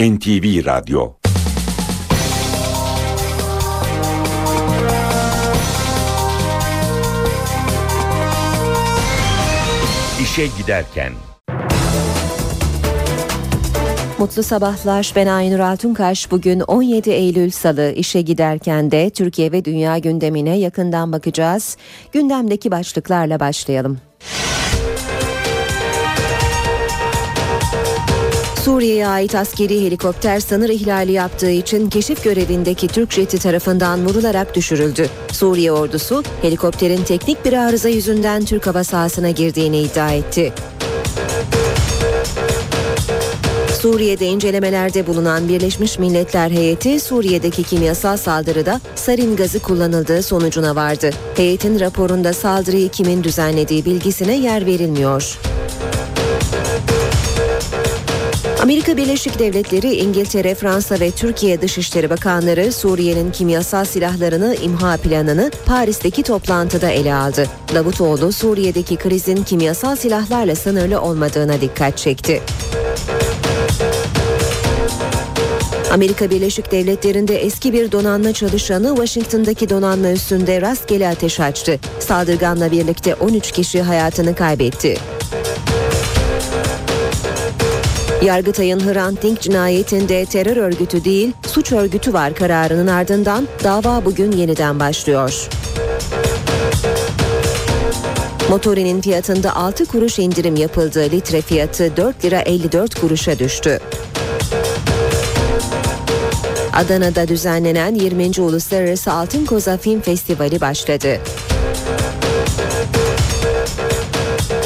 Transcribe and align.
NTV 0.00 0.64
Radyo 0.66 1.12
İşe 10.22 10.46
giderken 10.58 11.12
Mutlu 14.18 14.42
sabahlar. 14.42 15.12
Ben 15.16 15.26
Aynur 15.26 15.58
Altunkaş. 15.58 16.30
Bugün 16.30 16.60
17 16.60 17.10
Eylül 17.10 17.50
Salı 17.50 17.92
işe 17.92 18.20
giderken 18.20 18.90
de 18.90 19.10
Türkiye 19.10 19.52
ve 19.52 19.64
dünya 19.64 19.98
gündemine 19.98 20.58
yakından 20.58 21.12
bakacağız. 21.12 21.76
Gündemdeki 22.12 22.70
başlıklarla 22.70 23.40
başlayalım. 23.40 23.98
Suriye'ye 28.68 29.06
ait 29.06 29.34
askeri 29.34 29.86
helikopter 29.86 30.40
sınır 30.40 30.68
ihlali 30.68 31.12
yaptığı 31.12 31.50
için 31.50 31.90
keşif 31.90 32.24
görevindeki 32.24 32.88
Türk 32.88 33.12
jeti 33.12 33.38
tarafından 33.38 34.06
vurularak 34.06 34.54
düşürüldü. 34.54 35.08
Suriye 35.32 35.72
ordusu 35.72 36.22
helikopterin 36.42 37.02
teknik 37.04 37.44
bir 37.44 37.52
arıza 37.52 37.88
yüzünden 37.88 38.44
Türk 38.44 38.66
hava 38.66 38.84
sahasına 38.84 39.30
girdiğini 39.30 39.80
iddia 39.80 40.12
etti. 40.12 40.52
Suriye'de 43.80 44.26
incelemelerde 44.26 45.06
bulunan 45.06 45.48
Birleşmiş 45.48 45.98
Milletler 45.98 46.50
heyeti 46.50 47.00
Suriye'deki 47.00 47.62
kimyasal 47.62 48.16
saldırıda 48.16 48.80
sarin 48.94 49.36
gazı 49.36 49.60
kullanıldığı 49.60 50.22
sonucuna 50.22 50.76
vardı. 50.76 51.10
Heyetin 51.36 51.80
raporunda 51.80 52.32
saldırıyı 52.32 52.88
kimin 52.88 53.24
düzenlediği 53.24 53.84
bilgisine 53.84 54.36
yer 54.36 54.66
verilmiyor. 54.66 55.38
Amerika 58.62 58.96
Birleşik 58.96 59.38
Devletleri, 59.38 59.94
İngiltere, 59.94 60.54
Fransa 60.54 61.00
ve 61.00 61.10
Türkiye 61.10 61.60
Dışişleri 61.60 62.10
Bakanları 62.10 62.72
Suriye'nin 62.72 63.32
kimyasal 63.32 63.84
silahlarını 63.84 64.54
imha 64.54 64.96
planını 64.96 65.50
Paris'teki 65.66 66.22
toplantıda 66.22 66.90
ele 66.90 67.14
aldı. 67.14 67.46
Davutoğlu 67.74 68.32
Suriye'deki 68.32 68.96
krizin 68.96 69.42
kimyasal 69.44 69.96
silahlarla 69.96 70.54
sınırlı 70.54 71.00
olmadığına 71.00 71.60
dikkat 71.60 71.98
çekti. 71.98 72.42
Amerika 75.92 76.30
Birleşik 76.30 76.72
Devletleri'nde 76.72 77.36
eski 77.36 77.72
bir 77.72 77.92
donanma 77.92 78.32
çalışanı 78.32 78.88
Washington'daki 78.88 79.70
donanma 79.70 80.10
üstünde 80.10 80.60
rastgele 80.60 81.08
ateş 81.08 81.40
açtı. 81.40 81.78
Saldırganla 82.00 82.70
birlikte 82.70 83.14
13 83.14 83.52
kişi 83.52 83.82
hayatını 83.82 84.34
kaybetti. 84.34 85.17
Yargıtay'ın 88.22 88.80
Hrant 88.80 89.22
Dink 89.22 89.40
cinayetinde 89.40 90.24
terör 90.24 90.56
örgütü 90.56 91.04
değil, 91.04 91.32
suç 91.46 91.72
örgütü 91.72 92.12
var 92.12 92.34
kararının 92.34 92.86
ardından 92.86 93.48
dava 93.64 94.04
bugün 94.04 94.32
yeniden 94.32 94.80
başlıyor. 94.80 95.48
Motorinin 98.50 99.00
fiyatında 99.00 99.56
6 99.56 99.86
kuruş 99.86 100.18
indirim 100.18 100.56
yapıldı. 100.56 101.00
Litre 101.00 101.40
fiyatı 101.40 101.96
4 101.96 102.24
lira 102.24 102.40
54 102.40 103.00
kuruşa 103.00 103.38
düştü. 103.38 103.80
Adana'da 106.72 107.28
düzenlenen 107.28 107.94
20. 107.94 108.40
Uluslararası 108.40 109.12
Altın 109.12 109.46
Koza 109.46 109.76
Film 109.76 110.00
Festivali 110.00 110.60
başladı. 110.60 111.18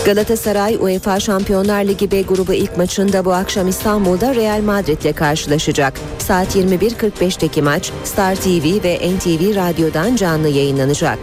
Galatasaray 0.05 0.77
UEFA 0.81 1.21
Şampiyonlar 1.21 1.85
Ligi 1.85 2.11
B 2.11 2.23
grubu 2.23 2.53
ilk 2.53 2.77
maçında 2.77 3.25
bu 3.25 3.33
akşam 3.33 3.69
İstanbul'da 3.69 4.35
Real 4.35 4.61
Madrid 4.61 5.03
ile 5.03 5.13
karşılaşacak. 5.13 6.01
Saat 6.19 6.57
21.45'teki 6.57 7.63
maç 7.63 7.93
Star 8.05 8.37
TV 8.37 8.85
ve 8.85 8.97
NTV 8.97 9.57
Radyo'dan 9.57 10.17
canlı 10.17 10.49
yayınlanacak. 10.49 11.19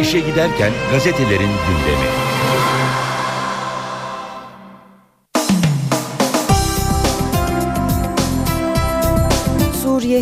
İşe 0.00 0.20
giderken 0.20 0.72
gazetelerin 0.92 1.50
gündemi. 1.66 2.23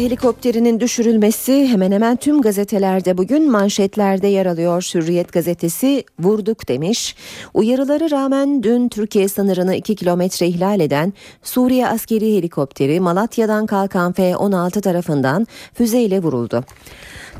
Helikopterinin 0.02 0.80
düşürülmesi 0.80 1.68
hemen 1.68 1.92
hemen 1.92 2.16
tüm 2.16 2.42
gazetelerde 2.42 3.18
bugün 3.18 3.50
manşetlerde 3.50 4.26
yer 4.26 4.46
alıyor. 4.46 4.90
Hürriyet 4.94 5.32
gazetesi 5.32 6.04
vurduk 6.20 6.68
demiş. 6.68 7.16
Uyarıları 7.54 8.10
rağmen 8.10 8.62
dün 8.62 8.88
Türkiye 8.88 9.28
sınırını 9.28 9.74
2 9.74 9.96
kilometre 9.96 10.46
ihlal 10.46 10.80
eden 10.80 11.12
Suriye 11.42 11.88
askeri 11.88 12.36
helikopteri 12.36 13.00
Malatya'dan 13.00 13.66
kalkan 13.66 14.12
F-16 14.12 14.80
tarafından 14.80 15.46
füzeyle 15.74 16.22
vuruldu. 16.22 16.64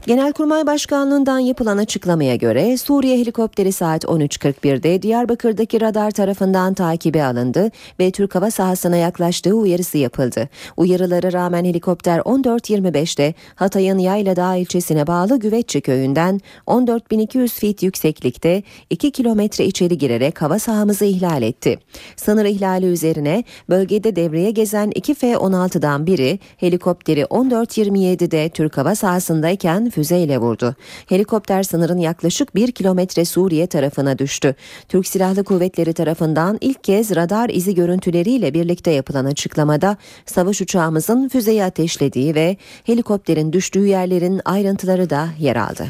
Genelkurmay 0.06 0.66
Başkanlığından 0.66 1.38
yapılan 1.38 1.78
açıklamaya 1.78 2.36
göre 2.36 2.76
Suriye 2.76 3.18
helikopteri 3.18 3.72
saat 3.72 4.04
13.41'de 4.04 5.02
Diyarbakır'daki 5.02 5.80
radar 5.80 6.10
tarafından 6.10 6.74
takibe 6.74 7.24
alındı 7.24 7.70
ve 8.00 8.10
Türk 8.10 8.34
hava 8.34 8.50
sahasına 8.50 8.96
yaklaştığı 8.96 9.54
uyarısı 9.54 9.98
yapıldı. 9.98 10.48
Uyarılara 10.76 11.32
rağmen 11.32 11.64
helikopter 11.64 12.18
14.25'te 12.18 13.34
Hatay'ın 13.54 13.98
Yayladağ 13.98 14.56
ilçesine 14.56 15.06
bağlı 15.06 15.38
Güvetçi 15.38 15.80
köyünden 15.80 16.40
14.200 16.66 17.48
fit 17.48 17.82
yükseklikte 17.82 18.62
2 18.90 19.10
kilometre 19.10 19.64
içeri 19.64 19.98
girerek 19.98 20.42
hava 20.42 20.58
sahamızı 20.58 21.04
ihlal 21.04 21.42
etti. 21.42 21.78
Sınır 22.16 22.44
ihlali 22.44 22.86
üzerine 22.86 23.44
bölgede 23.69 24.16
devreye 24.16 24.50
gezen 24.50 24.90
2 24.94 25.14
F-16'dan 25.14 26.06
biri 26.06 26.38
helikopteri 26.56 27.20
14.27'de 27.20 28.48
Türk 28.48 28.78
hava 28.78 28.94
sahasındayken 28.94 29.91
füzeyle 29.92 30.38
vurdu. 30.38 30.75
Helikopter 31.08 31.62
sınırın 31.62 31.98
yaklaşık 31.98 32.54
bir 32.54 32.72
kilometre 32.72 33.25
Suriye 33.25 33.66
tarafına 33.66 34.19
düştü. 34.19 34.54
Türk 34.88 35.06
Silahlı 35.06 35.44
Kuvvetleri 35.44 35.92
tarafından 35.92 36.58
ilk 36.60 36.84
kez 36.84 37.16
radar 37.16 37.48
izi 37.48 37.75
görüntüleriyle 37.75 38.54
birlikte 38.54 38.91
yapılan 38.91 39.25
açıklamada 39.25 39.97
savaş 40.26 40.60
uçağımızın 40.60 41.28
füzeyi 41.28 41.64
ateşlediği 41.64 42.34
ve 42.34 42.56
helikopterin 42.84 43.52
düştüğü 43.52 43.86
yerlerin 43.86 44.41
ayrıntıları 44.44 45.10
da 45.10 45.28
yer 45.38 45.56
aldı. 45.56 45.86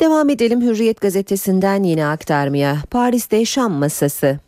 Devam 0.00 0.30
edelim 0.30 0.62
Hürriyet 0.62 1.00
gazetesinden 1.00 1.82
yine 1.82 2.06
aktarmaya. 2.06 2.76
Paris'te 2.90 3.44
Şam 3.44 3.72
masası. 3.72 4.43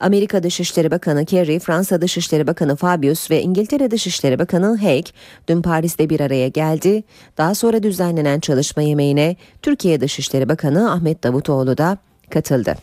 Amerika 0.00 0.42
Dışişleri 0.42 0.90
Bakanı 0.90 1.24
Kerry, 1.24 1.58
Fransa 1.58 2.00
Dışişleri 2.00 2.46
Bakanı 2.46 2.76
Fabius 2.76 3.30
ve 3.30 3.42
İngiltere 3.42 3.90
Dışişleri 3.90 4.38
Bakanı 4.38 4.76
Haig 4.76 5.06
dün 5.48 5.62
Paris'te 5.62 6.10
bir 6.10 6.20
araya 6.20 6.48
geldi. 6.48 7.02
Daha 7.38 7.54
sonra 7.54 7.82
düzenlenen 7.82 8.40
çalışma 8.40 8.82
yemeğine 8.82 9.36
Türkiye 9.62 10.00
Dışişleri 10.00 10.48
Bakanı 10.48 10.92
Ahmet 10.92 11.24
Davutoğlu 11.24 11.78
da 11.78 11.98
katıldı. 12.30 12.76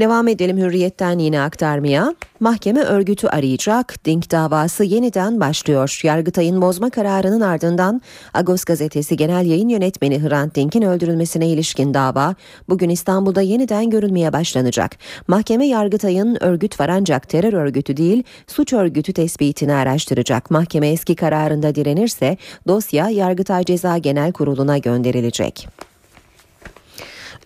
Devam 0.00 0.28
edelim 0.28 0.58
hürriyetten 0.58 1.18
yine 1.18 1.40
aktarmaya. 1.40 2.14
Mahkeme 2.40 2.80
örgütü 2.80 3.28
arayacak. 3.28 4.04
Dink 4.04 4.30
davası 4.30 4.84
yeniden 4.84 5.40
başlıyor. 5.40 6.00
Yargıtay'ın 6.02 6.62
bozma 6.62 6.90
kararının 6.90 7.40
ardından 7.40 8.02
Agos 8.34 8.64
gazetesi 8.64 9.16
genel 9.16 9.46
yayın 9.46 9.68
yönetmeni 9.68 10.22
Hrant 10.22 10.54
Dink'in 10.54 10.82
öldürülmesine 10.82 11.48
ilişkin 11.48 11.94
dava 11.94 12.34
bugün 12.68 12.88
İstanbul'da 12.88 13.40
yeniden 13.40 13.90
görülmeye 13.90 14.32
başlanacak. 14.32 14.96
Mahkeme 15.28 15.66
Yargıtay'ın 15.66 16.42
örgüt 16.42 16.80
var 16.80 16.88
ancak 16.88 17.28
terör 17.28 17.52
örgütü 17.52 17.96
değil 17.96 18.22
suç 18.46 18.72
örgütü 18.72 19.12
tespitini 19.12 19.74
araştıracak. 19.74 20.50
Mahkeme 20.50 20.88
eski 20.88 21.16
kararında 21.16 21.74
direnirse 21.74 22.36
dosya 22.68 23.08
Yargıtay 23.08 23.64
Ceza 23.64 23.98
Genel 23.98 24.32
Kurulu'na 24.32 24.78
gönderilecek. 24.78 25.68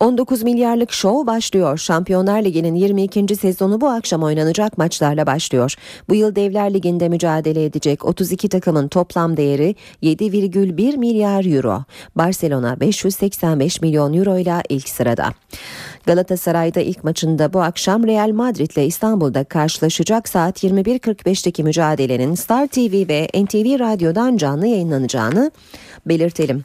19 0.01 0.43
milyarlık 0.43 0.93
şov 0.93 1.27
başlıyor. 1.27 1.79
Şampiyonlar 1.79 2.43
Ligi'nin 2.43 2.75
22. 2.75 3.37
sezonu 3.37 3.81
bu 3.81 3.89
akşam 3.89 4.23
oynanacak 4.23 4.79
maçlarla 4.79 5.27
başlıyor. 5.27 5.75
Bu 6.09 6.15
yıl 6.15 6.35
Devler 6.35 6.75
Ligi'nde 6.75 7.09
mücadele 7.09 7.65
edecek 7.65 8.05
32 8.05 8.49
takımın 8.49 8.89
toplam 8.89 9.37
değeri 9.37 9.75
7,1 10.03 10.97
milyar 10.97 11.57
euro. 11.57 11.85
Barcelona 12.17 12.81
585 12.81 13.83
milyon 13.83 14.15
euro 14.15 14.39
ile 14.39 14.63
ilk 14.69 14.89
sırada. 14.89 15.29
Galatasaray'da 16.07 16.81
ilk 16.81 17.05
maçında 17.05 17.53
bu 17.53 17.63
akşam 17.63 18.07
Real 18.07 18.31
Madrid 18.31 18.71
ile 18.71 18.87
İstanbul'da 18.87 19.45
karşılaşacak 19.45 20.29
saat 20.29 20.65
21.45'teki 20.65 21.65
mücadelenin 21.65 22.35
Star 22.35 22.67
TV 22.67 23.09
ve 23.09 23.29
NTV 23.35 23.79
Radyo'dan 23.81 24.37
canlı 24.37 24.67
yayınlanacağını 24.67 25.51
belirtelim. 26.07 26.65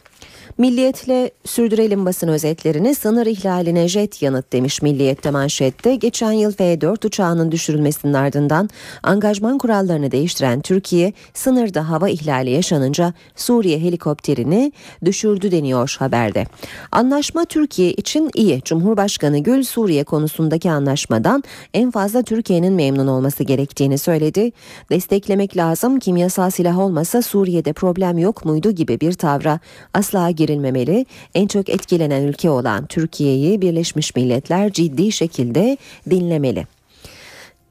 Milliyetle 0.57 1.31
sürdürelim 1.45 2.05
basın 2.05 2.27
özetlerini 2.27 2.95
sınır 2.95 3.25
ihlaline 3.25 3.87
jet 3.87 4.21
yanıt 4.21 4.53
demiş 4.53 4.81
Milliyet'te 4.81 5.31
manşette. 5.31 5.95
Geçen 5.95 6.31
yıl 6.31 6.51
F-4 6.51 7.07
uçağının 7.07 7.51
düşürülmesinin 7.51 8.13
ardından 8.13 8.69
angajman 9.03 9.57
kurallarını 9.57 10.11
değiştiren 10.11 10.61
Türkiye 10.61 11.13
sınırda 11.33 11.89
hava 11.89 12.09
ihlali 12.09 12.49
yaşanınca 12.49 13.13
Suriye 13.35 13.79
helikopterini 13.79 14.71
düşürdü 15.05 15.51
deniyor 15.51 15.95
haberde. 15.99 16.45
Anlaşma 16.91 17.45
Türkiye 17.45 17.93
için 17.93 18.31
iyi. 18.35 18.61
Cumhurbaşkanı 18.65 19.39
Gül 19.39 19.63
Suriye 19.63 20.03
konusundaki 20.03 20.71
anlaşmadan 20.71 21.43
en 21.73 21.91
fazla 21.91 22.23
Türkiye'nin 22.23 22.73
memnun 22.73 23.07
olması 23.07 23.43
gerektiğini 23.43 23.97
söyledi. 23.97 24.51
Desteklemek 24.89 25.57
lazım 25.57 25.99
kimyasal 25.99 26.49
silah 26.49 26.79
olmasa 26.79 27.21
Suriye'de 27.21 27.73
problem 27.73 28.17
yok 28.17 28.45
muydu 28.45 28.71
gibi 28.71 28.99
bir 28.99 29.13
tavra 29.13 29.59
asla 29.93 30.31
girilmemeli. 30.45 31.05
En 31.35 31.47
çok 31.47 31.69
etkilenen 31.69 32.23
ülke 32.23 32.49
olan 32.49 32.85
Türkiye'yi 32.85 33.61
Birleşmiş 33.61 34.15
Milletler 34.15 34.71
ciddi 34.71 35.11
şekilde 35.11 35.77
dinlemeli. 36.09 36.65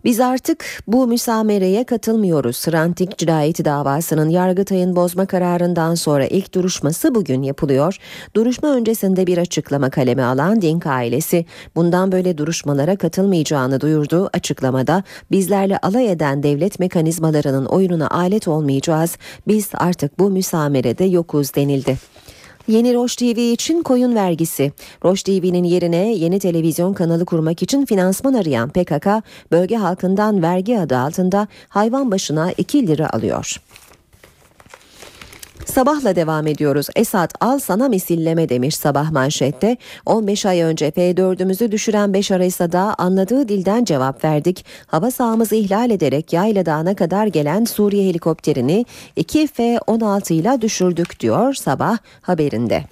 Biz 0.05 0.21
artık 0.21 0.65
bu 0.87 1.07
müsamereye 1.07 1.85
katılmıyoruz. 1.85 2.65
Rantik 2.73 3.19
cinayeti 3.19 3.65
davasının 3.65 4.29
Yargıtay'ın 4.29 4.97
bozma 4.97 5.27
kararından 5.27 5.95
sonra 5.95 6.27
ilk 6.27 6.55
duruşması 6.55 7.15
bugün 7.15 7.43
yapılıyor. 7.43 7.97
Duruşma 8.37 8.69
öncesinde 8.75 9.27
bir 9.27 9.39
açıklama 9.39 9.91
kaleme 9.91 10.23
alan 10.23 10.63
Dink 10.63 10.87
ailesi 10.87 11.47
bundan 11.77 12.13
böyle 12.13 12.39
duruşmalara 12.39 12.97
katılmayacağını 12.97 13.81
duyurdu. 13.81 14.31
Açıklamada 14.33 15.03
bizlerle 15.31 15.79
alay 15.79 16.13
eden 16.13 16.43
devlet 16.43 16.79
mekanizmalarının 16.79 17.65
oyununa 17.65 18.09
alet 18.09 18.49
olmayacağız. 18.49 19.17
Biz 19.49 19.69
artık 19.75 20.19
bu 20.19 20.31
müsamerede 20.31 21.05
yokuz 21.05 21.55
denildi. 21.55 21.99
Yeni 22.69 22.95
Roş 22.95 23.17
TV 23.17 23.39
için 23.53 23.83
koyun 23.83 24.15
vergisi. 24.15 24.73
Roş 25.05 25.23
TV'nin 25.23 25.65
yerine 25.65 26.15
yeni 26.15 26.39
televizyon 26.39 26.95
kanalı 26.95 27.25
kurmak 27.25 27.63
için 27.63 27.87
finansman 27.87 28.35
arayan 28.35 28.71
PKK, 28.71 29.07
bölge 29.53 29.77
halkından 29.77 30.43
vergi 30.43 30.79
adı 30.79 30.97
altında 30.97 31.49
hayvan 31.69 32.11
başına 32.11 32.53
2 32.53 32.87
lira 32.87 33.11
alıyor. 33.11 33.57
Sabahla 35.65 36.17
devam 36.17 36.47
ediyoruz. 36.47 36.87
Esat 36.97 37.33
al 37.41 37.59
sana 37.59 37.89
misilleme 37.89 38.49
demiş 38.49 38.77
sabah 38.77 39.11
manşette. 39.11 39.77
15 40.07 40.47
ay 40.47 40.61
önce 40.61 40.89
F4'ümüzü 40.89 41.73
düşüren 41.73 42.13
5 42.15 42.31
araysa 42.31 42.73
da 42.73 42.95
anladığı 42.99 43.49
dilden 43.49 43.85
cevap 43.85 44.25
verdik. 44.25 44.65
Hava 44.87 45.11
sahamızı 45.11 45.55
ihlal 45.55 45.91
ederek 45.91 46.33
Yayla 46.33 46.67
Dağı'na 46.67 46.95
kadar 46.95 47.27
gelen 47.27 47.65
Suriye 47.65 48.09
helikopterini 48.09 48.87
2 49.17 49.47
F-16 49.47 50.33
ile 50.33 50.61
düşürdük 50.61 51.21
diyor 51.21 51.55
sabah 51.55 51.99
haberinde. 52.23 52.85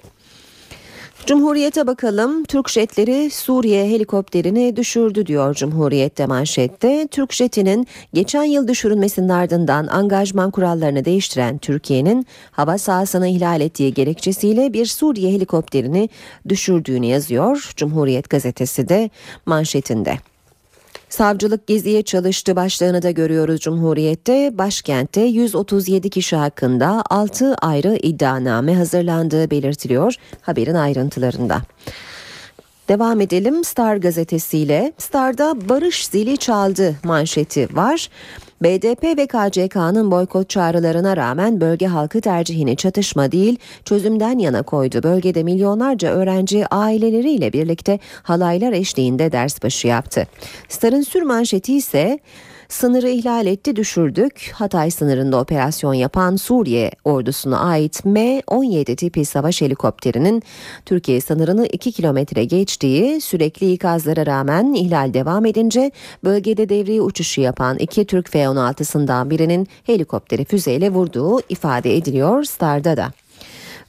Cumhuriyete 1.25 1.87
bakalım. 1.87 2.43
Türk 2.43 2.69
jetleri 2.69 3.29
Suriye 3.29 3.89
helikopterini 3.89 4.75
düşürdü 4.75 5.25
diyor 5.25 5.53
Cumhuriyet'te 5.53 6.25
manşette. 6.25 7.07
Türk 7.11 7.33
jetinin 7.33 7.87
geçen 8.13 8.43
yıl 8.43 8.67
düşürülmesinin 8.67 9.29
ardından 9.29 9.87
angajman 9.87 10.51
kurallarını 10.51 11.05
değiştiren 11.05 11.57
Türkiye'nin 11.57 12.25
hava 12.51 12.77
sahasını 12.77 13.27
ihlal 13.27 13.61
ettiği 13.61 13.93
gerekçesiyle 13.93 14.73
bir 14.73 14.85
Suriye 14.85 15.31
helikopterini 15.31 16.09
düşürdüğünü 16.49 17.05
yazıyor. 17.05 17.71
Cumhuriyet 17.75 18.29
gazetesi 18.29 18.89
de 18.89 19.09
manşetinde. 19.45 20.32
Savcılık 21.13 21.67
geziye 21.67 22.01
çalıştı 22.01 22.55
başlığını 22.55 23.01
da 23.01 23.11
görüyoruz 23.11 23.61
Cumhuriyet'te. 23.61 24.57
Başkentte 24.57 25.21
137 25.21 26.09
kişi 26.09 26.35
hakkında 26.35 27.03
6 27.09 27.55
ayrı 27.55 27.97
iddianame 28.03 28.75
hazırlandığı 28.75 29.51
belirtiliyor 29.51 30.15
haberin 30.41 30.73
ayrıntılarında. 30.73 31.61
Devam 32.89 33.21
edelim 33.21 33.63
Star 33.63 33.95
gazetesiyle. 33.95 34.93
Star'da 34.97 35.69
barış 35.69 36.07
zili 36.07 36.37
çaldı 36.37 36.95
manşeti 37.03 37.67
var. 37.75 38.09
BDP 38.63 39.03
ve 39.17 39.27
KCK'nın 39.27 40.11
boykot 40.11 40.49
çağrılarına 40.49 41.17
rağmen 41.17 41.61
bölge 41.61 41.87
halkı 41.87 42.21
tercihini 42.21 42.75
çatışma 42.75 43.31
değil 43.31 43.59
çözümden 43.85 44.39
yana 44.39 44.63
koydu. 44.63 45.03
Bölgede 45.03 45.43
milyonlarca 45.43 46.09
öğrenci 46.09 46.67
aileleriyle 46.67 47.53
birlikte 47.53 47.99
halaylar 48.23 48.73
eşliğinde 48.73 49.31
ders 49.31 49.63
başı 49.63 49.87
yaptı. 49.87 50.27
Star'ın 50.69 51.01
sür 51.01 51.21
manşeti 51.21 51.75
ise 51.75 52.19
Sınırı 52.73 53.09
ihlal 53.09 53.45
etti 53.45 53.75
düşürdük. 53.75 54.51
Hatay 54.53 54.91
sınırında 54.91 55.39
operasyon 55.39 55.93
yapan 55.93 56.35
Suriye 56.35 56.91
ordusuna 57.03 57.59
ait 57.59 58.05
M-17 58.05 58.95
tipi 58.95 59.25
savaş 59.25 59.61
helikopterinin 59.61 60.43
Türkiye 60.85 61.21
sınırını 61.21 61.65
2 61.65 61.91
kilometre 61.91 62.43
geçtiği 62.45 63.21
sürekli 63.21 63.71
ikazlara 63.71 64.25
rağmen 64.25 64.73
ihlal 64.73 65.13
devam 65.13 65.45
edince 65.45 65.91
bölgede 66.23 66.69
devriye 66.69 67.01
uçuşu 67.01 67.41
yapan 67.41 67.77
iki 67.77 68.05
Türk 68.05 68.29
F-16'sından 68.29 69.29
birinin 69.29 69.67
helikopteri 69.83 70.45
füzeyle 70.45 70.89
vurduğu 70.89 71.39
ifade 71.49 71.97
ediliyor 71.97 72.43
Star'da 72.43 72.97
da. 72.97 73.22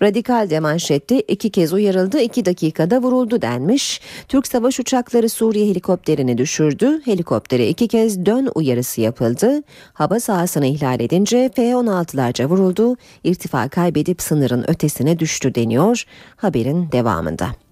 Radikal 0.03 0.51
de 0.51 0.61
manşette 0.61 1.21
iki 1.21 1.51
kez 1.51 1.73
uyarıldı 1.73 2.21
iki 2.21 2.45
dakikada 2.45 3.03
vuruldu 3.03 3.43
denmiş. 3.43 4.01
Türk 4.29 4.47
savaş 4.47 4.81
uçakları 4.81 5.29
Suriye 5.29 5.71
helikopterini 5.71 6.39
düşürdü. 6.39 7.01
Helikoptere 7.05 7.69
iki 7.69 7.89
kez 7.89 8.27
dön 8.27 8.49
uyarısı 8.55 9.01
yapıldı. 9.01 9.63
Hava 9.93 10.21
sahasını 10.21 10.67
ihlal 10.67 11.01
edince 11.01 11.51
F-16'larca 11.57 12.45
vuruldu. 12.45 12.97
İrtifa 13.25 13.69
kaybedip 13.69 14.23
sınırın 14.23 14.65
ötesine 14.71 15.19
düştü 15.19 15.55
deniyor 15.55 16.05
haberin 16.37 16.93
devamında. 16.93 17.64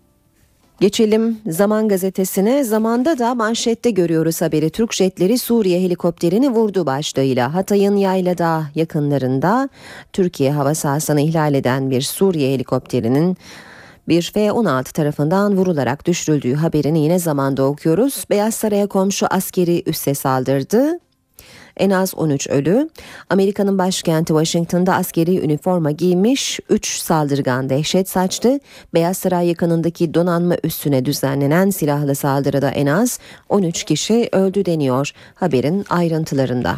Geçelim 0.82 1.38
Zaman 1.49 1.88
gazetesine. 1.88 2.64
Zamanda 2.64 3.19
da 3.19 3.34
manşette 3.34 3.90
görüyoruz 3.90 4.43
haberi. 4.43 4.70
Türk 4.70 4.93
jetleri 4.94 5.38
Suriye 5.38 5.81
helikopterini 5.81 6.50
vurdu 6.50 6.87
başlığıyla. 6.87 7.55
Hatay'ın 7.55 7.96
Yayladağ 7.96 8.64
yakınlarında 8.75 9.69
Türkiye 10.12 10.52
hava 10.52 10.75
sahasını 10.75 11.20
ihlal 11.20 11.55
eden 11.55 11.90
bir 11.90 12.00
Suriye 12.00 12.55
helikopterinin 12.55 13.37
bir 14.08 14.31
F-16 14.34 14.93
tarafından 14.93 15.56
vurularak 15.56 16.06
düşürüldüğü 16.06 16.55
haberini 16.55 17.05
yine 17.05 17.19
zamanda 17.19 17.62
okuyoruz. 17.62 18.25
Beyaz 18.31 18.55
Saray'a 18.55 18.87
komşu 18.87 19.26
askeri 19.31 19.82
üsse 19.87 20.14
saldırdı. 20.14 20.99
En 21.77 21.91
az 21.91 22.15
13 22.15 22.49
ölü. 22.49 22.91
Amerika'nın 23.31 23.79
başkenti 23.79 24.29
Washington'da 24.29 24.95
askeri 24.95 25.41
üniforma 25.41 25.91
giymiş 25.91 26.61
3 26.69 26.89
saldırgan 26.99 27.71
dehşet 27.71 28.09
saçtı. 28.09 28.61
Beyaz 28.95 29.19
Saray 29.19 29.49
yakınındaki 29.49 30.15
donanma 30.15 30.57
üssüne 30.65 31.05
düzenlenen 31.05 31.71
silahlı 31.71 32.15
saldırıda 32.15 32.71
en 32.71 32.87
az 32.87 33.19
13 33.49 33.85
kişi 33.85 34.29
öldü 34.33 34.65
deniyor 34.65 35.11
haberin 35.35 35.85
ayrıntılarında. 35.91 36.77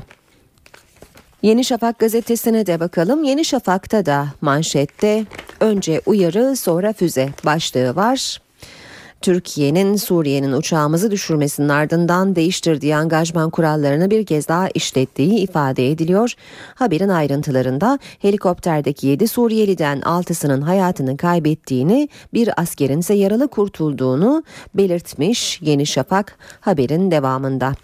Yeni 1.43 1.65
Şafak 1.65 1.99
gazetesine 1.99 2.67
de 2.67 2.81
bakalım. 2.81 3.25
Yeni 3.25 3.45
Şafak'ta 3.45 4.07
da 4.07 4.27
manşette 4.41 5.25
önce 5.61 6.01
uyarı 6.07 6.57
sonra 6.57 6.93
füze 6.93 7.29
başlığı 7.45 7.97
var. 7.97 8.44
Türkiye'nin 9.25 9.97
Suriye'nin 9.97 10.53
uçağımızı 10.53 11.11
düşürmesinin 11.11 11.69
ardından 11.69 12.37
değiştirdiği 12.37 12.97
angajman 12.97 13.51
kurallarını 13.51 14.11
bir 14.11 14.27
kez 14.27 14.49
daha 14.49 14.69
işlettiği 14.69 15.39
ifade 15.39 15.91
ediliyor. 15.91 16.33
Haberin 16.75 17.09
ayrıntılarında 17.09 17.99
helikopterdeki 18.19 19.07
7 19.07 19.29
Suriyeliden 19.29 20.01
6'sının 20.01 20.61
hayatını 20.61 21.17
kaybettiğini, 21.17 22.09
bir 22.35 22.61
askerin 22.61 22.99
ise 22.99 23.15
yaralı 23.15 23.49
kurtulduğunu 23.49 24.45
belirtmiş 24.75 25.59
Yeni 25.63 25.87
Şafak 25.87 26.39
haberin 26.61 27.11
devamında. 27.11 27.75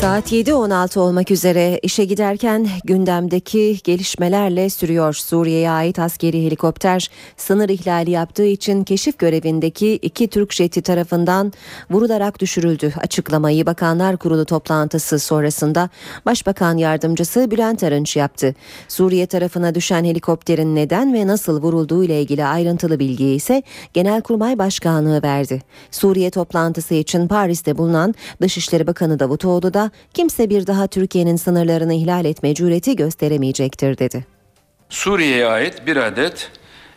Saat 0.00 0.32
7.16 0.32 0.98
olmak 0.98 1.30
üzere 1.30 1.78
işe 1.82 2.04
giderken 2.04 2.68
gündemdeki 2.84 3.78
gelişmelerle 3.84 4.70
sürüyor. 4.70 5.14
Suriye'ye 5.14 5.70
ait 5.70 5.98
askeri 5.98 6.46
helikopter 6.46 7.10
sınır 7.36 7.68
ihlali 7.68 8.10
yaptığı 8.10 8.46
için 8.46 8.84
keşif 8.84 9.18
görevindeki 9.18 9.92
iki 9.92 10.28
Türk 10.28 10.52
jeti 10.52 10.82
tarafından 10.82 11.52
vurularak 11.90 12.40
düşürüldü. 12.40 12.94
Açıklamayı 13.00 13.66
Bakanlar 13.66 14.16
Kurulu 14.16 14.44
toplantısı 14.44 15.18
sonrasında 15.18 15.88
Başbakan 16.26 16.76
Yardımcısı 16.76 17.50
Bülent 17.50 17.82
Arınç 17.82 18.16
yaptı. 18.16 18.54
Suriye 18.88 19.26
tarafına 19.26 19.74
düşen 19.74 20.04
helikopterin 20.04 20.76
neden 20.76 21.14
ve 21.14 21.26
nasıl 21.26 21.62
vurulduğu 21.62 22.04
ile 22.04 22.22
ilgili 22.22 22.44
ayrıntılı 22.44 22.98
bilgiyi 22.98 23.36
ise 23.36 23.62
Genelkurmay 23.92 24.58
Başkanlığı 24.58 25.22
verdi. 25.22 25.62
Suriye 25.90 26.30
toplantısı 26.30 26.94
için 26.94 27.28
Paris'te 27.28 27.78
bulunan 27.78 28.14
Dışişleri 28.40 28.86
Bakanı 28.86 29.18
Davutoğlu 29.18 29.74
da 29.74 29.87
kimse 30.14 30.50
bir 30.50 30.66
daha 30.66 30.86
Türkiye'nin 30.86 31.36
sınırlarını 31.36 31.94
ihlal 31.94 32.24
etme 32.24 32.54
cüreti 32.54 32.96
gösteremeyecektir 32.96 33.98
dedi. 33.98 34.26
Suriye'ye 34.88 35.46
ait 35.46 35.86
bir 35.86 35.96
adet 35.96 36.50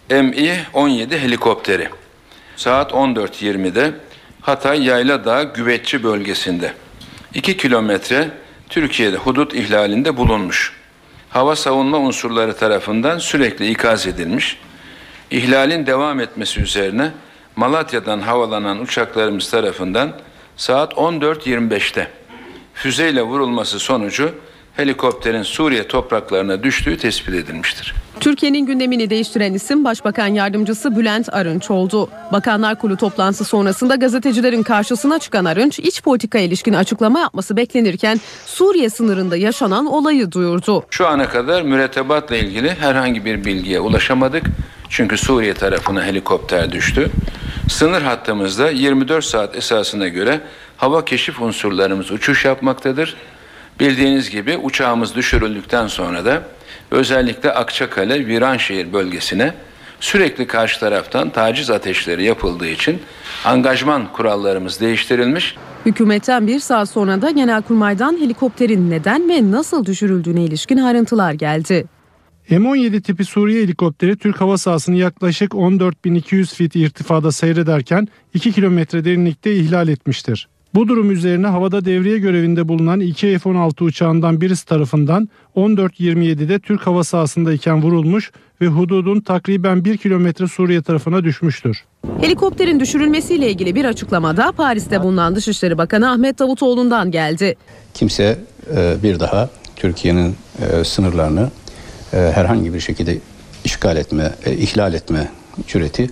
Mi-17 0.09 1.17
helikopteri 1.17 1.89
saat 2.55 2.91
14.20'de 2.91 3.93
Hatay 4.41 4.83
Yayladağ 4.83 5.43
Güvetçi 5.43 6.03
bölgesinde 6.03 6.73
2 7.33 7.57
kilometre 7.57 8.29
Türkiye'de 8.69 9.17
hudut 9.17 9.53
ihlalinde 9.55 10.17
bulunmuş. 10.17 10.73
hava 11.29 11.55
savunma 11.55 11.97
unsurları 11.97 12.57
tarafından 12.57 13.17
sürekli 13.17 13.69
ikaz 13.69 14.07
edilmiş. 14.07 14.57
İhlalin 15.31 15.85
devam 15.85 16.19
etmesi 16.19 16.61
üzerine 16.61 17.11
Malatya'dan 17.55 18.19
havalanan 18.19 18.81
uçaklarımız 18.81 19.51
tarafından 19.51 20.13
saat 20.57 20.93
14.25'te 20.93 22.07
füzeyle 22.81 23.21
vurulması 23.21 23.79
sonucu 23.79 24.35
helikopterin 24.77 25.43
Suriye 25.43 25.87
topraklarına 25.87 26.63
düştüğü 26.63 26.97
tespit 26.97 27.33
edilmiştir. 27.35 27.95
Türkiye'nin 28.19 28.65
gündemini 28.65 29.09
değiştiren 29.09 29.53
isim 29.53 29.85
Başbakan 29.85 30.27
Yardımcısı 30.27 30.95
Bülent 30.95 31.33
Arınç 31.33 31.71
oldu. 31.71 32.09
Bakanlar 32.31 32.79
Kurulu 32.79 32.97
toplantısı 32.97 33.45
sonrasında 33.45 33.95
gazetecilerin 33.95 34.63
karşısına 34.63 35.19
çıkan 35.19 35.45
Arınç, 35.45 35.79
iç 35.79 36.01
politika 36.03 36.39
ilişkin 36.39 36.73
açıklama 36.73 37.19
yapması 37.19 37.57
beklenirken 37.57 38.21
Suriye 38.45 38.89
sınırında 38.89 39.37
yaşanan 39.37 39.85
olayı 39.85 40.31
duyurdu. 40.31 40.83
Şu 40.89 41.07
ana 41.07 41.29
kadar 41.29 41.61
mürettebatla 41.61 42.35
ilgili 42.35 42.69
herhangi 42.73 43.25
bir 43.25 43.45
bilgiye 43.45 43.79
ulaşamadık. 43.79 44.43
Çünkü 44.89 45.17
Suriye 45.17 45.53
tarafına 45.53 46.05
helikopter 46.05 46.71
düştü. 46.71 47.09
Sınır 47.69 48.01
hattımızda 48.01 48.69
24 48.69 49.25
saat 49.25 49.55
esasına 49.55 50.07
göre 50.07 50.41
hava 50.77 51.05
keşif 51.05 51.41
unsurlarımız 51.41 52.11
uçuş 52.11 52.45
yapmaktadır. 52.45 53.15
Bildiğiniz 53.81 54.29
gibi 54.29 54.57
uçağımız 54.57 55.15
düşürüldükten 55.15 55.87
sonra 55.87 56.25
da 56.25 56.43
özellikle 56.91 57.51
Akçakale, 57.53 58.27
Viranşehir 58.27 58.93
bölgesine 58.93 59.53
sürekli 59.99 60.47
karşı 60.47 60.79
taraftan 60.79 61.29
taciz 61.29 61.69
ateşleri 61.69 62.23
yapıldığı 62.23 62.67
için 62.67 63.01
angajman 63.45 64.13
kurallarımız 64.13 64.81
değiştirilmiş. 64.81 65.55
Hükümetten 65.85 66.47
bir 66.47 66.59
saat 66.59 66.89
sonra 66.89 67.21
da 67.21 67.31
Genelkurmay'dan 67.31 68.17
helikopterin 68.21 68.89
neden 68.89 69.29
ve 69.29 69.51
nasıl 69.51 69.85
düşürüldüğüne 69.85 70.43
ilişkin 70.43 70.77
ayrıntılar 70.77 71.33
geldi. 71.33 71.85
M17 72.49 73.01
tipi 73.01 73.25
Suriye 73.25 73.63
helikopteri 73.63 74.17
Türk 74.17 74.41
hava 74.41 74.57
sahasını 74.57 74.95
yaklaşık 74.95 75.51
14.200 75.51 76.55
fit 76.55 76.75
irtifada 76.75 77.31
seyrederken 77.31 78.07
2 78.33 78.51
kilometre 78.51 79.05
derinlikte 79.05 79.55
ihlal 79.55 79.87
etmiştir. 79.87 80.47
Bu 80.75 80.87
durum 80.87 81.11
üzerine 81.11 81.47
havada 81.47 81.85
devriye 81.85 82.17
görevinde 82.17 82.67
bulunan 82.67 82.99
iki 82.99 83.39
F-16 83.39 83.83
uçağından 83.83 84.41
birisi 84.41 84.65
tarafından 84.65 85.29
14.27'de 85.55 86.59
Türk 86.59 86.87
hava 86.87 87.03
sahasındayken 87.03 87.81
vurulmuş 87.81 88.31
ve 88.61 88.67
hududun 88.67 89.21
takriben 89.21 89.85
1 89.85 89.97
kilometre 89.97 90.47
Suriye 90.47 90.81
tarafına 90.81 91.23
düşmüştür. 91.23 91.83
Helikopterin 92.21 92.79
düşürülmesiyle 92.79 93.49
ilgili 93.49 93.75
bir 93.75 93.85
açıklamada 93.85 94.51
Paris'te 94.51 95.03
bulunan 95.03 95.35
Dışişleri 95.35 95.77
Bakanı 95.77 96.11
Ahmet 96.11 96.39
Davutoğlu'ndan 96.39 97.11
geldi. 97.11 97.55
Kimse 97.93 98.39
e, 98.75 98.95
bir 99.03 99.19
daha 99.19 99.49
Türkiye'nin 99.75 100.35
e, 100.59 100.83
sınırlarını 100.83 101.49
e, 102.13 102.17
herhangi 102.17 102.73
bir 102.73 102.79
şekilde 102.79 103.17
işgal 103.65 103.97
etme, 103.97 104.31
ihlal 104.45 104.93
etme 104.93 105.31
cüreti 105.67 106.09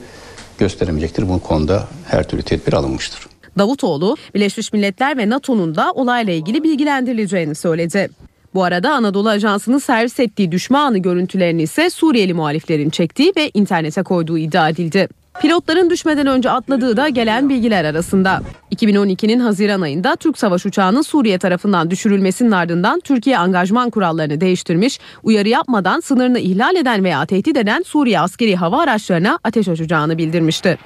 gösteremeyecektir. 0.57 1.29
Bu 1.29 1.39
konuda 1.39 1.87
her 2.07 2.27
türlü 2.27 2.43
tedbir 2.43 2.73
alınmıştır. 2.73 3.28
Davutoğlu, 3.59 4.17
Birleşmiş 4.35 4.73
Milletler 4.73 5.17
ve 5.17 5.29
NATO'nun 5.29 5.75
da 5.75 5.91
olayla 5.91 6.33
ilgili 6.33 6.63
bilgilendirileceğini 6.63 7.55
söyledi. 7.55 8.09
Bu 8.53 8.63
arada 8.63 8.93
Anadolu 8.93 9.29
Ajansı'nın 9.29 9.77
servis 9.77 10.19
ettiği 10.19 10.51
düşme 10.51 10.77
anı 10.77 10.97
görüntülerini 10.97 11.61
ise 11.61 11.89
Suriyeli 11.89 12.33
muhaliflerin 12.33 12.89
çektiği 12.89 13.33
ve 13.37 13.51
internete 13.53 14.03
koyduğu 14.03 14.37
iddia 14.37 14.69
edildi. 14.69 15.07
Pilotların 15.41 15.89
düşmeden 15.89 16.27
önce 16.27 16.49
atladığı 16.49 16.97
da 16.97 17.09
gelen 17.09 17.49
bilgiler 17.49 17.85
arasında. 17.85 18.41
2012'nin 18.75 19.39
Haziran 19.39 19.81
ayında 19.81 20.15
Türk 20.15 20.37
savaş 20.37 20.65
uçağının 20.65 21.01
Suriye 21.01 21.37
tarafından 21.37 21.91
düşürülmesinin 21.91 22.51
ardından 22.51 22.99
Türkiye 22.99 23.37
angajman 23.37 23.89
kurallarını 23.89 24.41
değiştirmiş, 24.41 24.99
uyarı 25.23 25.49
yapmadan 25.49 25.99
sınırını 25.99 26.39
ihlal 26.39 26.75
eden 26.75 27.03
veya 27.03 27.25
tehdit 27.25 27.57
eden 27.57 27.81
Suriye 27.81 28.19
askeri 28.19 28.55
hava 28.55 28.81
araçlarına 28.81 29.39
ateş 29.43 29.67
açacağını 29.67 30.17
bildirmişti. 30.17 30.77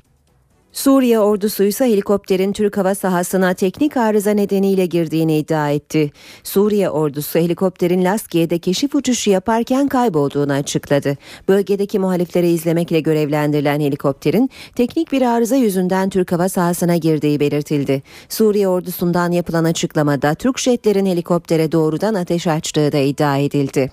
Suriye 0.74 1.20
ordusu 1.20 1.64
ise 1.64 1.86
helikopterin 1.86 2.54
Türk 2.54 2.78
hava 2.78 2.96
sahasına 2.96 3.54
teknik 3.54 3.98
arıza 3.98 4.32
nedeniyle 4.32 4.86
girdiğini 4.86 5.38
iddia 5.38 5.70
etti. 5.70 6.12
Suriye 6.44 6.90
ordusu 6.90 7.40
helikopterin 7.40 8.06
Laskiye'de 8.06 8.60
keşif 8.60 8.96
uçuşu 8.96 9.30
yaparken 9.30 9.88
kaybolduğunu 9.88 10.54
açıkladı. 10.54 11.18
Bölgedeki 11.48 12.00
muhalifleri 12.00 12.50
izlemekle 12.50 13.00
görevlendirilen 13.00 13.80
helikopterin 13.80 14.50
teknik 14.76 15.12
bir 15.12 15.22
arıza 15.22 15.56
yüzünden 15.56 16.10
Türk 16.10 16.32
hava 16.32 16.50
sahasına 16.50 16.96
girdiği 16.96 17.40
belirtildi. 17.40 18.04
Suriye 18.30 18.68
ordusundan 18.68 19.32
yapılan 19.32 19.64
açıklamada 19.64 20.36
Türk 20.36 20.60
jetlerin 20.60 21.06
helikoptere 21.06 21.72
doğrudan 21.72 22.14
ateş 22.14 22.48
açtığı 22.48 22.92
da 22.92 22.98
iddia 22.98 23.38
edildi. 23.38 23.92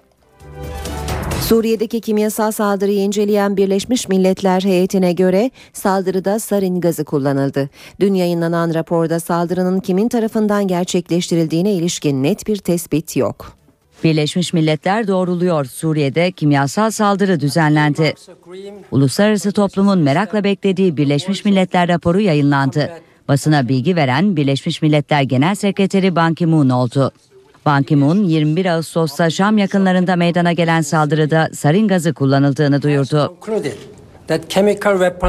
Suriye'deki 1.40 2.00
kimyasal 2.00 2.50
saldırıyı 2.50 2.98
inceleyen 2.98 3.56
Birleşmiş 3.56 4.08
Milletler 4.08 4.60
heyetine 4.62 5.12
göre 5.12 5.50
saldırıda 5.72 6.38
sarin 6.38 6.80
gazı 6.80 7.04
kullanıldı. 7.04 7.68
Dün 8.00 8.14
yayınlanan 8.14 8.74
raporda 8.74 9.20
saldırının 9.20 9.80
kimin 9.80 10.08
tarafından 10.08 10.66
gerçekleştirildiğine 10.66 11.72
ilişkin 11.72 12.22
net 12.22 12.46
bir 12.46 12.56
tespit 12.56 13.16
yok. 13.16 13.52
Birleşmiş 14.04 14.52
Milletler 14.52 15.08
doğruluyor. 15.08 15.64
Suriye'de 15.64 16.32
kimyasal 16.32 16.90
saldırı 16.90 17.40
düzenlendi. 17.40 18.14
Uluslararası 18.90 19.52
toplumun 19.52 19.98
merakla 19.98 20.44
beklediği 20.44 20.96
Birleşmiş 20.96 21.44
Milletler 21.44 21.88
raporu 21.88 22.20
yayınlandı. 22.20 22.90
Basına 23.28 23.68
bilgi 23.68 23.96
veren 23.96 24.36
Birleşmiş 24.36 24.82
Milletler 24.82 25.22
Genel 25.22 25.54
Sekreteri 25.54 26.16
Ban 26.16 26.34
Ki-moon 26.34 26.68
oldu. 26.68 27.12
Ban 27.66 27.82
Ki-moon 27.82 28.24
21 28.24 28.66
Ağustos'ta 28.66 29.30
Şam 29.30 29.58
yakınlarında 29.58 30.16
meydana 30.16 30.52
gelen 30.52 30.80
saldırıda 30.80 31.48
sarin 31.52 31.88
gazı 31.88 32.14
kullanıldığını 32.14 32.82
duyurdu. 32.82 33.36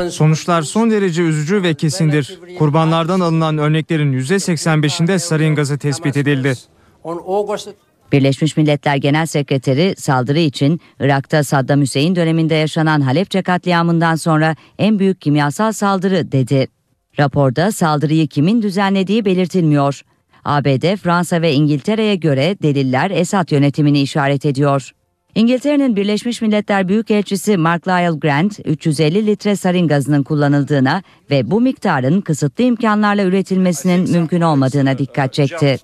Sonuçlar 0.10 0.62
son 0.62 0.92
derece 0.92 1.22
üzücü 1.22 1.64
ve 1.64 1.74
kesindir. 1.74 2.40
Kurbanlardan 2.58 3.20
alınan 3.20 3.58
örneklerin 3.58 4.14
%85'inde 4.14 5.20
sarin 5.20 5.56
gazı 5.56 5.78
tespit 5.78 6.18
edildi. 6.18 6.54
Birleşmiş 8.12 8.58
Milletler 8.58 8.96
Genel 8.96 9.26
Sekreteri 9.26 9.96
saldırı 9.98 10.40
için 10.40 10.82
Irak'ta 11.00 11.44
Saddam 11.44 11.82
Hüseyin 11.82 12.16
döneminde 12.16 12.56
yaşanan 12.56 13.02
Halepçe 13.02 13.42
katliamından 13.42 14.16
sonra 14.16 14.56
en 14.80 15.00
büyük 15.00 15.22
kimyasal 15.22 15.72
saldırı 15.72 16.32
dedi. 16.32 16.68
Raporda 17.20 17.72
saldırıyı 17.72 18.28
kimin 18.28 18.62
düzenlediği 18.62 19.26
belirtilmiyor. 19.26 20.02
ABD, 20.46 20.96
Fransa 20.96 21.42
ve 21.42 21.54
İngiltere'ye 21.54 22.16
göre 22.16 22.56
deliller 22.64 23.12
Esad 23.12 23.52
yönetimini 23.52 24.02
işaret 24.02 24.46
ediyor. 24.46 24.92
İngiltere'nin 25.36 25.96
Birleşmiş 25.96 26.42
Milletler 26.42 26.88
Büyükelçisi 26.88 27.58
Mark 27.58 27.88
Lyle 27.88 28.18
Grant, 28.18 28.60
350 28.66 29.26
litre 29.28 29.56
sarin 29.56 29.88
gazının 29.88 30.24
kullanıldığına 30.24 31.04
ve 31.32 31.52
bu 31.52 31.62
miktarın 31.62 32.22
kısıtlı 32.22 32.64
imkanlarla 32.64 33.24
üretilmesinin 33.24 34.12
mümkün 34.12 34.42
olmadığına 34.42 34.98
dikkat 34.98 35.34
çekti. 35.34 35.80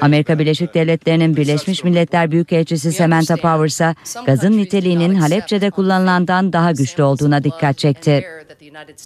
Amerika 0.00 0.38
Birleşik 0.38 0.74
Devletleri'nin 0.74 1.36
Birleşmiş 1.36 1.84
Milletler 1.84 2.30
Büyükelçisi 2.30 2.92
Samantha 2.92 3.36
Power 3.36 3.66
ise 3.66 3.94
gazın 4.26 4.56
niteliğinin 4.56 5.14
Halepçe'de 5.14 5.70
kullanılandan 5.70 6.52
daha 6.52 6.72
güçlü 6.72 7.02
olduğuna 7.02 7.44
dikkat 7.44 7.78
çekti. 7.78 8.24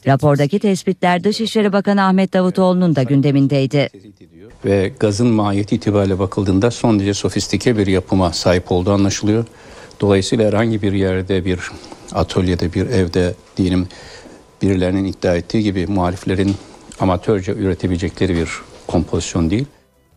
Rapordaki 0.06 0.58
tespitler 0.58 1.24
Dışişleri 1.24 1.72
Bakanı 1.72 2.04
Ahmet 2.04 2.32
Davutoğlu'nun 2.32 2.96
da 2.96 3.02
gündemindeydi. 3.02 3.88
Ve 4.64 4.92
gazın 5.00 5.26
mahiyeti 5.26 5.76
itibariyle 5.76 6.18
bakıldığında 6.18 6.70
son 6.70 6.98
derece 6.98 7.14
sofistike 7.14 7.78
bir 7.78 7.86
yapıma 7.86 8.32
sahip 8.32 8.72
olduğu 8.72 8.92
anlaşılıyor. 8.92 9.44
Dolayısıyla 10.00 10.48
herhangi 10.48 10.82
bir 10.82 10.92
yerde 10.92 11.44
bir 11.44 11.60
atölyede 12.12 12.72
bir 12.72 12.86
evde 12.86 13.34
diyelim 13.56 13.88
birilerinin 14.62 15.04
iddia 15.04 15.34
ettiği 15.34 15.62
gibi 15.62 15.86
muhaliflerin 15.86 16.54
amatörce 17.00 17.52
üretebilecekleri 17.52 18.36
bir 18.36 18.48
kompozisyon 18.86 19.50
değil. 19.50 19.66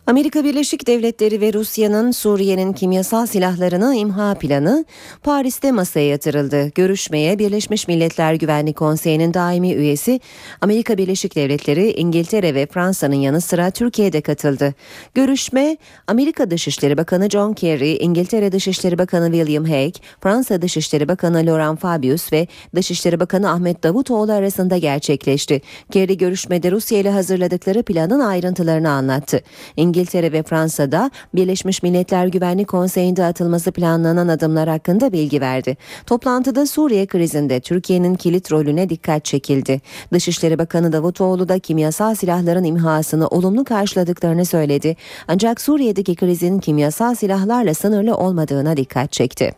Amerika 0.08 0.44
Birleşik 0.44 0.86
Devletleri 0.86 1.40
ve 1.40 1.52
Rusya'nın 1.52 2.10
Suriye'nin 2.10 2.72
kimyasal 2.72 3.26
silahlarını 3.26 3.94
imha 3.94 4.34
planı 4.34 4.84
Paris'te 5.22 5.72
masaya 5.72 6.08
yatırıldı. 6.08 6.68
Görüşmeye 6.74 7.38
Birleşmiş 7.38 7.88
Milletler 7.88 8.34
Güvenlik 8.34 8.76
Konseyi'nin 8.76 9.34
daimi 9.34 9.72
üyesi 9.72 10.20
Amerika 10.60 10.98
Birleşik 10.98 11.36
Devletleri, 11.36 11.92
İngiltere 11.92 12.54
ve 12.54 12.66
Fransa'nın 12.66 13.14
yanı 13.14 13.40
sıra 13.40 13.70
Türkiye'de 13.70 14.20
katıldı. 14.20 14.74
Görüşme 15.14 15.76
Amerika 16.06 16.50
Dışişleri 16.50 16.96
Bakanı 16.96 17.30
John 17.30 17.52
Kerry, 17.52 17.96
İngiltere 17.96 18.52
Dışişleri 18.52 18.98
Bakanı 18.98 19.32
William 19.32 19.64
Hague, 19.64 20.02
Fransa 20.20 20.62
Dışişleri 20.62 21.08
Bakanı 21.08 21.46
Laurent 21.46 21.80
Fabius 21.80 22.32
ve 22.32 22.46
Dışişleri 22.74 23.20
Bakanı 23.20 23.50
Ahmet 23.50 23.82
Davutoğlu 23.84 24.32
arasında 24.32 24.76
gerçekleşti. 24.76 25.62
Kerry 25.90 26.16
görüşmede 26.16 26.70
Rusya 26.70 26.98
ile 26.98 27.10
hazırladıkları 27.10 27.82
planın 27.82 28.20
ayrıntılarını 28.20 28.90
anlattı. 28.90 29.40
İngiltere 29.76 29.97
İngiltere 29.98 30.32
ve 30.32 30.42
Fransa'da 30.42 31.10
Birleşmiş 31.34 31.82
Milletler 31.82 32.26
Güvenlik 32.26 32.68
Konseyi'nde 32.68 33.24
atılması 33.24 33.72
planlanan 33.72 34.28
adımlar 34.28 34.68
hakkında 34.68 35.12
bilgi 35.12 35.40
verdi. 35.40 35.76
Toplantıda 36.06 36.66
Suriye 36.66 37.06
krizinde 37.06 37.60
Türkiye'nin 37.60 38.14
kilit 38.14 38.52
rolüne 38.52 38.88
dikkat 38.88 39.24
çekildi. 39.24 39.80
Dışişleri 40.12 40.58
Bakanı 40.58 40.92
Davutoğlu 40.92 41.48
da 41.48 41.58
kimyasal 41.58 42.14
silahların 42.14 42.64
imhasını 42.64 43.26
olumlu 43.28 43.64
karşıladıklarını 43.64 44.44
söyledi. 44.44 44.96
Ancak 45.28 45.60
Suriye'deki 45.60 46.14
krizin 46.14 46.58
kimyasal 46.58 47.14
silahlarla 47.14 47.74
sınırlı 47.74 48.16
olmadığına 48.16 48.76
dikkat 48.76 49.12
çekti. 49.12 49.52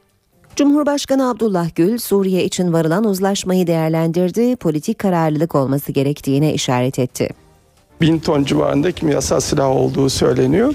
Cumhurbaşkanı 0.56 1.30
Abdullah 1.30 1.74
Gül, 1.74 1.98
Suriye 1.98 2.44
için 2.44 2.72
varılan 2.72 3.04
uzlaşmayı 3.04 3.66
değerlendirdi, 3.66 4.56
politik 4.56 4.98
kararlılık 4.98 5.54
olması 5.54 5.92
gerektiğine 5.92 6.54
işaret 6.54 6.98
etti. 6.98 7.39
Bin 8.00 8.18
ton 8.18 8.44
civarında 8.44 8.92
kimyasal 8.92 9.40
silah 9.40 9.68
olduğu 9.68 10.10
söyleniyor. 10.10 10.74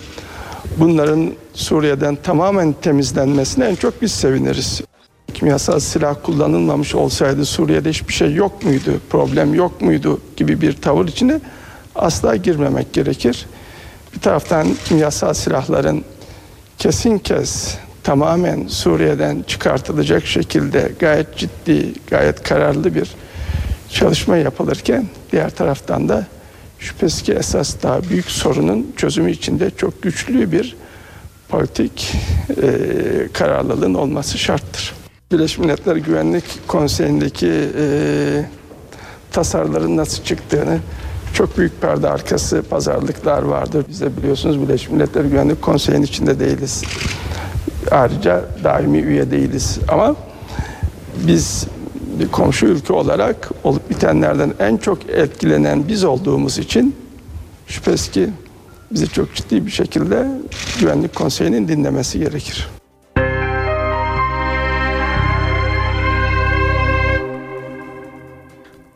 Bunların 0.77 1.32
Suriye'den 1.53 2.15
tamamen 2.15 2.74
temizlenmesine 2.74 3.65
en 3.65 3.75
çok 3.75 4.01
biz 4.01 4.12
seviniriz. 4.12 4.82
Kimyasal 5.34 5.79
silah 5.79 6.15
kullanılmamış 6.24 6.96
olsaydı 6.96 7.46
Suriye'de 7.46 7.89
hiçbir 7.89 8.13
şey 8.13 8.34
yok 8.34 8.63
muydu, 8.63 8.91
problem 9.10 9.53
yok 9.53 9.82
muydu 9.82 10.22
gibi 10.38 10.62
bir 10.62 10.74
tavır 10.74 11.08
içine 11.08 11.39
asla 11.96 12.36
girmemek 12.36 12.94
gerekir. 12.94 13.46
Bir 14.15 14.20
taraftan 14.20 14.67
kimyasal 14.86 15.34
silahların 15.34 16.03
kesin 16.77 17.17
kes 17.17 17.77
tamamen 18.03 18.67
Suriye'den 18.67 19.44
çıkartılacak 19.48 20.25
şekilde 20.25 20.91
gayet 21.00 21.38
ciddi, 21.38 21.94
gayet 22.10 22.44
kararlı 22.44 22.96
bir 22.96 23.12
çalışma 23.89 24.38
yapılırken 24.38 25.08
diğer 25.32 25.50
taraftan 25.50 26.10
da 26.10 26.27
şüphesiz 26.86 27.22
ki 27.22 27.34
esas 27.34 27.75
daha 27.84 28.04
büyük 28.04 28.32
sorunun 28.32 28.94
çözümü 28.98 29.32
içinde 29.32 29.72
çok 29.77 30.01
güçlü 30.01 30.51
bir 30.51 30.75
politik 31.50 32.13
e, 32.50 32.68
kararlılığın 33.34 33.94
olması 33.94 34.38
şarttır. 34.38 34.94
Birleşmiş 35.32 35.58
Milletler 35.58 35.96
Güvenlik 35.96 36.68
Konseyi'ndeki 36.68 37.51
e, 37.80 38.46
tasarıların 39.32 39.98
nasıl 39.98 40.24
çıktığını 40.24 40.80
çok 41.34 41.58
büyük 41.58 41.82
perde 41.82 42.10
arkası 42.10 42.63
pazarlıklar 42.63 43.42
vardır. 43.42 43.86
Biz 43.89 44.01
de 44.01 44.18
biliyorsunuz 44.18 44.62
Birleşmiş 44.62 44.92
Milletler 44.92 45.25
Güvenlik 45.25 45.62
Konseyi'nin 45.62 46.04
içinde 46.04 46.39
değiliz. 46.39 46.84
Ayrıca 47.92 48.46
daimi 48.63 48.98
üye 48.98 49.32
değiliz 49.32 49.80
ama 49.88 50.15
biz 51.27 51.68
komşu 52.31 52.65
ülke 52.65 52.93
olarak 52.93 53.50
olup 53.63 53.89
bitenlerden 53.89 54.53
en 54.60 54.77
çok 54.77 55.10
etkilenen 55.10 55.88
biz 55.88 56.03
olduğumuz 56.03 56.57
için 56.57 56.95
şüphesiz 57.67 58.12
ki 58.12 58.29
bizi 58.91 59.10
çok 59.10 59.36
ciddi 59.36 59.65
bir 59.65 59.72
şekilde 59.72 60.27
Güvenlik 60.79 61.15
Konseyi'nin 61.15 61.67
dinlemesi 61.67 62.19
gerekir. 62.19 62.75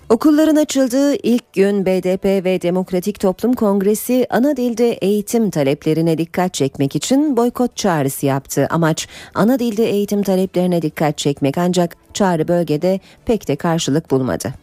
Okulların 0.09 0.55
açıldığı 0.55 1.15
ilk 1.15 1.53
gün 1.53 1.85
BDP 1.85 2.25
ve 2.25 2.61
Demokratik 2.61 3.19
Toplum 3.19 3.53
Kongresi 3.53 4.27
ana 4.29 4.57
dilde 4.57 4.91
eğitim 4.91 5.49
taleplerine 5.49 6.17
dikkat 6.17 6.53
çekmek 6.53 6.95
için 6.95 7.37
boykot 7.37 7.75
çağrısı 7.75 8.25
yaptı. 8.25 8.67
Amaç 8.69 9.07
ana 9.35 9.59
dilde 9.59 9.89
eğitim 9.89 10.23
taleplerine 10.23 10.81
dikkat 10.81 11.17
çekmek 11.17 11.57
ancak 11.57 11.95
çağrı 12.13 12.47
bölgede 12.47 12.99
pek 13.25 13.47
de 13.47 13.55
karşılık 13.55 14.11
bulmadı. 14.11 14.53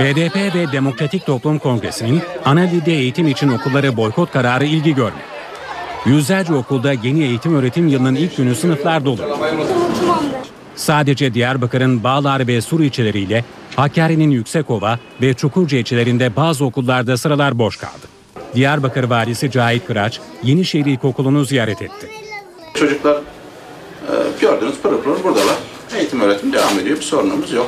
BDP 0.00 0.54
ve 0.54 0.72
Demokratik 0.72 1.26
Toplum 1.26 1.58
Kongresi'nin 1.58 2.20
ana 2.44 2.70
dilde 2.70 2.92
eğitim 2.92 3.28
için 3.28 3.48
okulları 3.48 3.96
boykot 3.96 4.32
kararı 4.32 4.64
ilgi 4.64 4.94
görmedi. 4.94 5.24
Yüzlerce 6.06 6.54
okulda 6.54 6.92
yeni 6.92 7.24
eğitim 7.24 7.54
öğretim 7.54 7.88
yılının 7.88 8.14
ilk 8.14 8.36
günü 8.36 8.54
sınıflar 8.54 9.04
dolu. 9.04 9.20
Sadece 10.76 11.34
Diyarbakır'ın 11.34 12.04
Bağlar 12.04 12.46
ve 12.46 12.60
Sur 12.60 12.80
ilçeleriyle 12.80 13.44
Hakkari'nin 13.76 14.30
Yüksekova 14.30 14.98
ve 15.22 15.34
Çukurca 15.34 15.78
ilçelerinde 15.78 16.36
bazı 16.36 16.64
okullarda 16.64 17.16
sıralar 17.16 17.58
boş 17.58 17.76
kaldı. 17.76 18.06
Diyarbakır 18.54 19.04
Valisi 19.04 19.50
Cahit 19.50 19.86
Kıraç, 19.86 20.20
Yenişehir 20.42 20.86
İlkokulu'nu 20.86 21.44
ziyaret 21.44 21.82
etti. 21.82 22.08
Çocuklar 22.74 23.16
e, 23.16 24.12
gördüğünüz 24.40 24.78
pırıl 24.82 25.02
pırıl 25.02 25.24
buradalar. 25.24 25.56
Eğitim 25.96 26.20
öğretim 26.20 26.52
devam 26.52 26.78
ediyor. 26.78 26.96
Bir 26.96 27.02
sorunumuz 27.02 27.52
yok. 27.52 27.66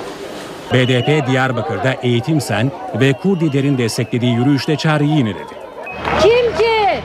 BDP 0.73 1.27
Diyarbakır'da 1.27 1.93
Eğitim 2.03 2.41
Sen 2.41 2.71
ve 3.01 3.13
Kurdilerin 3.13 3.79
desteklediği 3.79 4.35
yürüyüşte 4.35 4.77
çağrıyı 4.77 5.11
yineledi. 5.11 5.55
Kim 6.23 6.57
ki 6.59 7.01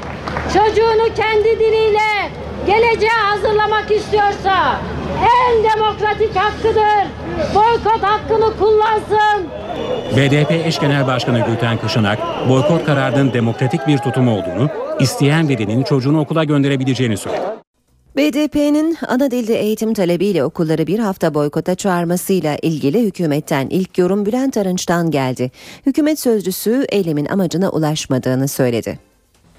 çocuğunu 0.54 1.16
kendi 1.16 1.60
diliyle 1.60 2.32
geleceğe 2.68 3.12
hazırlamak 3.12 3.92
istiyorsa 3.92 4.82
en 5.22 5.64
demokratik 5.64 6.36
hakkıdır. 6.36 7.08
Boykot 7.56 8.04
hakkını 8.04 8.58
kullansın. 8.58 9.48
BDP 10.18 10.52
eş 10.52 10.80
genel 10.80 11.08
başkanı 11.08 11.46
Gülten 11.48 11.78
Kışanak, 11.78 12.20
boykot 12.50 12.86
kararının 12.86 13.34
demokratik 13.34 13.88
bir 13.88 13.98
tutum 13.98 14.28
olduğunu, 14.28 14.70
isteyen 15.00 15.50
velinin 15.50 15.84
çocuğunu 15.84 16.20
okula 16.20 16.44
gönderebileceğini 16.44 17.18
söyledi. 17.18 17.42
BDP'nin 18.18 18.98
ana 19.08 19.32
dilde 19.32 19.60
eğitim 19.60 19.94
talebiyle 19.94 20.44
okulları 20.44 20.88
bir 20.88 21.00
hafta 21.00 21.34
boykota 21.34 21.76
çağırmasıyla 21.76 22.58
ilgili 22.62 23.04
hükümetten 23.04 23.68
ilk 23.70 23.98
yorum 23.98 24.26
Bülent 24.26 24.58
Arınç'tan 24.58 25.12
geldi. 25.12 25.52
Hükümet 25.86 26.20
sözcüsü 26.20 26.86
eylemin 26.90 27.26
amacına 27.26 27.70
ulaşmadığını 27.70 28.48
söyledi. 28.48 29.00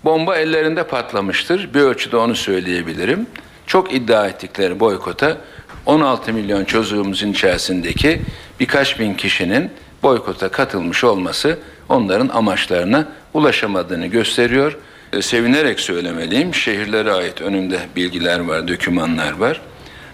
Bomba 0.04 0.37
ellerinde 0.37 0.87
patlamıştır. 0.87 1.74
Bir 1.74 1.80
ölçüde 1.80 2.16
onu 2.16 2.34
söyleyebilirim. 2.34 3.26
Çok 3.66 3.94
iddia 3.94 4.28
ettikleri 4.28 4.80
boykota 4.80 5.37
16 5.86 6.32
milyon 6.32 6.64
çocuğumuzun 6.64 7.32
içerisindeki 7.32 8.22
birkaç 8.60 9.00
bin 9.00 9.14
kişinin 9.14 9.70
boykota 10.02 10.48
katılmış 10.48 11.04
olması 11.04 11.58
onların 11.88 12.28
amaçlarına 12.28 13.08
ulaşamadığını 13.34 14.06
gösteriyor. 14.06 14.78
E, 15.12 15.22
sevinerek 15.22 15.80
söylemeliyim. 15.80 16.54
Şehirlere 16.54 17.12
ait 17.12 17.40
önümde 17.40 17.78
bilgiler 17.96 18.40
var, 18.40 18.68
dokümanlar 18.68 19.32
var. 19.32 19.60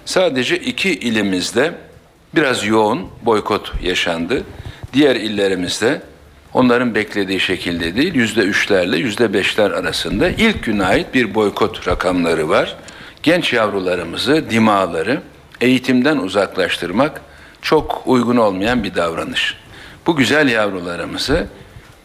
Sadece 0.04 0.56
iki 0.58 0.90
ilimizde 0.90 1.72
biraz 2.34 2.66
yoğun 2.66 3.08
boykot 3.22 3.72
yaşandı. 3.82 4.42
Diğer 4.92 5.16
illerimizde 5.16 6.02
onların 6.54 6.94
beklediği 6.94 7.40
şekilde 7.40 7.96
değil, 7.96 8.14
yüzde 8.14 8.40
üçlerle 8.40 8.96
yüzde 8.96 9.32
beşler 9.32 9.70
arasında 9.70 10.28
ilk 10.28 10.64
güne 10.64 10.84
ait 10.84 11.14
bir 11.14 11.34
boykot 11.34 11.88
rakamları 11.88 12.48
var. 12.48 12.76
Genç 13.22 13.52
yavrularımızı, 13.52 14.50
dimaları 14.50 15.20
eğitimden 15.60 16.16
uzaklaştırmak 16.16 17.20
çok 17.62 18.02
uygun 18.06 18.36
olmayan 18.36 18.84
bir 18.84 18.94
davranış. 18.94 19.56
Bu 20.06 20.16
güzel 20.16 20.48
yavrularımızı 20.48 21.46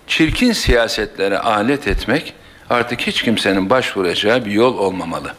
çirkin 0.08 0.52
siyasetlere 0.52 1.40
alet 1.40 1.88
etmek 1.88 2.34
artık 2.70 3.02
hiç 3.02 3.22
kimsenin 3.22 3.70
başvuracağı 3.70 4.46
bir 4.46 4.52
yol 4.52 4.78
olmamalı. 4.78 5.34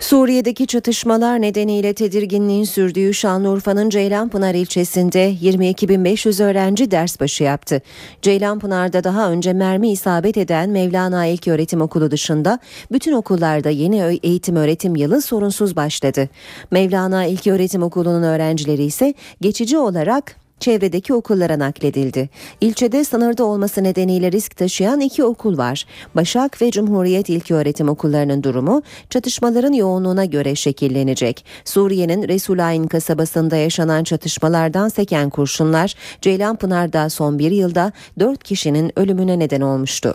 Suriye'deki 0.00 0.66
çatışmalar 0.66 1.40
nedeniyle 1.42 1.94
tedirginliğin 1.94 2.64
sürdüğü 2.64 3.14
Şanlıurfa'nın 3.14 3.90
Ceylanpınar 3.90 4.54
ilçesinde 4.54 5.32
22.500 5.42 6.44
öğrenci 6.44 6.90
ders 6.90 7.20
başı 7.20 7.44
yaptı. 7.44 7.82
Ceylanpınar'da 8.22 9.04
daha 9.04 9.30
önce 9.30 9.52
mermi 9.52 9.90
isabet 9.90 10.36
eden 10.36 10.70
Mevlana 10.70 11.26
İlköğretim 11.26 11.80
Okulu 11.80 12.10
dışında 12.10 12.58
bütün 12.92 13.12
okullarda 13.12 13.70
yeni 13.70 14.18
eğitim 14.22 14.56
öğretim 14.56 14.96
yılı 14.96 15.22
sorunsuz 15.22 15.76
başladı. 15.76 16.28
Mevlana 16.70 17.24
İlköğretim 17.24 17.82
Okulu'nun 17.82 18.22
öğrencileri 18.22 18.84
ise 18.84 19.14
geçici 19.40 19.78
olarak 19.78 20.45
çevredeki 20.60 21.14
okullara 21.14 21.58
nakledildi. 21.58 22.28
İlçede 22.60 23.04
sınırda 23.04 23.44
olması 23.44 23.84
nedeniyle 23.84 24.32
risk 24.32 24.56
taşıyan 24.56 25.00
iki 25.00 25.24
okul 25.24 25.58
var. 25.58 25.84
Başak 26.14 26.62
ve 26.62 26.70
Cumhuriyet 26.70 27.28
İlköğretim 27.28 27.88
Okullarının 27.88 28.42
durumu 28.42 28.82
çatışmaların 29.10 29.72
yoğunluğuna 29.72 30.24
göre 30.24 30.54
şekillenecek. 30.54 31.44
Suriye'nin 31.64 32.28
Resulayn 32.28 32.86
kasabasında 32.86 33.56
yaşanan 33.56 34.04
çatışmalardan 34.04 34.88
seken 34.88 35.30
kurşunlar 35.30 35.94
Ceylanpınar'da 36.20 37.10
son 37.10 37.38
bir 37.38 37.50
yılda 37.50 37.92
dört 38.18 38.44
kişinin 38.44 38.98
ölümüne 38.98 39.38
neden 39.38 39.60
olmuştu. 39.60 40.14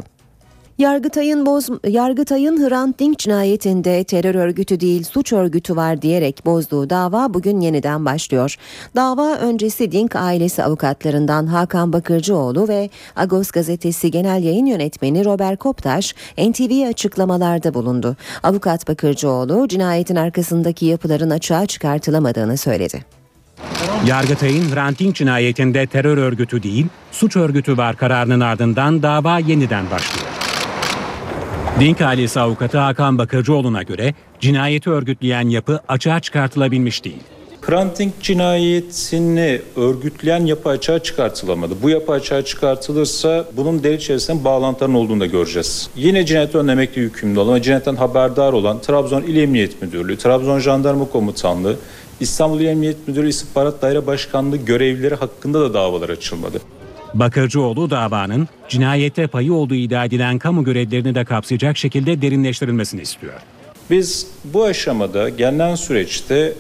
Yargıtay'ın 0.82 1.46
boz, 1.46 1.70
Yargıtay'ın 1.88 2.70
Hrant 2.70 3.00
Dink 3.00 3.20
cinayetinde 3.20 4.04
terör 4.04 4.36
örgütü 4.36 4.80
değil 4.80 5.04
suç 5.04 5.34
örgütü 5.34 5.76
var 5.76 6.02
diyerek 6.02 6.46
bozduğu 6.46 6.90
dava 6.90 7.34
bugün 7.34 7.60
yeniden 7.60 8.06
başlıyor. 8.06 8.56
Dava 8.96 9.36
öncesi 9.36 9.92
Dink 9.92 10.16
ailesi 10.16 10.64
avukatlarından 10.64 11.48
Hakan 11.48 11.94
Bakırcıoğlu 11.94 12.68
ve 12.68 12.90
Agos 13.16 13.52
gazetesi 13.52 14.12
genel 14.12 14.44
yayın 14.44 14.66
yönetmeni 14.66 15.26
Robert 15.26 15.60
Koptaş 15.60 16.16
NTV'ye 16.38 16.88
açıklamalarda 16.88 17.74
bulundu. 17.74 18.16
Avukat 18.44 18.88
Bakırcıoğlu 18.88 19.68
cinayetin 19.68 20.16
arkasındaki 20.16 20.86
yapıların 20.86 21.30
açığa 21.30 21.66
çıkartılamadığını 21.66 22.58
söyledi. 22.58 23.06
Yargıtay'ın 24.06 24.76
Hrant 24.76 25.00
Dink 25.00 25.16
cinayetinde 25.16 25.88
terör 25.88 26.18
örgütü 26.18 26.64
değil, 26.64 26.86
suç 27.12 27.36
örgütü 27.36 27.78
var 27.78 27.98
kararının 27.98 28.40
ardından 28.40 29.04
dava 29.04 29.40
yeniden 29.40 29.92
başlıyor. 29.92 30.21
Dink 31.80 32.02
ailesi 32.02 32.40
avukatı 32.40 32.78
Hakan 32.78 33.18
Bakırcıoğlu'na 33.18 33.84
göre 33.84 34.14
cinayeti 34.40 34.90
örgütleyen 34.90 35.50
yapı 35.50 35.80
açığa 35.88 36.20
çıkartılabilmiş 36.20 37.04
değil. 37.04 37.20
Hrant 37.62 38.00
Dink 38.00 38.14
cinayetini 38.22 39.62
örgütleyen 39.76 40.46
yapı 40.46 40.70
açığa 40.70 41.00
çıkartılamadı. 41.00 41.74
Bu 41.84 41.90
yapı 41.90 42.12
açığa 42.12 42.42
çıkartılırsa 42.42 43.46
bunun 43.58 43.84
deri 43.84 43.96
içerisinde 43.96 44.44
bağlantıların 44.44 44.96
olduğunu 44.96 45.20
da 45.20 45.26
göreceğiz. 45.26 45.90
Yine 45.96 46.26
cinayeti 46.26 46.58
önlemekle 46.58 47.02
yükümlü 47.02 47.40
olan 47.40 47.62
cinayetten 47.62 47.96
haberdar 47.96 48.54
olan 48.54 48.82
Trabzon 48.82 49.22
İl 49.22 49.36
Emniyet 49.36 49.82
Müdürlüğü, 49.82 50.18
Trabzon 50.18 50.60
Jandarma 50.60 51.06
Komutanlığı, 51.06 51.76
İstanbul 52.20 52.60
İl 52.60 52.66
Emniyet 52.66 53.08
Müdürlüğü 53.08 53.30
İstihbarat 53.30 53.82
Daire 53.82 54.08
Başkanlığı 54.08 54.58
görevlileri 54.58 55.16
hakkında 55.16 55.62
da 55.62 55.74
davalar 55.74 56.10
açılmadı. 56.10 56.62
Bakırcıoğlu 57.14 57.90
davanın 57.90 58.48
cinayette 58.70 59.28
payı 59.28 59.54
olduğu 59.54 59.76
iddia 59.76 60.06
edilen 60.06 60.40
kamu 60.40 60.64
görevlerini 60.64 61.16
de 61.16 61.26
kapsayacak 61.26 61.78
şekilde 61.78 62.22
derinleştirilmesini 62.22 63.02
istiyor. 63.02 63.34
Biz 63.90 64.28
bu 64.44 64.64
aşamada 64.64 65.30
gelinen 65.30 65.76
süreçte 65.76 66.54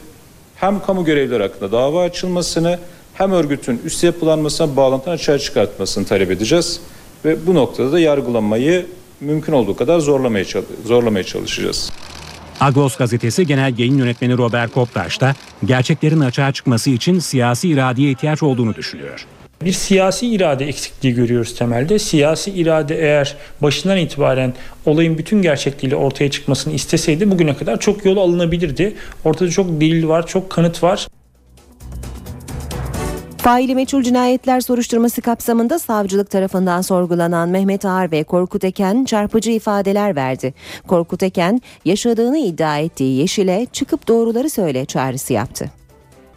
hem 0.56 0.80
kamu 0.80 1.06
görevlileri 1.06 1.44
hakkında 1.44 1.72
dava 1.72 2.04
açılmasını 2.04 2.80
hem 3.14 3.32
örgütün 3.32 3.82
üst 3.86 4.04
yapılanmasına 4.04 4.76
bağlantını 4.76 5.14
açığa 5.14 5.40
çıkartmasını 5.40 6.06
talep 6.06 6.32
edeceğiz. 6.32 6.82
Ve 7.26 7.48
bu 7.48 7.56
noktada 7.56 7.92
da 7.92 8.00
yargılamayı 8.00 8.86
mümkün 9.22 9.54
olduğu 9.54 9.76
kadar 9.76 10.00
zorlamaya, 10.00 10.46
zorlamaya 10.86 11.24
çalışacağız. 11.24 11.92
Agos 12.60 12.98
gazetesi 12.98 13.48
genel 13.48 13.80
yayın 13.80 13.98
yönetmeni 13.98 14.38
Robert 14.38 14.74
Koptaş 14.74 15.22
da 15.22 15.36
gerçeklerin 15.66 16.20
açığa 16.20 16.52
çıkması 16.52 16.90
için 16.90 17.20
siyasi 17.20 17.70
iradeye 17.70 18.12
ihtiyaç 18.12 18.44
olduğunu 18.44 18.76
düşünüyor. 18.76 19.28
Bir 19.65 19.71
siyasi 19.71 20.28
irade 20.28 20.67
eksikliği 20.67 21.13
görüyoruz 21.15 21.56
temelde. 21.56 22.00
Siyasi 22.00 22.52
irade 22.52 23.00
eğer 23.00 23.38
başından 23.62 23.97
itibaren 23.97 24.54
olayın 24.86 25.17
bütün 25.17 25.41
gerçekliğiyle 25.41 25.95
ortaya 25.95 26.32
çıkmasını 26.32 26.74
isteseydi 26.74 27.32
bugüne 27.32 27.58
kadar 27.58 27.80
çok 27.80 28.06
yol 28.06 28.17
alınabilirdi. 28.17 28.93
Ortada 29.26 29.50
çok 29.50 29.82
delil 29.82 30.08
var, 30.08 30.28
çok 30.28 30.50
kanıt 30.50 30.84
var. 30.84 31.08
Faili 33.38 33.76
meçhul 33.76 34.04
cinayetler 34.04 34.62
soruşturması 34.62 35.21
kapsamında 35.21 35.80
savcılık 35.80 36.30
tarafından 36.30 36.82
sorgulanan 36.82 37.50
Mehmet 37.50 37.86
Ağar 37.86 38.12
ve 38.12 38.24
Korkut 38.24 38.63
Eken 38.63 39.06
çarpıcı 39.06 39.52
ifadeler 39.52 40.15
verdi. 40.15 40.54
Korkut 40.88 41.24
Eken 41.24 41.62
yaşadığını 41.86 42.38
iddia 42.38 42.78
ettiği 42.78 43.17
Yeşil'e 43.19 43.67
çıkıp 43.74 44.08
doğruları 44.08 44.50
söyle 44.50 44.86
çağrısı 44.86 45.34
yaptı. 45.34 45.71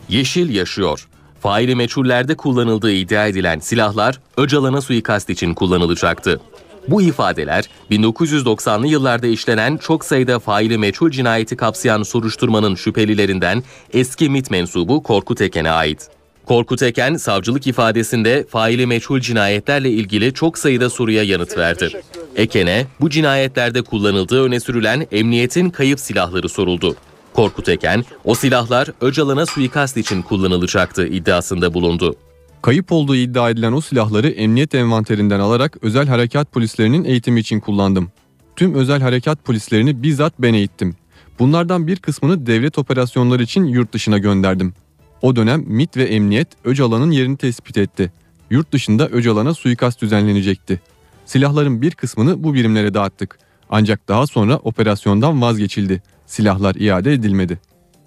Yeşil 0.08 0.54
yaşıyor. 0.54 1.08
Faili 1.44 1.74
meçhullerde 1.74 2.34
kullanıldığı 2.34 2.92
iddia 2.92 3.26
edilen 3.26 3.58
silahlar 3.58 4.20
Öcalan'a 4.36 4.80
suikast 4.80 5.30
için 5.30 5.54
kullanılacaktı. 5.54 6.40
Bu 6.88 7.02
ifadeler 7.02 7.64
1990'lı 7.90 8.86
yıllarda 8.86 9.26
işlenen 9.26 9.76
çok 9.76 10.04
sayıda 10.04 10.38
faili 10.38 10.78
meçhul 10.78 11.10
cinayeti 11.10 11.56
kapsayan 11.56 12.02
soruşturmanın 12.02 12.74
şüphelilerinden 12.74 13.62
eski 13.92 14.30
MIT 14.30 14.50
mensubu 14.50 15.02
Korkut 15.02 15.40
Eken'e 15.40 15.70
ait. 15.70 16.08
Korkut 16.46 16.82
Eken 16.82 17.16
savcılık 17.16 17.66
ifadesinde 17.66 18.46
faili 18.50 18.86
meçhul 18.86 19.20
cinayetlerle 19.20 19.90
ilgili 19.90 20.34
çok 20.34 20.58
sayıda 20.58 20.90
soruya 20.90 21.22
yanıt 21.22 21.58
verdi. 21.58 22.02
Eken'e 22.36 22.86
bu 23.00 23.10
cinayetlerde 23.10 23.82
kullanıldığı 23.82 24.44
öne 24.44 24.60
sürülen 24.60 25.06
emniyetin 25.12 25.70
kayıp 25.70 26.00
silahları 26.00 26.48
soruldu. 26.48 26.96
Korkut 27.34 27.68
Eken, 27.68 28.04
o 28.24 28.34
silahlar 28.34 28.90
Öcalan'a 29.00 29.46
suikast 29.46 29.96
için 29.96 30.22
kullanılacaktı 30.22 31.06
iddiasında 31.06 31.74
bulundu. 31.74 32.16
Kayıp 32.62 32.92
olduğu 32.92 33.16
iddia 33.16 33.50
edilen 33.50 33.72
o 33.72 33.80
silahları 33.80 34.28
emniyet 34.28 34.74
envanterinden 34.74 35.40
alarak 35.40 35.76
özel 35.82 36.06
harekat 36.08 36.52
polislerinin 36.52 37.04
eğitimi 37.04 37.40
için 37.40 37.60
kullandım. 37.60 38.10
Tüm 38.56 38.74
özel 38.74 39.00
harekat 39.02 39.44
polislerini 39.44 40.02
bizzat 40.02 40.34
ben 40.38 40.54
eğittim. 40.54 40.96
Bunlardan 41.38 41.86
bir 41.86 41.96
kısmını 41.96 42.46
devlet 42.46 42.78
operasyonları 42.78 43.42
için 43.42 43.64
yurt 43.64 43.92
dışına 43.92 44.18
gönderdim. 44.18 44.74
O 45.22 45.36
dönem 45.36 45.64
MIT 45.66 45.96
ve 45.96 46.04
emniyet 46.04 46.48
Öcalan'ın 46.64 47.10
yerini 47.10 47.36
tespit 47.36 47.78
etti. 47.78 48.12
Yurt 48.50 48.72
dışında 48.72 49.08
Öcalan'a 49.08 49.54
suikast 49.54 50.02
düzenlenecekti. 50.02 50.80
Silahların 51.26 51.82
bir 51.82 51.90
kısmını 51.90 52.44
bu 52.44 52.54
birimlere 52.54 52.94
dağıttık. 52.94 53.38
Ancak 53.70 54.08
daha 54.08 54.26
sonra 54.26 54.56
operasyondan 54.56 55.42
vazgeçildi. 55.42 56.02
Silahlar 56.34 56.74
iade 56.74 57.12
edilmedi. 57.12 57.58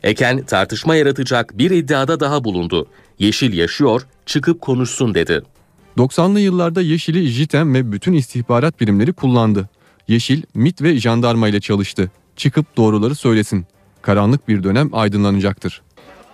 Eken 0.03 0.43
tartışma 0.43 0.95
yaratacak 0.95 1.57
bir 1.57 1.71
iddiada 1.71 2.19
daha 2.19 2.43
bulundu. 2.43 2.87
Yeşil 3.19 3.53
yaşıyor, 3.53 4.07
çıkıp 4.25 4.61
konuşsun 4.61 5.13
dedi. 5.13 5.41
90'lı 5.97 6.39
yıllarda 6.39 6.81
Yeşil'i 6.81 7.27
JITEM 7.27 7.73
ve 7.73 7.91
bütün 7.91 8.13
istihbarat 8.13 8.81
birimleri 8.81 9.13
kullandı. 9.13 9.69
Yeşil, 10.07 10.41
MIT 10.53 10.81
ve 10.81 10.99
jandarma 10.99 11.47
ile 11.47 11.59
çalıştı. 11.59 12.11
Çıkıp 12.35 12.77
doğruları 12.77 13.15
söylesin. 13.15 13.65
Karanlık 14.01 14.47
bir 14.47 14.63
dönem 14.63 14.89
aydınlanacaktır. 14.93 15.81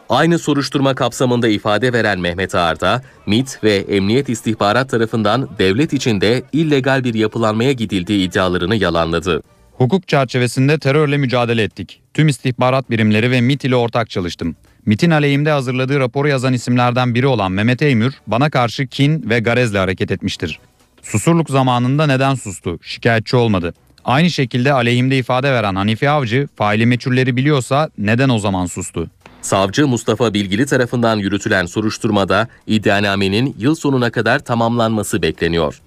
Aynı 0.10 0.40
soruşturma 0.40 0.96
kapsamında 0.96 1.48
ifade 1.48 1.94
veren 1.94 2.20
Mehmet 2.20 2.56
Ağarda, 2.56 3.02
MIT 3.26 3.64
ve 3.64 3.76
Emniyet 3.76 4.30
İstihbarat 4.30 4.90
tarafından 4.90 5.50
devlet 5.60 5.94
içinde 5.94 6.44
illegal 6.54 7.04
bir 7.04 7.14
yapılanmaya 7.14 7.72
gidildiği 7.72 8.28
iddialarını 8.28 8.76
yalanladı. 8.76 9.44
Hukuk 9.78 10.08
çerçevesinde 10.08 10.80
terörle 10.80 11.18
mücadele 11.18 11.64
ettik. 11.64 12.02
Tüm 12.14 12.28
istihbarat 12.28 12.90
birimleri 12.90 13.32
ve 13.32 13.42
MIT 13.42 13.66
ile 13.66 13.76
ortak 13.76 14.10
çalıştım. 14.10 14.56
MIT'in 14.86 15.12
aleyhimde 15.12 15.52
hazırladığı 15.52 16.00
raporu 16.00 16.28
yazan 16.28 16.54
isimlerden 16.54 17.16
biri 17.16 17.28
olan 17.28 17.52
Mehmet 17.52 17.82
Eymür 17.82 18.14
bana 18.28 18.50
karşı 18.50 18.88
kin 18.88 19.30
ve 19.30 19.40
garezle 19.40 19.78
hareket 19.78 20.12
etmiştir. 20.12 20.60
Susurluk 21.02 21.50
zamanında 21.50 22.06
neden 22.06 22.36
sustu? 22.36 22.80
Şikayetçi 22.82 23.36
olmadı. 23.36 23.74
Aynı 24.06 24.30
şekilde 24.30 24.74
aleyhimde 24.74 25.18
ifade 25.18 25.52
veren 25.52 25.76
Hanifi 25.76 26.10
Avcı 26.10 26.48
faili 26.56 26.86
meçhulleri 26.86 27.36
biliyorsa 27.36 27.90
neden 27.98 28.30
o 28.30 28.40
zaman 28.40 28.66
sustu? 28.66 29.08
Savcı 29.42 29.88
Mustafa 29.88 30.34
Bilgili 30.34 30.66
tarafından 30.66 31.18
yürütülen 31.18 31.66
soruşturmada 31.66 32.48
iddianamenin 32.68 33.56
yıl 33.60 33.76
sonuna 33.76 34.10
kadar 34.12 34.40
tamamlanması 34.40 35.22
bekleniyor. 35.22 35.82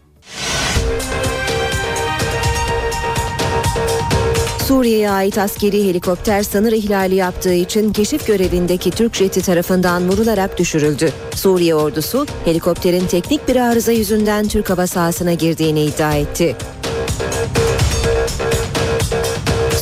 Suriye'ye 4.68 5.11
ait 5.11 5.38
askeri 5.38 5.88
helikopter 5.88 6.42
sınır 6.42 6.72
ihlali 6.72 7.14
yaptığı 7.14 7.52
için 7.52 7.92
keşif 7.92 8.26
görevindeki 8.26 8.90
Türk 8.90 9.14
jeti 9.14 9.42
tarafından 9.42 10.09
vurularak 10.09 10.59
düşürüldü. 10.59 11.12
Suriye 11.35 11.74
ordusu 11.74 12.26
helikopterin 12.44 13.07
teknik 13.07 13.48
bir 13.48 13.57
arıza 13.57 13.92
yüzünden 13.92 14.48
Türk 14.48 14.70
hava 14.70 14.87
sahasına 14.87 15.33
girdiğini 15.33 15.85
iddia 15.85 16.14
etti. 16.14 16.57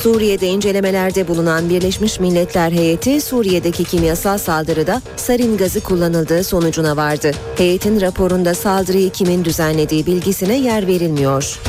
Suriye'de 0.02 0.46
incelemelerde 0.46 1.28
bulunan 1.28 1.70
Birleşmiş 1.70 2.20
Milletler 2.20 2.72
heyeti 2.72 3.20
Suriye'deki 3.20 3.84
kimyasal 3.84 4.38
saldırıda 4.38 5.02
sarin 5.16 5.56
gazı 5.56 5.80
kullanıldığı 5.80 6.44
sonucuna 6.44 6.96
vardı. 6.96 7.30
Heyetin 7.56 8.00
raporunda 8.00 8.54
saldırıyı 8.54 9.10
kimin 9.10 9.44
düzenlediği 9.44 10.06
bilgisine 10.06 10.58
yer 10.58 10.86
verilmiyor. 10.86 11.60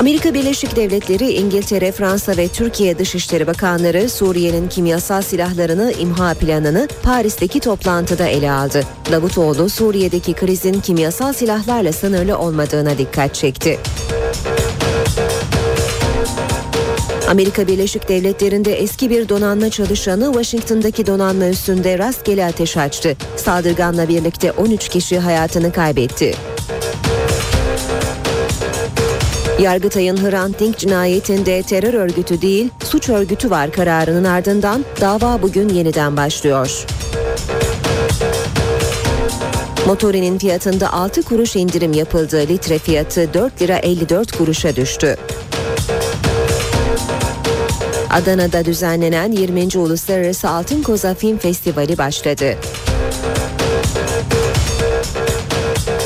Amerika 0.00 0.34
Birleşik 0.34 0.76
Devletleri, 0.76 1.30
İngiltere, 1.32 1.92
Fransa 1.92 2.36
ve 2.36 2.48
Türkiye 2.48 2.98
Dışişleri 2.98 3.46
Bakanları 3.46 4.08
Suriye'nin 4.08 4.68
kimyasal 4.68 5.22
silahlarını 5.22 5.92
imha 5.92 6.34
planını 6.34 6.88
Paris'teki 7.02 7.60
toplantıda 7.60 8.26
ele 8.26 8.50
aldı. 8.50 8.82
Davutoğlu 9.12 9.68
Suriye'deki 9.68 10.32
krizin 10.32 10.80
kimyasal 10.80 11.32
silahlarla 11.32 11.92
sınırlı 11.92 12.38
olmadığına 12.38 12.98
dikkat 12.98 13.34
çekti. 13.34 13.78
Amerika 17.30 17.66
Birleşik 17.66 18.08
Devletleri'nde 18.08 18.72
eski 18.74 19.10
bir 19.10 19.28
donanma 19.28 19.70
çalışanı 19.70 20.24
Washington'daki 20.24 21.06
donanma 21.06 21.46
üstünde 21.46 21.98
rastgele 21.98 22.46
ateş 22.46 22.76
açtı. 22.76 23.16
Saldırganla 23.36 24.08
birlikte 24.08 24.52
13 24.52 24.88
kişi 24.88 25.18
hayatını 25.18 25.72
kaybetti. 25.72 26.34
Yargıtay'ın 29.60 30.16
Hrant 30.16 30.60
Dink 30.60 30.78
cinayetinde 30.78 31.62
terör 31.62 31.94
örgütü 31.94 32.42
değil, 32.42 32.70
suç 32.84 33.08
örgütü 33.08 33.50
var 33.50 33.72
kararının 33.72 34.24
ardından 34.24 34.84
dava 35.00 35.42
bugün 35.42 35.68
yeniden 35.68 36.16
başlıyor. 36.16 36.86
Motorinin 39.86 40.38
fiyatında 40.38 40.92
6 40.92 41.22
kuruş 41.22 41.56
indirim 41.56 41.92
yapıldı. 41.92 42.36
Litre 42.48 42.78
fiyatı 42.78 43.34
4 43.34 43.62
lira 43.62 43.76
54 43.76 44.32
kuruşa 44.32 44.76
düştü. 44.76 45.16
Adana'da 48.10 48.64
düzenlenen 48.64 49.32
20. 49.32 49.78
Uluslararası 49.78 50.48
Altın 50.48 50.82
Koza 50.82 51.14
Film 51.14 51.38
Festivali 51.38 51.98
başladı. 51.98 52.56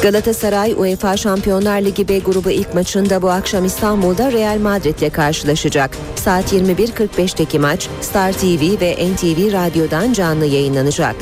Galatasaray 0.05 0.75
UEFA 0.75 1.17
Şampiyonlar 1.17 1.81
Ligi 1.81 2.09
B 2.09 2.19
grubu 2.19 2.51
ilk 2.51 2.75
maçında 2.75 3.23
bu 3.23 3.31
akşam 3.31 3.65
İstanbul'da 3.65 4.33
Real 4.33 4.59
Madrid 4.59 4.99
ile 4.99 5.11
karşılaşacak. 5.11 5.91
Saat 6.17 6.53
21.45'teki 6.53 7.59
maç 7.59 7.89
Star 8.01 8.33
TV 8.33 8.81
ve 8.81 8.93
NTV 8.93 9.53
Radyo'dan 9.53 10.13
canlı 10.13 10.47
yayınlanacak. 10.47 11.17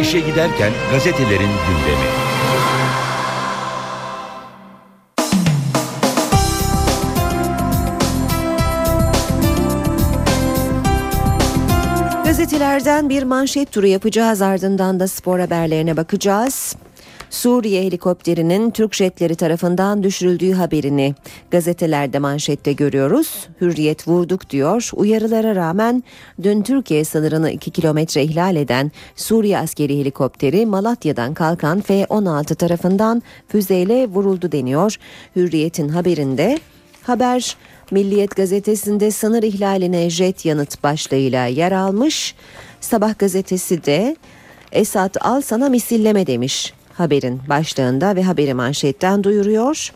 İşe 0.00 0.20
giderken 0.20 0.72
gazetelerin 0.92 1.50
gündemi. 1.66 2.25
Gazetelerden 12.76 13.08
bir 13.08 13.22
manşet 13.22 13.72
turu 13.72 13.86
yapacağız 13.86 14.42
ardından 14.42 15.00
da 15.00 15.08
spor 15.08 15.38
haberlerine 15.38 15.96
bakacağız. 15.96 16.76
Suriye 17.30 17.82
helikopterinin 17.82 18.70
Türk 18.70 18.94
jetleri 18.94 19.34
tarafından 19.34 20.02
düşürüldüğü 20.02 20.52
haberini 20.52 21.14
gazetelerde 21.50 22.18
manşette 22.18 22.72
görüyoruz. 22.72 23.48
Hürriyet 23.60 24.08
vurduk 24.08 24.50
diyor. 24.50 24.90
Uyarılara 24.94 25.54
rağmen 25.54 26.02
dün 26.42 26.62
Türkiye 26.62 27.04
sınırını 27.04 27.50
2 27.50 27.70
kilometre 27.70 28.22
ihlal 28.22 28.56
eden 28.56 28.92
Suriye 29.14 29.58
askeri 29.58 29.98
helikopteri 29.98 30.66
Malatya'dan 30.66 31.34
kalkan 31.34 31.80
F-16 31.80 32.54
tarafından 32.54 33.22
füzeyle 33.48 34.06
vuruldu 34.06 34.52
deniyor. 34.52 34.96
Hürriyet'in 35.36 35.88
haberinde 35.88 36.58
haber 37.02 37.56
Milliyet 37.90 38.36
gazetesinde 38.36 39.10
sınır 39.10 39.42
ihlaline 39.42 40.10
jet 40.10 40.44
yanıt 40.44 40.82
başlığıyla 40.82 41.46
yer 41.46 41.72
almış. 41.72 42.34
Sabah 42.80 43.18
gazetesi 43.18 43.84
de 43.84 44.16
Esat 44.72 45.26
al 45.26 45.40
sana 45.40 45.68
misilleme 45.68 46.26
demiş 46.26 46.74
haberin 46.92 47.40
başlığında 47.48 48.16
ve 48.16 48.22
haberi 48.22 48.54
manşetten 48.54 49.24
duyuruyor. 49.24 49.92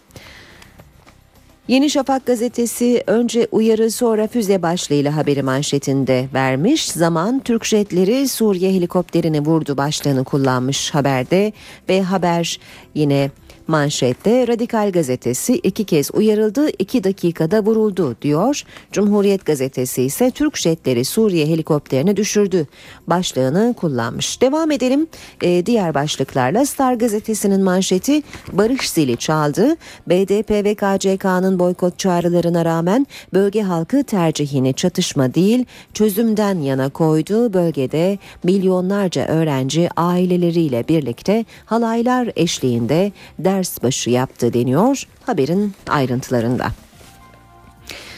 Yeni 1.69 1.91
Şafak 1.91 2.27
gazetesi 2.27 3.05
önce 3.07 3.49
uyarı 3.53 3.91
sonra 3.91 4.27
füze 4.27 4.63
başlığıyla 4.63 5.17
haberi 5.17 5.43
manşetinde 5.43 6.29
vermiş. 6.35 6.91
Zaman 6.93 7.41
Türk 7.41 7.65
jetleri 7.65 8.29
Suriye 8.29 8.73
helikopterini 8.73 9.41
vurdu 9.41 9.77
başlığını 9.77 10.25
kullanmış 10.25 10.95
haberde 10.95 11.53
ve 11.89 12.03
haber 12.03 12.61
yine 12.95 13.31
Manşette 13.71 14.49
Radikal 14.49 14.93
Gazetesi 14.93 15.55
iki 15.55 15.85
kez 15.85 16.11
uyarıldı, 16.15 16.69
iki 16.79 17.05
dakikada 17.05 17.65
vuruldu 17.65 18.17
diyor. 18.23 18.63
Cumhuriyet 18.93 19.47
Gazetesi 19.47 20.03
ise 20.03 20.31
Türk 20.31 20.57
jetleri 20.57 21.05
Suriye 21.05 21.47
helikopterini 21.47 22.17
düşürdü 22.17 22.67
başlığını 23.07 23.75
kullanmış. 23.77 24.41
Devam 24.43 24.71
edelim 24.71 25.07
ee, 25.43 25.67
diğer 25.67 25.95
başlıklarla 25.95 26.67
Star 26.67 26.95
Gazetesi'nin 26.95 27.63
manşeti 27.63 28.23
barış 28.53 28.91
zili 28.91 29.17
çaldı. 29.17 29.77
BDP 30.07 30.51
ve 30.51 30.75
KCK'nın 30.75 31.59
boykot 31.59 31.99
çağrılarına 31.99 32.65
rağmen 32.65 33.07
bölge 33.35 33.63
halkı 33.63 34.05
tercihini 34.05 34.75
çatışma 34.75 35.35
değil 35.35 35.65
çözümden 35.95 36.59
yana 36.59 36.89
koydu. 36.89 37.53
Bölgede 37.53 38.19
milyonlarca 38.45 39.27
öğrenci 39.27 39.89
aileleriyle 39.97 40.89
birlikte 40.89 41.45
halaylar 41.65 42.29
eşliğinde 42.37 43.13
ders 43.39 43.60
ders 43.61 43.83
başı 43.83 44.11
yaptı 44.11 44.53
deniyor 44.53 45.07
haberin 45.27 45.75
ayrıntılarında. 45.89 46.67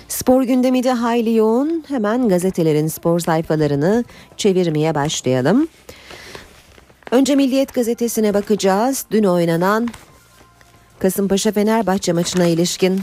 Spor 0.08 0.42
gündemi 0.42 0.84
de 0.84 0.92
hayli 0.92 1.34
yoğun. 1.34 1.84
Hemen 1.88 2.28
gazetelerin 2.28 2.88
spor 2.88 3.20
sayfalarını 3.20 4.04
çevirmeye 4.36 4.94
başlayalım. 4.94 5.68
Önce 7.10 7.36
Milliyet 7.36 7.74
gazetesine 7.74 8.34
bakacağız. 8.34 9.06
Dün 9.10 9.24
oynanan 9.24 9.88
Kasımpaşa 10.98 11.52
Fenerbahçe 11.52 12.12
maçına 12.12 12.46
ilişkin 12.46 13.00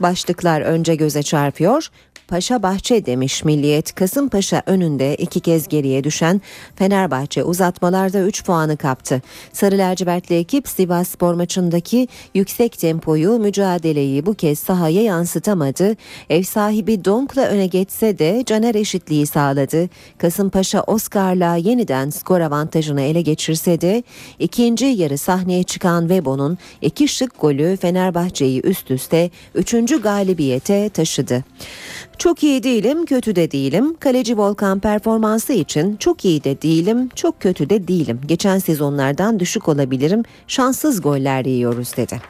başlıklar 0.00 0.60
önce 0.60 0.94
göze 0.94 1.22
çarpıyor. 1.22 1.88
Paşa 2.28 2.62
Bahçe 2.62 3.06
demiş 3.06 3.44
Milliyet. 3.44 3.94
Kasımpaşa 3.94 4.62
önünde 4.66 5.14
iki 5.14 5.40
kez 5.40 5.68
geriye 5.68 6.04
düşen 6.04 6.40
Fenerbahçe 6.76 7.44
uzatmalarda 7.44 8.20
3 8.20 8.44
puanı 8.44 8.76
kaptı. 8.76 9.22
Sarı 9.52 9.78
lacivertli 9.78 10.36
ekip 10.36 10.68
Sivas 10.68 11.08
Spor 11.08 11.34
maçındaki 11.34 12.08
yüksek 12.34 12.78
tempoyu, 12.78 13.38
mücadeleyi 13.38 14.26
bu 14.26 14.34
kez 14.34 14.58
sahaya 14.58 15.02
yansıtamadı. 15.02 15.96
Ev 16.30 16.42
sahibi 16.42 17.04
Donk'la 17.04 17.42
öne 17.42 17.66
geçse 17.66 18.18
de 18.18 18.42
Caner 18.46 18.74
eşitliği 18.74 19.26
sağladı. 19.26 19.88
Kasımpaşa 20.18 20.82
Oscar'la 20.82 21.56
yeniden 21.56 22.10
skor 22.10 22.40
avantajını 22.40 23.00
ele 23.00 23.22
geçirse 23.22 23.80
de 23.80 24.02
ikinci 24.38 24.86
yarı 24.86 25.18
sahneye 25.18 25.62
çıkan 25.62 26.00
Webo'nun 26.00 26.58
iki 26.82 27.08
şık 27.08 27.40
golü 27.40 27.76
Fenerbahçe'yi 27.76 28.60
üst 28.60 28.90
üste 28.90 29.30
üçüncü 29.54 30.02
galibiyete 30.02 30.88
taşıdı. 30.88 31.44
Çok 32.18 32.42
iyi 32.42 32.62
değilim, 32.62 33.06
kötü 33.06 33.36
de 33.36 33.50
değilim. 33.50 33.96
Kaleci 34.00 34.38
Volkan 34.38 34.80
performansı 34.80 35.52
için 35.52 35.96
çok 35.96 36.24
iyi 36.24 36.44
de 36.44 36.62
değilim, 36.62 37.08
çok 37.14 37.40
kötü 37.40 37.70
de 37.70 37.88
değilim. 37.88 38.20
Geçen 38.26 38.58
sezonlardan 38.58 39.40
düşük 39.40 39.68
olabilirim. 39.68 40.22
Şanssız 40.46 41.02
goller 41.02 41.44
yiyoruz 41.44 41.96
dedi. 41.96 42.20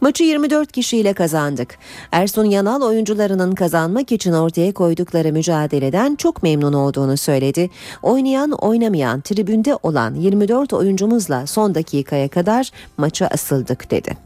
Maçı 0.00 0.24
24 0.24 0.72
kişiyle 0.72 1.12
kazandık. 1.12 1.78
Ersun 2.12 2.44
Yanal 2.44 2.82
oyuncularının 2.82 3.54
kazanmak 3.54 4.12
için 4.12 4.32
ortaya 4.32 4.72
koydukları 4.72 5.32
mücadeleden 5.32 6.14
çok 6.14 6.42
memnun 6.42 6.72
olduğunu 6.72 7.16
söyledi. 7.16 7.70
Oynayan 8.02 8.50
oynamayan 8.50 9.20
tribünde 9.20 9.78
olan 9.82 10.14
24 10.14 10.72
oyuncumuzla 10.72 11.46
son 11.46 11.74
dakikaya 11.74 12.28
kadar 12.28 12.70
maça 12.96 13.26
asıldık 13.26 13.90
dedi. 13.90 14.16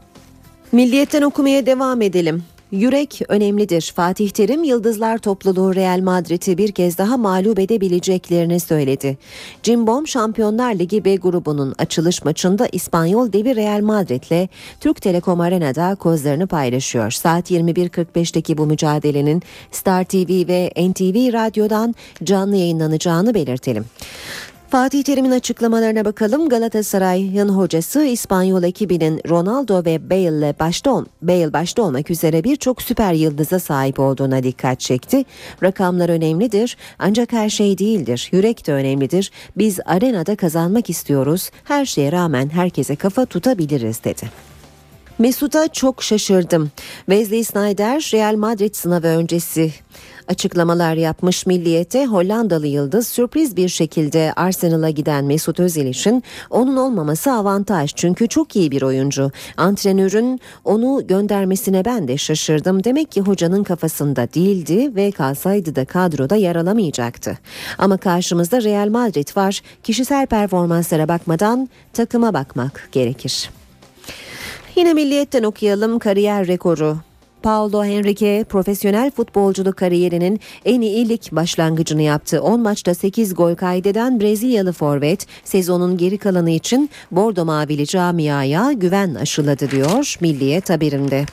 Milliyetten 0.71 1.21
okumaya 1.21 1.65
devam 1.65 2.01
edelim. 2.01 2.43
Yürek 2.71 3.21
önemlidir. 3.27 3.93
Fatih 3.95 4.29
Terim 4.29 4.63
Yıldızlar 4.63 5.17
topluluğu 5.17 5.75
Real 5.75 5.99
Madrid'i 5.99 6.57
bir 6.57 6.71
kez 6.71 6.97
daha 6.97 7.17
mağlup 7.17 7.59
edebileceklerini 7.59 8.59
söyledi. 8.59 9.17
Cimbom 9.63 10.07
Şampiyonlar 10.07 10.75
Ligi 10.75 11.05
B 11.05 11.15
grubunun 11.15 11.75
açılış 11.77 12.25
maçında 12.25 12.67
İspanyol 12.71 13.33
devi 13.33 13.55
Real 13.55 13.81
Madrid'le 13.81 14.49
Türk 14.79 15.01
Telekom 15.01 15.41
Arena'da 15.41 15.95
kozlarını 15.95 16.47
paylaşıyor. 16.47 17.11
Saat 17.11 17.51
21.45'teki 17.51 18.57
bu 18.57 18.65
mücadelenin 18.65 19.43
Star 19.71 20.03
TV 20.03 20.47
ve 20.47 20.71
NTV 20.77 21.33
Radyo'dan 21.33 21.95
canlı 22.23 22.55
yayınlanacağını 22.55 23.33
belirtelim. 23.33 23.85
Fatih 24.71 25.03
Terim'in 25.03 25.31
açıklamalarına 25.31 26.05
bakalım. 26.05 26.49
Galatasaray'ın 26.49 27.49
hocası 27.49 28.03
İspanyol 28.03 28.63
ekibinin 28.63 29.21
Ronaldo 29.29 29.85
ve 29.85 30.09
Bale 30.09 30.53
başta, 30.59 30.91
ol, 30.91 31.05
Bale 31.21 31.53
başta 31.53 31.81
olmak 31.81 32.11
üzere 32.11 32.43
birçok 32.43 32.81
süper 32.81 33.13
yıldıza 33.13 33.59
sahip 33.59 33.99
olduğuna 33.99 34.43
dikkat 34.43 34.79
çekti. 34.79 35.25
Rakamlar 35.63 36.09
önemlidir 36.09 36.77
ancak 36.99 37.31
her 37.31 37.49
şey 37.49 37.77
değildir. 37.77 38.29
Yürek 38.31 38.67
de 38.67 38.73
önemlidir. 38.73 39.31
Biz 39.57 39.79
arenada 39.85 40.35
kazanmak 40.35 40.89
istiyoruz. 40.89 41.49
Her 41.63 41.85
şeye 41.85 42.11
rağmen 42.11 42.49
herkese 42.49 42.95
kafa 42.95 43.25
tutabiliriz 43.25 44.03
dedi. 44.03 44.29
Mesut'a 45.19 45.67
çok 45.67 46.03
şaşırdım. 46.03 46.71
Wesley 47.05 47.43
Snyder 47.43 48.09
Real 48.13 48.35
Madrid 48.35 48.75
sınavı 48.75 49.07
öncesi 49.07 49.71
açıklamalar 50.29 50.93
yapmış 50.93 51.45
Milliyet'e 51.45 52.05
Hollandalı 52.05 52.67
yıldız 52.67 53.07
sürpriz 53.07 53.57
bir 53.57 53.69
şekilde 53.69 54.33
Arsenal'a 54.35 54.89
giden 54.89 55.25
Mesut 55.25 55.59
Özil 55.59 55.85
için 55.85 56.23
onun 56.49 56.77
olmaması 56.77 57.31
avantaj 57.31 57.93
çünkü 57.95 58.27
çok 58.27 58.55
iyi 58.55 58.71
bir 58.71 58.81
oyuncu. 58.81 59.31
Antrenörün 59.57 60.39
onu 60.65 61.07
göndermesine 61.07 61.85
ben 61.85 62.07
de 62.07 62.17
şaşırdım. 62.17 62.83
Demek 62.83 63.11
ki 63.11 63.21
hocanın 63.21 63.63
kafasında 63.63 64.27
değildi 64.33 64.95
ve 64.95 65.11
kalsaydı 65.11 65.75
da 65.75 65.85
kadroda 65.85 66.35
yer 66.35 66.55
alamayacaktı. 66.55 67.37
Ama 67.77 67.97
karşımızda 67.97 68.63
Real 68.63 68.89
Madrid 68.89 69.37
var. 69.37 69.61
Kişisel 69.83 70.27
performanslara 70.27 71.07
bakmadan 71.07 71.69
takıma 71.93 72.33
bakmak 72.33 72.89
gerekir. 72.91 73.49
Yine 74.75 74.93
Milliyet'ten 74.93 75.43
okuyalım 75.43 75.99
kariyer 75.99 76.47
rekoru 76.47 76.97
Paulo 77.43 77.83
Henrique 77.83 78.43
profesyonel 78.43 79.11
futbolculuk 79.11 79.77
kariyerinin 79.77 80.39
en 80.65 80.81
iyi 80.81 81.09
lig 81.09 81.21
başlangıcını 81.31 82.01
yaptı. 82.01 82.41
10 82.41 82.59
maçta 82.59 82.93
8 82.93 83.35
gol 83.35 83.55
kaydeden 83.55 84.19
Brezilyalı 84.19 84.73
forvet 84.73 85.27
sezonun 85.43 85.97
geri 85.97 86.17
kalanı 86.17 86.49
için 86.49 86.89
Bordo 87.11 87.45
Mavili 87.45 87.87
camiaya 87.87 88.71
güven 88.71 89.15
aşıladı 89.15 89.71
diyor 89.71 90.15
Milliyet 90.21 90.69
haberinde. 90.69 91.25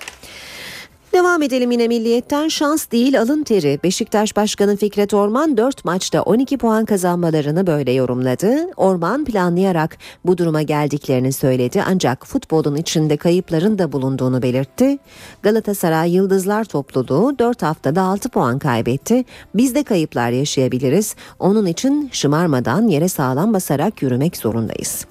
Devam 1.17 1.43
edelim 1.43 1.71
yine 1.71 1.89
milliyetten 1.89 2.49
şans 2.49 2.91
değil 2.91 3.21
alın 3.21 3.43
teri. 3.43 3.81
Beşiktaş 3.85 4.37
Başkanı 4.37 4.77
Fikret 4.77 5.15
Orman 5.15 5.57
4 5.57 5.85
maçta 5.85 6.23
12 6.23 6.59
puan 6.59 6.85
kazanmalarını 6.85 7.67
böyle 7.67 7.93
yorumladı. 7.93 8.71
Orman 8.77 9.25
planlayarak 9.25 9.99
bu 10.25 10.39
duruma 10.39 10.63
geldiklerini 10.63 11.33
söyledi 11.33 11.83
ancak 11.87 12.27
futbolun 12.27 12.77
içinde 12.77 13.17
kayıpların 13.17 13.79
da 13.79 13.93
bulunduğunu 13.93 14.43
belirtti. 14.43 14.99
Galatasaray 15.43 16.15
Yıldızlar 16.15 16.65
topluluğu 16.65 17.39
4 17.39 17.63
haftada 17.63 18.03
6 18.03 18.29
puan 18.29 18.59
kaybetti. 18.59 19.25
Biz 19.55 19.75
de 19.75 19.83
kayıplar 19.83 20.31
yaşayabiliriz. 20.31 21.17
Onun 21.39 21.67
için 21.67 22.09
şımarmadan 22.13 22.89
yere 22.89 23.09
sağlam 23.09 23.55
basarak 23.55 24.03
yürümek 24.03 24.37
zorundayız. 24.37 25.07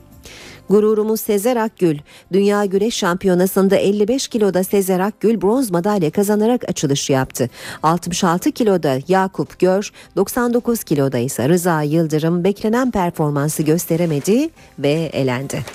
Gururumuz 0.70 1.22
Sezer 1.22 1.56
Akgül. 1.56 1.98
Dünya 2.34 2.66
Güreş 2.66 2.96
Şampiyonası'nda 2.96 3.76
55 3.76 4.28
kiloda 4.28 4.64
Sezer 4.64 5.00
Akgül 5.00 5.42
bronz 5.42 5.72
madalya 5.72 6.12
kazanarak 6.12 6.70
açılış 6.70 7.10
yaptı. 7.10 7.50
66 7.84 8.52
kiloda 8.52 8.98
Yakup 9.08 9.60
Gör, 9.60 9.92
99 10.16 10.84
kiloda 10.84 11.18
ise 11.18 11.50
Rıza 11.50 11.82
Yıldırım 11.82 12.44
beklenen 12.44 12.92
performansı 12.92 13.64
gösteremedi 13.64 14.50
ve 14.80 14.92
elendi. 15.14 15.66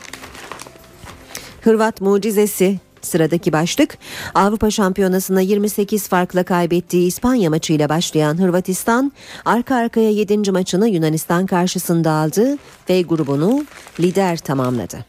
Hırvat 1.63 2.01
mucizesi 2.01 2.79
Sıradaki 3.03 3.53
başlık 3.53 3.99
Avrupa 4.35 4.71
Şampiyonası'na 4.71 5.41
28 5.41 6.09
farkla 6.09 6.45
kaybettiği 6.45 7.07
İspanya 7.07 7.51
maçıyla 7.51 7.89
başlayan 7.89 8.39
Hırvatistan 8.39 9.13
arka 9.45 9.77
arkaya 9.77 10.11
7. 10.11 10.51
maçını 10.51 10.89
Yunanistan 10.89 11.47
karşısında 11.47 12.11
aldı 12.11 12.59
ve 12.91 13.03
grubunu 13.03 13.65
lider 14.01 14.39
tamamladı. 14.39 15.05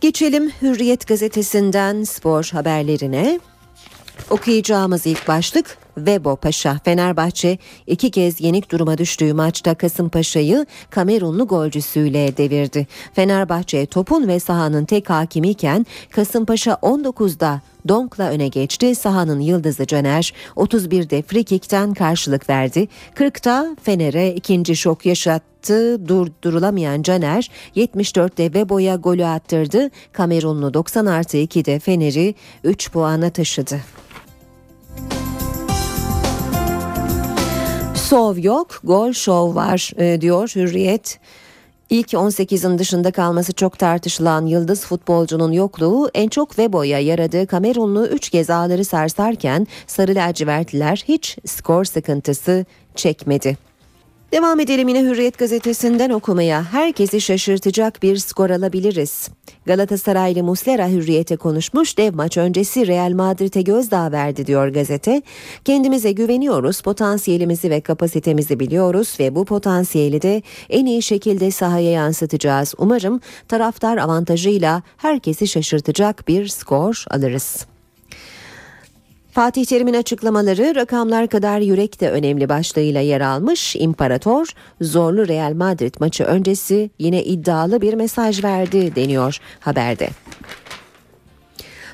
Geçelim 0.00 0.50
Hürriyet 0.62 1.06
gazetesinden 1.06 2.04
spor 2.04 2.48
haberlerine. 2.52 3.40
Okuyacağımız 4.30 5.06
ilk 5.06 5.28
başlık 5.28 5.78
Vebo 6.06 6.36
Paşa. 6.36 6.80
Fenerbahçe 6.84 7.58
iki 7.86 8.10
kez 8.10 8.40
yenik 8.40 8.70
duruma 8.70 8.98
düştüğü 8.98 9.32
maçta 9.32 9.74
Kasımpaşa'yı 9.74 10.66
Kamerunlu 10.90 11.46
golcüsüyle 11.46 12.36
devirdi. 12.36 12.86
Fenerbahçe 13.14 13.86
topun 13.86 14.28
ve 14.28 14.40
sahanın 14.40 14.84
tek 14.84 15.10
hakimiyken 15.10 15.86
Kasımpaşa 16.10 16.72
19'da 16.72 17.60
Donk'la 17.88 18.30
öne 18.30 18.48
geçti. 18.48 18.94
Sahanın 18.94 19.40
yıldızı 19.40 19.86
Caner 19.86 20.34
31'de 20.56 21.22
frikikten 21.22 21.94
karşılık 21.94 22.50
verdi. 22.50 22.88
40'ta 23.14 23.76
Fener'e 23.82 24.34
ikinci 24.34 24.76
şok 24.76 25.06
yaşattı. 25.06 26.08
Durdurulamayan 26.08 27.02
Caner 27.02 27.50
74'te 27.76 28.54
Vebo'ya 28.54 28.96
golü 28.96 29.24
attırdı. 29.24 29.90
Kamerunlu 30.12 30.74
90 30.74 31.06
artı 31.06 31.36
2'de 31.36 31.78
Fener'i 31.78 32.34
3 32.64 32.92
puana 32.92 33.30
taşıdı. 33.30 33.80
Şov 38.10 38.38
yok, 38.38 38.80
gol 38.84 39.12
şov 39.12 39.54
var 39.54 39.90
e, 39.96 40.20
diyor 40.20 40.52
Hürriyet. 40.54 41.18
İlk 41.90 42.12
18'in 42.12 42.78
dışında 42.78 43.10
kalması 43.10 43.52
çok 43.52 43.78
tartışılan 43.78 44.46
yıldız 44.46 44.84
futbolcunun 44.84 45.52
yokluğu 45.52 46.10
en 46.14 46.28
çok 46.28 46.58
Vebo'ya 46.58 46.98
yaradığı 46.98 47.46
Kamerunlu 47.46 48.06
3 48.06 48.30
kez 48.30 48.50
ağları 48.50 48.84
sarsarken 48.84 49.66
Sarı 49.86 50.14
lacivertliler 50.14 51.04
hiç 51.08 51.38
skor 51.46 51.84
sıkıntısı 51.84 52.64
çekmedi. 52.94 53.67
Devam 54.32 54.60
edelim 54.60 54.88
yine 54.88 55.02
Hürriyet 55.02 55.38
gazetesinden 55.38 56.10
okumaya. 56.10 56.64
Herkesi 56.72 57.20
şaşırtacak 57.20 58.02
bir 58.02 58.16
skor 58.16 58.50
alabiliriz. 58.50 59.28
Galatasaraylı 59.66 60.42
Muslera 60.42 60.88
Hürriyet'e 60.88 61.36
konuşmuş 61.36 61.98
dev 61.98 62.14
maç 62.14 62.36
öncesi 62.36 62.86
Real 62.86 63.12
Madrid'e 63.12 63.62
gözdağı 63.62 64.12
verdi 64.12 64.46
diyor 64.46 64.68
gazete. 64.68 65.22
Kendimize 65.64 66.12
güveniyoruz, 66.12 66.80
potansiyelimizi 66.80 67.70
ve 67.70 67.80
kapasitemizi 67.80 68.60
biliyoruz 68.60 69.16
ve 69.20 69.34
bu 69.34 69.44
potansiyeli 69.44 70.22
de 70.22 70.42
en 70.70 70.86
iyi 70.86 71.02
şekilde 71.02 71.50
sahaya 71.50 71.90
yansıtacağız. 71.90 72.74
Umarım 72.78 73.20
taraftar 73.48 73.96
avantajıyla 73.96 74.82
herkesi 74.96 75.48
şaşırtacak 75.48 76.28
bir 76.28 76.48
skor 76.48 77.04
alırız. 77.10 77.66
Fatih 79.38 79.64
Terim'in 79.64 79.94
açıklamaları 79.94 80.74
rakamlar 80.74 81.28
kadar 81.28 81.60
yürek 81.60 82.00
de 82.00 82.10
önemli 82.10 82.48
başlığıyla 82.48 83.00
yer 83.00 83.20
almış. 83.20 83.76
İmparator 83.76 84.46
zorlu 84.80 85.28
Real 85.28 85.52
Madrid 85.52 85.94
maçı 86.00 86.24
öncesi 86.24 86.90
yine 86.98 87.24
iddialı 87.24 87.80
bir 87.80 87.94
mesaj 87.94 88.44
verdi 88.44 88.96
deniyor 88.96 89.38
haberde. 89.60 90.08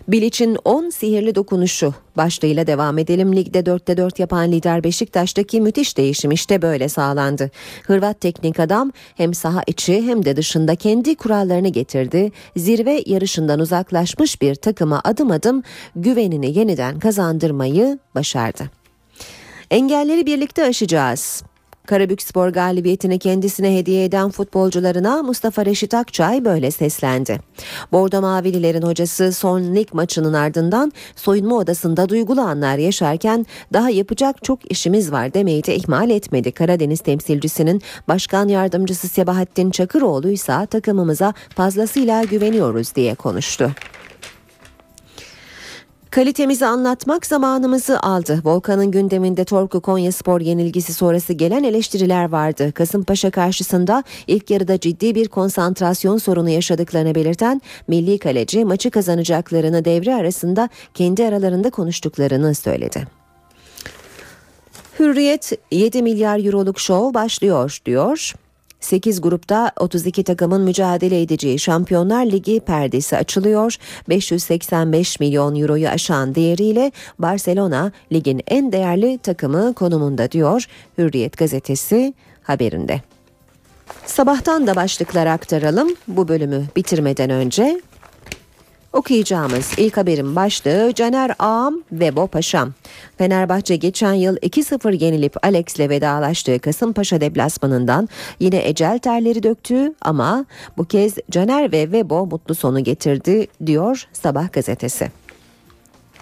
Bilic'in 0.09 0.57
10 0.65 0.91
sihirli 0.91 1.35
dokunuşu 1.35 1.95
başlığıyla 2.17 2.67
devam 2.67 2.99
edelim. 2.99 3.37
Ligde 3.37 3.59
4'te 3.59 3.97
4 3.97 4.19
yapan 4.19 4.53
lider 4.53 4.85
Beşiktaş'taki 4.85 5.61
müthiş 5.61 5.97
değişim 5.97 6.31
işte 6.31 6.63
böyle 6.63 6.89
sağlandı. 6.89 7.51
Hırvat 7.87 8.21
teknik 8.21 8.61
adam 8.61 8.93
hem 9.15 9.35
saha 9.35 9.63
içi 9.67 10.03
hem 10.03 10.25
de 10.25 10.37
dışında 10.37 10.77
kendi 10.77 11.15
kurallarını 11.15 11.69
getirdi. 11.69 12.33
Zirve 12.57 13.03
yarışından 13.07 13.61
uzaklaşmış 13.61 14.43
bir 14.43 14.55
takıma 14.55 15.01
adım 15.05 15.31
adım 15.31 15.63
güvenini 15.97 16.59
yeniden 16.59 16.99
kazandırmayı 16.99 17.99
başardı. 18.15 18.71
Engelleri 19.71 20.27
birlikte 20.27 20.65
aşacağız. 20.65 21.43
Karabükspor 21.87 22.49
galibiyetini 22.49 23.19
kendisine 23.19 23.79
hediye 23.79 24.05
eden 24.05 24.31
futbolcularına 24.31 25.23
Mustafa 25.23 25.67
Reşit 25.67 25.95
Akçay 25.95 26.45
böyle 26.45 26.71
seslendi. 26.71 27.41
Bordo 27.93 28.21
Mavililerin 28.21 28.83
hocası 28.83 29.33
son 29.33 29.75
lig 29.75 29.93
maçının 29.93 30.33
ardından 30.33 30.93
soyunma 31.17 31.57
odasında 31.57 32.09
duygulu 32.09 32.41
anlar 32.41 32.79
yaşarken 32.79 33.47
daha 33.73 33.91
yapacak 33.91 34.45
çok 34.45 34.71
işimiz 34.71 35.13
var 35.13 35.35
demeyi 35.35 35.65
de 35.65 35.77
ihmal 35.77 36.11
etmedi. 36.11 36.53
Karadeniz 36.53 37.01
temsilcisinin 37.01 37.83
başkan 38.09 38.49
yardımcısı 38.49 39.09
Sebahattin 39.09 39.71
Çakıroğlu 39.71 40.31
ise 40.31 40.67
takımımıza 40.71 41.35
fazlasıyla 41.57 42.25
güveniyoruz 42.25 42.95
diye 42.95 43.15
konuştu. 43.15 43.71
Kalitemizi 46.15 46.67
anlatmak 46.67 47.27
zamanımızı 47.27 48.01
aldı. 48.01 48.41
Volkan'ın 48.45 48.91
gündeminde 48.91 49.45
Torku 49.45 49.81
Konya 49.81 50.13
Spor 50.13 50.41
yenilgisi 50.41 50.95
sonrası 50.95 51.33
gelen 51.33 51.65
eleştiriler 51.65 52.29
vardı. 52.29 52.73
Kasımpaşa 52.73 53.31
karşısında 53.31 54.05
ilk 54.27 54.51
yarıda 54.51 54.81
ciddi 54.81 55.15
bir 55.15 55.29
konsantrasyon 55.29 56.19
sorunu 56.19 56.49
yaşadıklarını 56.49 57.15
belirten 57.15 57.61
milli 57.89 58.19
kaleci 58.19 58.65
maçı 58.65 58.91
kazanacaklarını 58.91 59.85
devre 59.85 60.15
arasında 60.15 60.69
kendi 60.95 61.25
aralarında 61.25 61.71
konuştuklarını 61.71 62.55
söyledi. 62.55 63.07
Hürriyet 64.99 65.53
7 65.71 66.03
milyar 66.03 66.45
euroluk 66.47 66.81
şov 66.81 67.15
başlıyor 67.15 67.79
diyor. 67.87 68.35
8 68.81 69.21
grupta 69.21 69.73
32 69.81 70.25
takımın 70.25 70.61
mücadele 70.61 71.23
edeceği 71.23 71.59
Şampiyonlar 71.59 72.27
Ligi 72.27 72.61
perdesi 72.61 73.17
açılıyor. 73.17 73.77
585 74.09 75.21
milyon 75.21 75.57
euroyu 75.61 75.89
aşan 75.89 76.35
değeriyle 76.35 76.93
Barcelona 77.19 77.93
ligin 78.13 78.41
en 78.47 78.73
değerli 78.73 79.19
takımı 79.19 79.75
konumunda 79.75 80.31
diyor 80.31 80.67
Hürriyet 80.99 81.39
gazetesi 81.39 82.15
haberinde. 82.43 83.01
Sabahtan 84.07 84.67
da 84.67 84.77
başlıklar 84.77 85.27
aktaralım 85.27 85.89
bu 86.09 86.29
bölümü 86.29 86.65
bitirmeden 86.77 87.31
önce. 87.31 87.81
Okuyacağımız 88.95 89.73
ilk 89.77 89.97
haberin 89.97 90.37
başlığı 90.37 90.93
Caner 90.95 91.35
Ağam 91.39 91.83
ve 91.93 92.17
Bo 92.17 92.27
Paşam. 92.27 92.73
Fenerbahçe 93.19 93.77
geçen 93.77 94.13
yıl 94.13 94.37
2-0 94.37 95.05
yenilip 95.05 95.45
Alex'le 95.45 95.79
vedalaştığı 95.79 96.59
Kasımpaşa 96.59 97.21
deplasmanından 97.21 98.09
yine 98.41 98.69
ecel 98.69 98.99
terleri 98.99 99.43
döktü 99.43 99.95
ama 100.03 100.45
bu 100.77 100.85
kez 100.85 101.15
Caner 101.31 101.73
ve 101.73 101.93
Vebo 101.93 102.27
mutlu 102.27 102.55
sonu 102.55 102.85
getirdi 102.85 103.47
diyor 103.67 104.05
Sabah 104.13 104.53
gazetesi. 104.53 105.24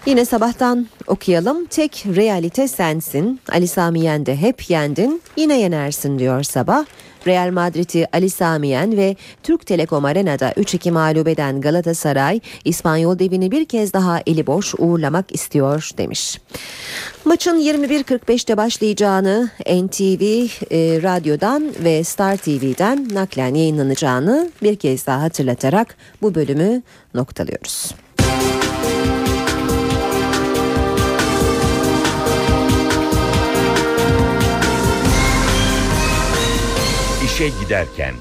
Yine 0.05 0.25
sabahtan 0.25 0.87
okuyalım. 1.07 1.65
Tek 1.65 2.05
realite 2.15 2.67
sensin. 2.67 3.39
Ali 3.51 3.67
Sami 3.67 3.99
Yen'de 3.99 4.35
hep 4.35 4.69
yendin. 4.69 5.21
Yine 5.37 5.59
yenersin 5.59 6.19
diyor 6.19 6.43
sabah. 6.43 6.85
Real 7.27 7.51
Madrid'i 7.51 8.07
Ali 8.13 8.29
Samiyen 8.29 8.97
ve 8.97 9.15
Türk 9.43 9.65
Telekom 9.65 10.05
Arena'da 10.05 10.51
3-2 10.51 10.91
mağlup 10.91 11.27
eden 11.27 11.61
Galatasaray, 11.61 12.39
İspanyol 12.65 13.19
devini 13.19 13.51
bir 13.51 13.65
kez 13.65 13.93
daha 13.93 14.21
eli 14.27 14.47
boş 14.47 14.73
uğurlamak 14.77 15.35
istiyor 15.35 15.89
demiş. 15.97 16.39
Maçın 17.25 17.59
21.45'te 17.59 18.57
başlayacağını 18.57 19.49
NTV 19.59 20.23
e, 20.23 21.01
radyodan 21.03 21.71
ve 21.83 22.03
Star 22.03 22.37
TV'den 22.37 23.07
naklen 23.13 23.55
yayınlanacağını 23.55 24.51
bir 24.63 24.75
kez 24.75 25.07
daha 25.07 25.21
hatırlatarak 25.21 25.95
bu 26.21 26.35
bölümü 26.35 26.81
noktalıyoruz. 27.13 28.02
İşe 37.43 37.59
giderken 37.59 38.15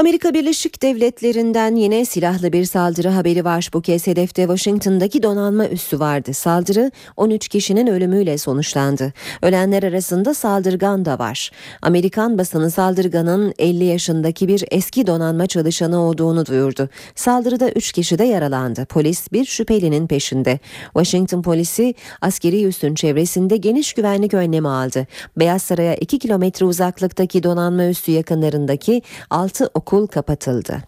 Amerika 0.00 0.34
Birleşik 0.34 0.82
Devletleri'nden 0.82 1.74
yine 1.74 2.04
silahlı 2.04 2.52
bir 2.52 2.64
saldırı 2.64 3.08
haberi 3.08 3.44
var. 3.44 3.70
Bu 3.74 3.82
kez 3.82 4.06
hedefte 4.06 4.42
Washington'daki 4.42 5.22
donanma 5.22 5.68
üssü 5.68 6.00
vardı. 6.00 6.34
Saldırı 6.34 6.90
13 7.16 7.48
kişinin 7.48 7.86
ölümüyle 7.86 8.38
sonuçlandı. 8.38 9.12
Ölenler 9.42 9.82
arasında 9.82 10.34
saldırgan 10.34 11.04
da 11.04 11.18
var. 11.18 11.50
Amerikan 11.82 12.38
basını 12.38 12.70
saldırganın 12.70 13.54
50 13.58 13.84
yaşındaki 13.84 14.48
bir 14.48 14.64
eski 14.70 15.06
donanma 15.06 15.46
çalışanı 15.46 16.00
olduğunu 16.00 16.46
duyurdu. 16.46 16.88
Saldırıda 17.14 17.70
3 17.70 17.92
kişi 17.92 18.18
de 18.18 18.24
yaralandı. 18.24 18.84
Polis 18.84 19.32
bir 19.32 19.44
şüphelinin 19.44 20.06
peşinde. 20.06 20.58
Washington 20.84 21.42
polisi 21.42 21.94
askeri 22.20 22.64
üssün 22.64 22.94
çevresinde 22.94 23.56
geniş 23.56 23.92
güvenlik 23.92 24.34
önlemi 24.34 24.68
aldı. 24.68 25.06
Beyaz 25.36 25.62
Saray'a 25.62 25.94
2 25.94 26.18
kilometre 26.18 26.66
uzaklıktaki 26.66 27.42
donanma 27.42 27.84
üssü 27.84 28.12
yakınlarındaki 28.12 29.02
6 29.30 29.70
okul 29.90 30.06
kapatıldı. 30.06 30.82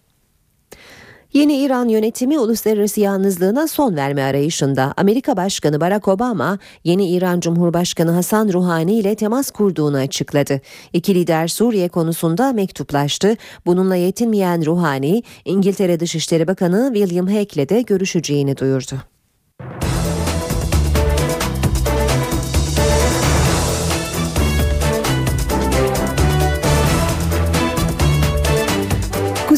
Yeni 1.33 1.57
İran 1.57 1.87
yönetimi 1.87 2.39
uluslararası 2.39 2.99
yalnızlığına 2.99 3.67
son 3.67 3.95
verme 3.95 4.23
arayışında. 4.23 4.93
Amerika 4.97 5.37
Başkanı 5.37 5.81
Barack 5.81 6.07
Obama 6.07 6.59
yeni 6.83 7.09
İran 7.09 7.39
Cumhurbaşkanı 7.39 8.11
Hasan 8.11 8.53
Ruhani 8.53 8.93
ile 8.93 9.15
temas 9.15 9.51
kurduğunu 9.51 9.97
açıkladı. 9.97 10.61
İki 10.93 11.15
lider 11.15 11.47
Suriye 11.47 11.89
konusunda 11.89 12.53
mektuplaştı. 12.53 13.37
Bununla 13.65 13.95
yetinmeyen 13.95 14.65
Ruhani, 14.65 15.23
İngiltere 15.45 15.99
Dışişleri 15.99 16.47
Bakanı 16.47 16.91
William 16.93 17.27
Hague 17.27 17.53
ile 17.53 17.69
de 17.69 17.81
görüşeceğini 17.81 18.57
duyurdu. 18.57 18.95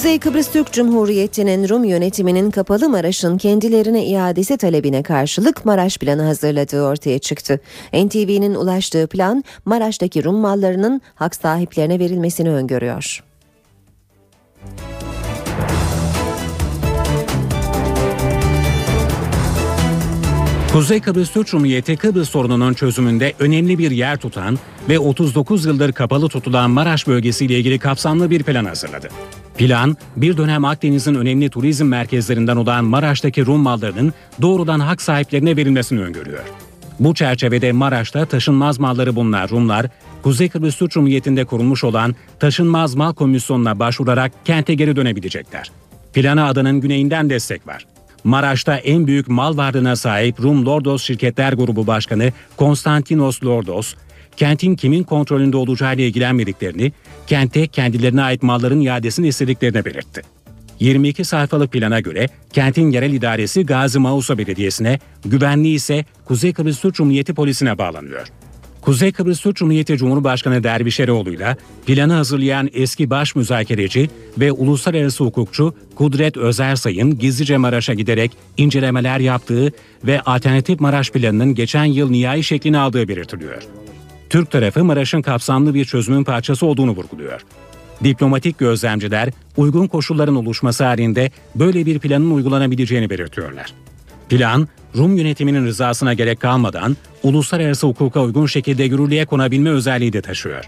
Kuzey 0.06 0.20
Kıbrıs 0.20 0.52
Türk 0.52 0.74
Cumhuriyeti'nin 0.74 1.70
Rum 1.70 1.84
yönetiminin 1.84 2.52
kapalı 2.52 2.90
Maraş'ın 2.90 3.38
kendilerine 3.38 4.06
iadesi 4.06 4.58
talebine 4.58 5.04
karşılık 5.04 5.66
Maraş 5.66 5.98
planı 5.98 6.22
hazırladığı 6.22 6.84
ortaya 6.84 7.20
çıktı. 7.20 7.60
NTV'nin 7.94 8.56
ulaştığı 8.56 9.08
plan 9.08 9.44
Maraş'taki 9.66 10.24
Rum 10.24 10.36
mallarının 10.36 11.02
hak 11.16 11.36
sahiplerine 11.36 12.00
verilmesini 12.00 12.50
öngörüyor. 12.50 13.24
Kuzey 20.76 21.02
Kıbrıs 21.02 21.32
Türk 21.32 21.48
Cumhuriyeti 21.48 21.98
Kıbrıs 21.98 22.30
sorununun 22.30 22.74
çözümünde 22.74 23.34
önemli 23.40 23.78
bir 23.78 23.92
yer 23.92 24.18
tutan 24.18 24.60
ve 24.90 25.00
39 25.00 25.66
yıldır 25.66 25.92
kapalı 25.92 26.30
tutulan 26.30 26.72
Maraş 26.72 27.08
bölgesiyle 27.08 27.60
ilgili 27.60 27.80
kapsamlı 27.80 28.30
bir 28.30 28.44
plan 28.44 28.66
hazırladı. 28.66 29.10
Plan, 29.58 29.98
bir 30.16 30.38
dönem 30.38 30.66
Akdeniz'in 30.66 31.16
önemli 31.16 31.50
turizm 31.50 31.86
merkezlerinden 31.86 32.56
olan 32.56 32.86
Maraş'taki 32.86 33.46
Rum 33.46 33.60
mallarının 33.60 34.14
doğrudan 34.42 34.80
hak 34.80 35.02
sahiplerine 35.02 35.58
verilmesini 35.58 36.02
öngörüyor. 36.02 36.44
Bu 37.00 37.14
çerçevede 37.14 37.72
Maraş'ta 37.72 38.26
taşınmaz 38.26 38.80
malları 38.80 39.16
bulunan 39.16 39.50
Rumlar, 39.50 39.86
Kuzey 40.24 40.50
Kıbrıs 40.50 40.76
Türk 40.76 40.92
Cumhuriyeti'nde 40.92 41.46
kurulmuş 41.46 41.84
olan 41.84 42.16
Taşınmaz 42.40 42.96
Mal 42.96 43.14
Komisyonu'na 43.14 43.80
başvurarak 43.80 44.32
kente 44.46 44.74
geri 44.74 44.96
dönebilecekler. 44.96 45.72
Plana 46.14 46.48
adanın 46.48 46.82
güneyinden 46.82 47.30
destek 47.30 47.68
var. 47.68 47.86
Maraş'ta 48.26 48.76
en 48.76 49.08
büyük 49.08 49.28
mal 49.28 49.58
varlığına 49.58 49.96
sahip 49.96 50.42
Rum 50.42 50.66
Lordos 50.66 51.04
Şirketler 51.04 51.54
Grubu 51.54 51.88
Başkanı 51.88 52.32
Konstantinos 52.58 53.44
Lordos, 53.44 53.96
kentin 54.38 54.76
kimin 54.76 55.04
kontrolünde 55.04 55.58
olacağıyla 55.58 56.04
ilgilenmediklerini, 56.04 56.92
kente 57.28 57.68
kendilerine 57.68 58.22
ait 58.22 58.44
malların 58.44 58.82
iadesini 58.82 59.28
istediklerini 59.28 59.86
belirtti. 59.86 60.22
22 60.80 61.26
sayfalık 61.26 61.72
plana 61.72 62.00
göre 62.00 62.28
kentin 62.54 62.92
yerel 62.92 63.14
idaresi 63.14 63.66
Gazi 63.66 64.00
Mausa 64.00 64.38
Belediyesi'ne, 64.38 65.00
güvenliği 65.26 65.76
ise 65.76 66.06
Kuzey 66.26 66.54
Kıbrıs 66.54 66.82
Türk 66.82 66.96
Cumhuriyeti 66.96 67.34
Polisi'ne 67.34 67.78
bağlanıyor. 67.78 68.28
Kuzey 68.86 69.12
Kıbrıs 69.12 69.42
Türk 69.42 69.56
Cumhuriyeti 69.56 69.98
Cumhurbaşkanı 69.98 70.64
Derviş 70.64 71.00
Eroğlu'yla 71.00 71.58
planı 71.86 72.14
hazırlayan 72.14 72.70
eski 72.74 73.10
baş 73.10 73.36
müzakereci 73.36 74.10
ve 74.40 74.52
uluslararası 74.52 75.24
hukukçu 75.24 75.74
Kudret 75.96 76.38
Özersay'ın 76.38 77.20
gizlice 77.20 77.58
Maraş'a 77.58 77.94
giderek 77.94 78.32
incelemeler 78.58 79.20
yaptığı 79.20 79.72
ve 80.04 80.22
alternatif 80.22 80.80
Maraş 80.80 81.12
planının 81.12 81.56
geçen 81.56 81.86
yıl 81.86 82.10
nihai 82.10 82.44
şeklini 82.44 82.78
aldığı 82.78 83.08
belirtiliyor. 83.08 83.64
Türk 84.30 84.52
tarafı 84.52 84.84
Maraş'ın 84.84 85.22
kapsamlı 85.22 85.74
bir 85.74 85.86
çözümün 85.86 86.24
parçası 86.24 86.66
olduğunu 86.66 86.92
vurguluyor. 86.92 87.42
Diplomatik 88.04 88.58
gözlemciler 88.58 89.30
uygun 89.58 89.88
koşulların 89.88 90.36
oluşması 90.36 90.84
halinde 90.84 91.32
böyle 91.56 91.86
bir 91.86 92.00
planın 92.00 92.32
uygulanabileceğini 92.32 93.10
belirtiyorlar. 93.10 93.74
Plan, 94.30 94.68
Rum 94.98 95.18
yönetiminin 95.18 95.66
rızasına 95.66 96.14
gerek 96.14 96.40
kalmadan 96.40 96.98
uluslararası 97.24 97.88
hukuka 97.88 98.22
uygun 98.22 98.46
şekilde 98.46 98.84
yürürlüğe 98.84 99.26
konabilme 99.26 99.70
özelliği 99.70 100.14
de 100.14 100.22
taşıyor. 100.22 100.66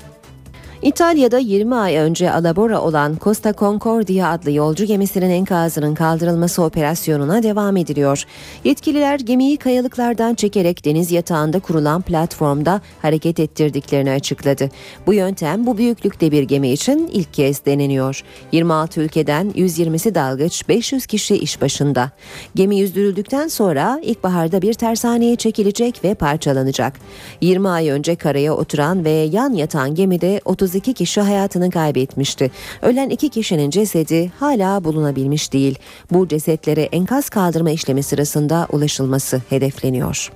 İtalya'da 0.82 1.38
20 1.38 1.76
ay 1.76 1.96
önce 1.96 2.32
alabora 2.32 2.82
olan 2.82 3.18
Costa 3.22 3.54
Concordia 3.54 4.30
adlı 4.30 4.52
yolcu 4.52 4.86
gemisinin 4.86 5.30
enkazının 5.30 5.96
kaldırılması 5.96 6.64
operasyonuna 6.64 7.44
devam 7.44 7.78
ediliyor. 7.78 8.24
Yetkililer 8.64 9.20
gemiyi 9.20 9.58
kayalıklardan 9.58 10.36
çekerek 10.36 10.86
deniz 10.86 11.12
yatağında 11.12 11.60
kurulan 11.60 12.02
platformda 12.02 12.82
hareket 13.02 13.40
ettirdiklerini 13.40 14.12
açıkladı. 14.12 14.70
Bu 15.08 15.14
yöntem 15.14 15.66
bu 15.66 15.78
büyüklükte 15.78 16.32
bir 16.32 16.44
gemi 16.44 16.70
için 16.70 17.10
ilk 17.14 17.34
kez 17.34 17.66
deneniyor. 17.66 18.24
26 18.52 19.02
ülkeden 19.02 19.52
120'si 19.56 20.16
dalgıç, 20.16 20.70
500 20.70 21.06
kişi 21.06 21.36
iş 21.36 21.62
başında. 21.62 22.12
Gemi 22.56 22.80
yüzdürüldükten 22.80 23.48
sonra 23.48 24.00
ilkbaharda 24.04 24.62
bir 24.62 24.74
tersaneye 24.74 25.36
çekilecek 25.36 26.04
ve 26.04 26.14
parçalanacak. 26.14 26.94
20 27.42 27.70
ay 27.70 27.90
önce 27.90 28.16
karaya 28.16 28.54
oturan 28.54 29.06
ve 29.06 29.10
yan 29.10 29.54
yatan 29.54 29.96
gemide 29.96 30.42
32 30.68 30.94
kişi 30.94 31.22
hayatını 31.22 31.72
kaybetmişti. 31.72 32.52
Ölen 32.82 33.10
iki 33.10 33.30
kişinin 33.30 33.70
cesedi 33.70 34.32
hala 34.40 34.84
bulunabilmiş 34.84 35.54
değil. 35.54 35.80
Bu 36.12 36.28
cesetlere 36.28 36.82
enkaz 36.82 37.30
kaldırma 37.30 37.72
işlemi 37.72 38.04
sırasında 38.04 38.68
ulaşılması 38.72 39.42
hedefleniyor. 39.50 40.32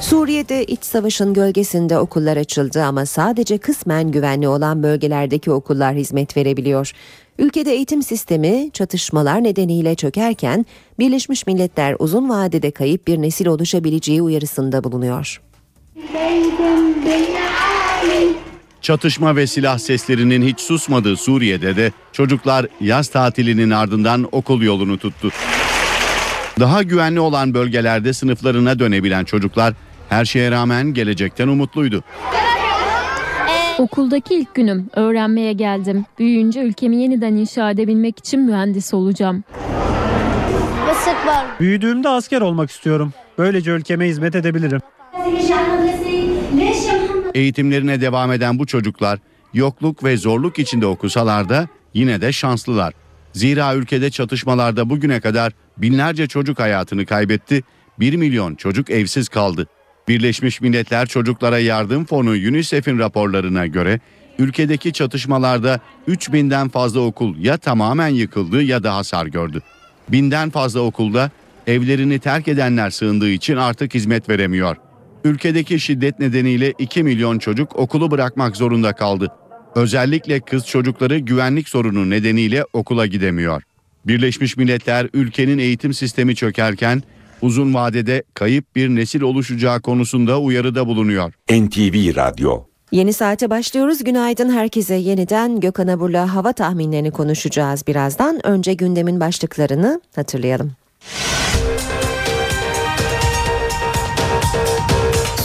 Suriye'de 0.00 0.64
iç 0.64 0.84
savaşın 0.84 1.34
gölgesinde 1.34 1.98
okullar 1.98 2.36
açıldı 2.36 2.82
ama 2.82 3.06
sadece 3.06 3.58
kısmen 3.58 4.10
güvenli 4.10 4.48
olan 4.48 4.82
bölgelerdeki 4.82 5.50
okullar 5.50 5.94
hizmet 5.94 6.36
verebiliyor. 6.36 6.92
Ülkede 7.38 7.72
eğitim 7.72 8.02
sistemi 8.02 8.70
çatışmalar 8.72 9.44
nedeniyle 9.44 9.94
çökerken 9.94 10.66
Birleşmiş 10.98 11.46
Milletler 11.46 11.96
uzun 11.98 12.28
vadede 12.28 12.70
kayıp 12.70 13.06
bir 13.06 13.22
nesil 13.22 13.46
oluşabileceği 13.46 14.22
uyarısında 14.22 14.84
bulunuyor. 14.84 15.40
Çatışma 18.82 19.36
ve 19.36 19.46
silah 19.46 19.78
seslerinin 19.78 20.42
hiç 20.42 20.60
susmadığı 20.60 21.16
Suriye'de 21.16 21.76
de 21.76 21.92
çocuklar 22.12 22.66
yaz 22.80 23.08
tatilinin 23.08 23.70
ardından 23.70 24.28
okul 24.32 24.62
yolunu 24.62 24.98
tuttu. 24.98 25.30
Daha 26.60 26.82
güvenli 26.82 27.20
olan 27.20 27.54
bölgelerde 27.54 28.12
sınıflarına 28.12 28.78
dönebilen 28.78 29.24
çocuklar 29.24 29.74
her 30.08 30.24
şeye 30.24 30.50
rağmen 30.50 30.94
gelecekten 30.94 31.48
umutluydu. 31.48 32.04
Okuldaki 33.78 34.34
ilk 34.34 34.54
günüm. 34.54 34.90
Öğrenmeye 34.96 35.52
geldim. 35.52 36.04
Büyüyünce 36.18 36.60
ülkemi 36.60 37.02
yeniden 37.02 37.32
inşa 37.34 37.70
edebilmek 37.70 38.18
için 38.18 38.40
mühendis 38.40 38.94
olacağım. 38.94 39.44
Büyüdüğümde 41.60 42.08
asker 42.08 42.40
olmak 42.40 42.70
istiyorum. 42.70 43.12
Böylece 43.38 43.70
ülkeme 43.70 44.08
hizmet 44.08 44.34
edebilirim. 44.34 44.80
Eğitimlerine 47.34 48.00
devam 48.00 48.32
eden 48.32 48.58
bu 48.58 48.66
çocuklar 48.66 49.18
yokluk 49.54 50.04
ve 50.04 50.16
zorluk 50.16 50.58
içinde 50.58 50.86
okusalar 50.86 51.48
da 51.48 51.68
yine 51.94 52.20
de 52.20 52.32
şanslılar. 52.32 52.94
Zira 53.32 53.74
ülkede 53.74 54.10
çatışmalarda 54.10 54.90
bugüne 54.90 55.20
kadar 55.20 55.52
binlerce 55.78 56.26
çocuk 56.26 56.60
hayatını 56.60 57.06
kaybetti, 57.06 57.62
1 58.00 58.16
milyon 58.16 58.54
çocuk 58.54 58.90
evsiz 58.90 59.28
kaldı. 59.28 59.66
Birleşmiş 60.08 60.60
Milletler 60.60 61.06
Çocuklara 61.06 61.58
Yardım 61.58 62.04
Fonu 62.04 62.30
UNICEF'in 62.30 62.98
raporlarına 62.98 63.66
göre 63.66 64.00
ülkedeki 64.38 64.92
çatışmalarda 64.92 65.80
3000'den 66.08 66.68
fazla 66.68 67.00
okul 67.00 67.36
ya 67.38 67.56
tamamen 67.56 68.08
yıkıldı 68.08 68.62
ya 68.62 68.82
da 68.82 68.96
hasar 68.96 69.26
gördü. 69.26 69.62
Binden 70.08 70.50
fazla 70.50 70.80
okulda 70.80 71.30
evlerini 71.66 72.18
terk 72.18 72.48
edenler 72.48 72.90
sığındığı 72.90 73.30
için 73.30 73.56
artık 73.56 73.94
hizmet 73.94 74.28
veremiyor. 74.28 74.76
Ülkedeki 75.24 75.80
şiddet 75.80 76.18
nedeniyle 76.18 76.72
2 76.78 77.02
milyon 77.02 77.38
çocuk 77.38 77.76
okulu 77.76 78.10
bırakmak 78.10 78.56
zorunda 78.56 78.92
kaldı. 78.92 79.32
Özellikle 79.74 80.40
kız 80.40 80.66
çocukları 80.66 81.18
güvenlik 81.18 81.68
sorunu 81.68 82.10
nedeniyle 82.10 82.64
okula 82.72 83.06
gidemiyor. 83.06 83.62
Birleşmiş 84.06 84.56
Milletler 84.56 85.08
ülkenin 85.12 85.58
eğitim 85.58 85.94
sistemi 85.94 86.34
çökerken 86.36 87.02
uzun 87.42 87.74
vadede 87.74 88.22
kayıp 88.34 88.76
bir 88.76 88.88
nesil 88.88 89.22
oluşacağı 89.22 89.80
konusunda 89.80 90.40
uyarıda 90.40 90.86
bulunuyor. 90.86 91.32
NTV 91.50 92.16
Radyo 92.16 92.64
Yeni 92.92 93.12
saate 93.12 93.50
başlıyoruz. 93.50 94.04
Günaydın 94.04 94.50
herkese. 94.50 94.94
Yeniden 94.94 95.60
Gökhan 95.60 95.88
Abur'la 95.88 96.34
hava 96.34 96.52
tahminlerini 96.52 97.10
konuşacağız 97.10 97.86
birazdan. 97.86 98.46
Önce 98.46 98.74
gündemin 98.74 99.20
başlıklarını 99.20 100.00
hatırlayalım. 100.16 100.72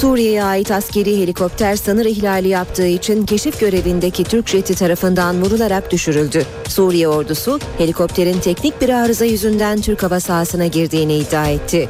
Suriye'ye 0.02 0.44
ait 0.44 0.72
askeri 0.72 1.22
helikopter 1.22 1.76
sınır 1.76 2.06
ihlali 2.06 2.48
yaptığı 2.48 2.88
için 2.88 3.26
keşif 3.26 3.60
görevindeki 3.60 4.24
Türk 4.24 4.50
jeti 4.50 4.76
tarafından 4.76 5.42
vurularak 5.42 5.92
düşürüldü. 5.92 6.46
Suriye 6.68 7.08
ordusu 7.08 7.60
helikopterin 7.78 8.40
teknik 8.40 8.82
bir 8.82 8.90
arıza 8.90 9.26
yüzünden 9.26 9.82
Türk 9.82 10.04
hava 10.04 10.20
sahasına 10.20 10.68
girdiğini 10.68 11.18
iddia 11.18 11.48
etti. 11.48 11.90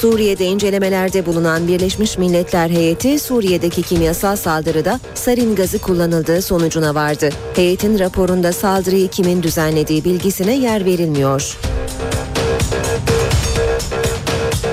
Suriye'de 0.00 0.44
incelemelerde 0.44 1.26
bulunan 1.26 1.68
Birleşmiş 1.68 2.18
Milletler 2.18 2.70
heyeti 2.70 3.18
Suriye'deki 3.18 3.82
kimyasal 3.82 4.36
saldırıda 4.36 5.00
sarin 5.14 5.56
gazı 5.56 5.78
kullanıldığı 5.78 6.42
sonucuna 6.42 6.94
vardı. 6.94 7.28
Heyetin 7.56 7.98
raporunda 7.98 8.52
saldırıyı 8.52 9.08
kimin 9.08 9.42
düzenlediği 9.42 10.04
bilgisine 10.04 10.56
yer 10.56 10.84
verilmiyor. 10.84 11.58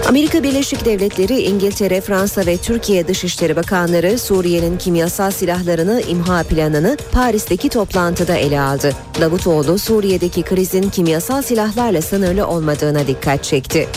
Amerika 0.08 0.44
Birleşik 0.44 0.86
Devletleri, 0.86 1.42
İngiltere, 1.42 2.02
Fransa 2.02 2.46
ve 2.46 2.58
Türkiye 2.58 3.08
Dışişleri 3.08 3.56
Bakanları 3.56 4.20
Suriye'nin 4.20 4.78
kimyasal 4.78 5.32
silahlarını 5.32 6.02
imha 6.02 6.44
planını 6.44 6.98
Paris'teki 7.12 7.70
toplantıda 7.70 8.36
ele 8.36 8.62
aldı. 8.62 8.92
Davutoğlu 9.22 9.78
Suriye'deki 9.78 10.44
krizin 10.44 10.90
kimyasal 10.90 11.42
silahlarla 11.42 12.02
sınırlı 12.02 12.48
olmadığına 12.48 13.08
dikkat 13.08 13.44
çekti. 13.44 13.88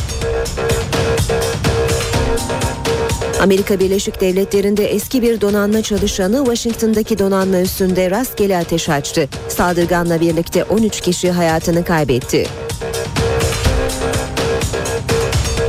Amerika 3.42 3.80
Birleşik 3.80 4.20
Devletleri'nde 4.20 4.86
eski 4.86 5.22
bir 5.22 5.40
donanma 5.40 5.82
çalışanı 5.82 6.36
Washington'daki 6.36 7.18
donanma 7.18 7.58
üssünde 7.58 8.10
rastgele 8.10 8.58
ateş 8.58 8.88
açtı. 8.88 9.28
Saldırganla 9.48 10.20
birlikte 10.20 10.64
13 10.64 11.00
kişi 11.00 11.30
hayatını 11.30 11.84
kaybetti. 11.84 12.46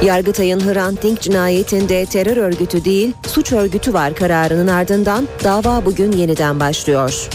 Yargıtay'ın 0.05 0.59
Hrant 0.59 1.03
Dink 1.03 1.21
cinayetinde 1.21 2.05
terör 2.05 2.37
örgütü 2.37 2.85
değil, 2.85 3.13
suç 3.27 3.51
örgütü 3.51 3.93
var 3.93 4.15
kararının 4.15 4.67
ardından 4.67 5.27
dava 5.43 5.85
bugün 5.85 6.11
yeniden 6.11 6.59
başlıyor. 6.59 7.29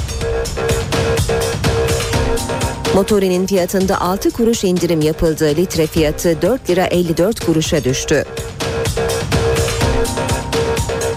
Motorinin 2.95 3.47
fiyatında 3.47 4.01
6 4.01 4.31
kuruş 4.31 4.64
indirim 4.64 5.01
yapıldı. 5.01 5.47
Litre 5.57 5.87
fiyatı 5.87 6.43
4 6.43 6.71
lira 6.71 6.85
54 6.85 7.41
kuruşa 7.41 7.85
düştü. 7.85 8.25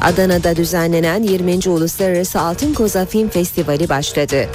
Adana'da 0.02 0.56
düzenlenen 0.56 1.24
20. 1.24 1.70
Uluslararası 1.70 2.39
Altın 2.39 2.74
Koza 2.74 3.06
Film 3.06 3.30
Festivali 3.30 3.89
başladı. 3.89 4.45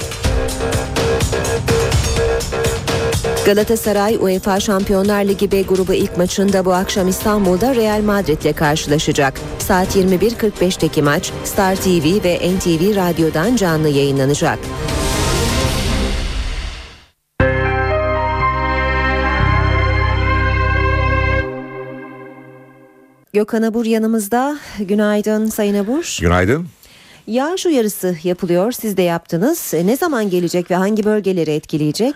Galatasaray 3.45 4.15
UEFA 4.15 4.59
Şampiyonlar 4.59 5.23
Ligi 5.25 5.51
B 5.51 5.61
grubu 5.61 5.93
ilk 5.93 6.17
maçında 6.17 6.65
bu 6.65 6.73
akşam 6.73 7.07
İstanbul'da 7.07 7.75
Real 7.75 8.01
Madrid 8.01 8.41
ile 8.41 8.53
karşılaşacak. 8.53 9.39
Saat 9.59 9.95
21.45'teki 9.95 11.01
maç 11.01 11.31
Star 11.43 11.75
TV 11.75 12.23
ve 12.23 12.35
NTV 12.35 12.95
Radyo'dan 12.95 13.55
canlı 13.55 13.89
yayınlanacak. 13.89 14.59
Gökhan 23.33 23.61
Abur 23.61 23.85
yanımızda. 23.85 24.57
Günaydın 24.79 25.45
Sayın 25.45 25.75
Abur. 25.75 26.17
Günaydın. 26.21 26.67
Yağış 27.27 27.65
uyarısı 27.65 28.15
yapılıyor. 28.23 28.71
Siz 28.71 28.97
de 28.97 29.01
yaptınız. 29.01 29.73
Ne 29.73 29.97
zaman 29.97 30.29
gelecek 30.29 30.71
ve 30.71 30.75
hangi 30.75 31.05
bölgeleri 31.05 31.51
etkileyecek? 31.51 32.15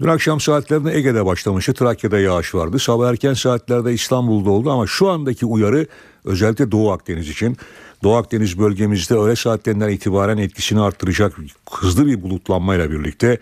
Dün 0.00 0.08
akşam 0.08 0.40
saatlerinde 0.40 0.96
Ege'de 0.96 1.26
başlamıştı. 1.26 1.74
Trakya'da 1.74 2.18
yağış 2.18 2.54
vardı. 2.54 2.78
Sabah 2.78 3.10
erken 3.10 3.34
saatlerde 3.34 3.92
İstanbul'da 3.92 4.50
oldu 4.50 4.70
ama 4.70 4.86
şu 4.86 5.08
andaki 5.08 5.46
uyarı 5.46 5.86
özellikle 6.24 6.70
Doğu 6.70 6.92
Akdeniz 6.92 7.28
için. 7.28 7.56
Doğu 8.02 8.16
Akdeniz 8.16 8.58
bölgemizde 8.58 9.14
öğle 9.14 9.36
saatlerinden 9.36 9.88
itibaren 9.88 10.38
etkisini 10.38 10.80
arttıracak 10.80 11.38
hızlı 11.70 12.06
bir 12.06 12.22
bulutlanmayla 12.22 12.90
birlikte 12.90 13.38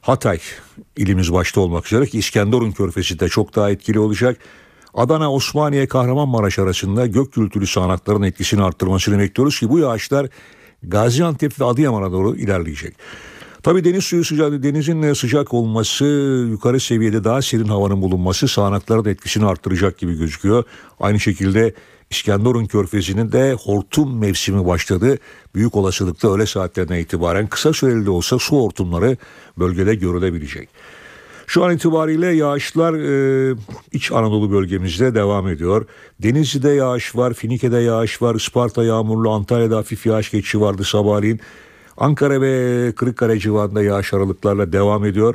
Hatay 0.00 0.38
ilimiz 0.96 1.32
başta 1.32 1.60
olmak 1.60 1.86
üzere 1.86 2.06
ki 2.06 2.18
İskenderun 2.18 2.72
körfezi 2.72 3.20
de 3.20 3.28
çok 3.28 3.56
daha 3.56 3.70
etkili 3.70 3.98
olacak. 3.98 4.38
Adana, 4.94 5.32
Osmaniye, 5.32 5.86
Kahramanmaraş 5.86 6.58
arasında 6.58 7.06
gök 7.06 7.32
gürültülü 7.32 7.66
sağanakların 7.66 8.22
etkisini 8.22 8.62
arttırmasını 8.62 9.18
bekliyoruz 9.18 9.60
ki 9.60 9.68
bu 9.68 9.78
yağışlar 9.78 10.26
Gaziantep 10.82 11.60
ve 11.60 11.64
Adıyaman'a 11.64 12.12
doğru 12.12 12.36
ilerleyecek. 12.36 12.96
Tabii 13.62 13.84
deniz 13.84 14.04
suyu 14.04 14.24
sıcak, 14.24 14.62
denizin 14.62 15.12
sıcak 15.12 15.54
olması, 15.54 16.04
yukarı 16.50 16.80
seviyede 16.80 17.24
daha 17.24 17.42
serin 17.42 17.68
havanın 17.68 18.02
bulunması 18.02 18.48
sağanaklara 18.48 19.04
da 19.04 19.10
etkisini 19.10 19.46
arttıracak 19.46 19.98
gibi 19.98 20.18
gözüküyor. 20.18 20.64
Aynı 21.00 21.20
şekilde 21.20 21.74
İskenderun 22.10 22.66
Körfezi'nin 22.66 23.32
de 23.32 23.52
hortum 23.52 24.18
mevsimi 24.18 24.66
başladı. 24.66 25.18
Büyük 25.54 25.76
olasılıkla 25.76 26.34
öğle 26.34 26.46
saatlerine 26.46 27.00
itibaren 27.00 27.46
kısa 27.46 27.72
süreli 27.72 28.06
de 28.06 28.10
olsa 28.10 28.38
su 28.38 28.56
hortumları 28.56 29.16
bölgede 29.58 29.94
görülebilecek. 29.94 30.68
Şu 31.46 31.64
an 31.64 31.74
itibariyle 31.74 32.26
yağışlar 32.26 32.94
e, 32.94 33.56
İç 33.92 34.12
Anadolu 34.12 34.52
bölgemizde 34.52 35.14
devam 35.14 35.48
ediyor. 35.48 35.86
Denizli'de 36.22 36.70
yağış 36.70 37.16
var, 37.16 37.34
Finike'de 37.34 37.78
yağış 37.78 38.22
var, 38.22 38.34
Isparta 38.34 38.84
yağmurlu, 38.84 39.30
Antalya'da 39.30 39.76
hafif 39.76 40.06
yağış 40.06 40.30
geçişi 40.30 40.60
vardı 40.60 40.84
sabahleyin. 40.84 41.40
Ankara 42.00 42.40
ve 42.40 42.92
Kırıkkale 42.92 43.38
civarında 43.38 43.82
yağış 43.82 44.14
aralıklarla 44.14 44.72
devam 44.72 45.04
ediyor. 45.04 45.34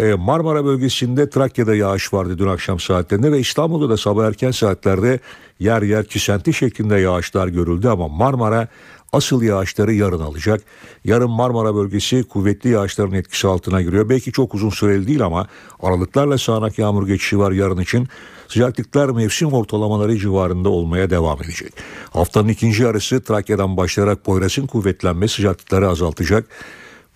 Ee, 0.00 0.14
Marmara 0.14 0.64
bölgesinde 0.64 1.30
Trakya'da 1.30 1.74
yağış 1.74 2.12
vardı 2.12 2.38
dün 2.38 2.48
akşam 2.48 2.80
saatlerinde 2.80 3.32
ve 3.32 3.38
İstanbul'da 3.38 3.88
da 3.88 3.96
sabah 3.96 4.26
erken 4.26 4.50
saatlerde 4.50 5.20
yer 5.58 5.82
yer 5.82 6.04
kisenti 6.04 6.52
şeklinde 6.52 6.96
yağışlar 6.96 7.48
görüldü 7.48 7.88
ama 7.88 8.08
Marmara 8.08 8.68
asıl 9.12 9.42
yağışları 9.42 9.92
yarın 9.92 10.20
alacak. 10.20 10.62
Yarın 11.04 11.30
Marmara 11.30 11.74
bölgesi 11.74 12.22
kuvvetli 12.22 12.70
yağışların 12.70 13.12
etkisi 13.12 13.48
altına 13.48 13.82
giriyor. 13.82 14.08
Belki 14.08 14.32
çok 14.32 14.54
uzun 14.54 14.70
süreli 14.70 15.06
değil 15.06 15.24
ama 15.24 15.46
aralıklarla 15.82 16.38
sağanak 16.38 16.78
yağmur 16.78 17.06
geçişi 17.06 17.38
var 17.38 17.52
yarın 17.52 17.80
için. 17.80 18.08
Sıcaklıklar 18.48 19.08
mevsim 19.08 19.52
ortalamaları 19.52 20.18
civarında 20.18 20.68
olmaya 20.68 21.10
devam 21.10 21.42
edecek. 21.42 21.72
Haftanın 22.10 22.48
ikinci 22.48 22.82
yarısı 22.82 23.22
Trakya'dan 23.24 23.76
başlayarak 23.76 24.24
Poyraz'ın 24.24 24.66
kuvvetlenme 24.66 25.28
sıcaklıkları 25.28 25.88
azaltacak. 25.88 26.44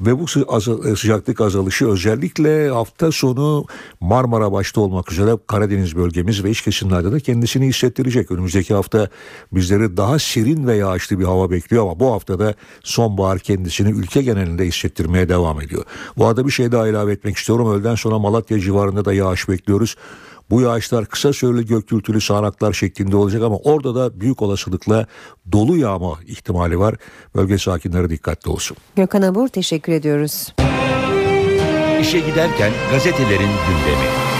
Ve 0.00 0.18
bu 0.18 0.24
e, 0.24 0.96
sıcaklık 0.96 1.40
azalışı 1.40 1.88
özellikle 1.88 2.68
hafta 2.70 3.12
sonu 3.12 3.64
Marmara 4.00 4.52
başta 4.52 4.80
olmak 4.80 5.12
üzere 5.12 5.38
Karadeniz 5.46 5.96
bölgemiz 5.96 6.44
ve 6.44 6.50
iç 6.50 6.62
kesimlerde 6.62 7.12
de 7.12 7.20
kendisini 7.20 7.66
hissettirecek. 7.66 8.30
Önümüzdeki 8.30 8.74
hafta 8.74 9.08
bizleri 9.52 9.96
daha 9.96 10.18
serin 10.18 10.66
ve 10.66 10.76
yağışlı 10.76 11.18
bir 11.18 11.24
hava 11.24 11.50
bekliyor 11.50 11.82
ama 11.82 12.00
bu 12.00 12.12
haftada 12.12 12.54
sonbahar 12.82 13.38
kendisini 13.38 13.90
ülke 13.90 14.22
genelinde 14.22 14.66
hissettirmeye 14.66 15.28
devam 15.28 15.60
ediyor. 15.60 15.84
Bu 16.16 16.26
arada 16.26 16.46
bir 16.46 16.52
şey 16.52 16.72
daha 16.72 16.88
ilave 16.88 17.12
etmek 17.12 17.36
istiyorum. 17.36 17.70
Öğleden 17.70 17.94
sonra 17.94 18.18
Malatya 18.18 18.60
civarında 18.60 19.04
da 19.04 19.12
yağış 19.12 19.48
bekliyoruz. 19.48 19.96
Bu 20.50 20.60
yağışlar 20.60 21.06
kısa 21.06 21.32
süreli 21.32 21.66
gök 21.66 21.88
gürültülü 21.88 22.20
sağanaklar 22.20 22.72
şeklinde 22.72 23.16
olacak 23.16 23.42
ama 23.42 23.56
orada 23.56 23.94
da 23.94 24.20
büyük 24.20 24.42
olasılıkla 24.42 25.06
dolu 25.52 25.76
yağma 25.76 26.18
ihtimali 26.26 26.78
var. 26.78 26.94
Bölge 27.34 27.58
sakinleri 27.58 28.10
dikkatli 28.10 28.50
olsun. 28.50 28.76
Gökhan 28.96 29.22
Abur 29.22 29.48
teşekkür 29.48 29.92
ediyoruz. 29.92 30.54
İşe 32.00 32.20
giderken 32.20 32.72
gazetelerin 32.90 33.50
gündemi. 33.68 34.33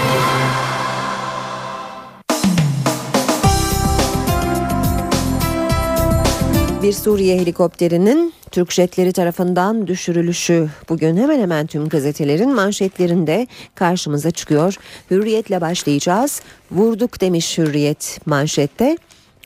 Bir 6.85 6.93
Suriye 6.93 7.39
helikopterinin 7.39 8.33
Türk 8.51 8.71
jetleri 8.71 9.13
tarafından 9.13 9.87
düşürülüşü 9.87 10.69
bugün 10.89 11.17
hemen 11.17 11.39
hemen 11.39 11.67
tüm 11.67 11.89
gazetelerin 11.89 12.55
manşetlerinde 12.55 13.47
karşımıza 13.75 14.31
çıkıyor. 14.31 14.75
Hürriyetle 15.11 15.61
başlayacağız. 15.61 16.41
Vurduk 16.71 17.21
demiş 17.21 17.57
Hürriyet 17.57 18.19
manşette. 18.25 18.97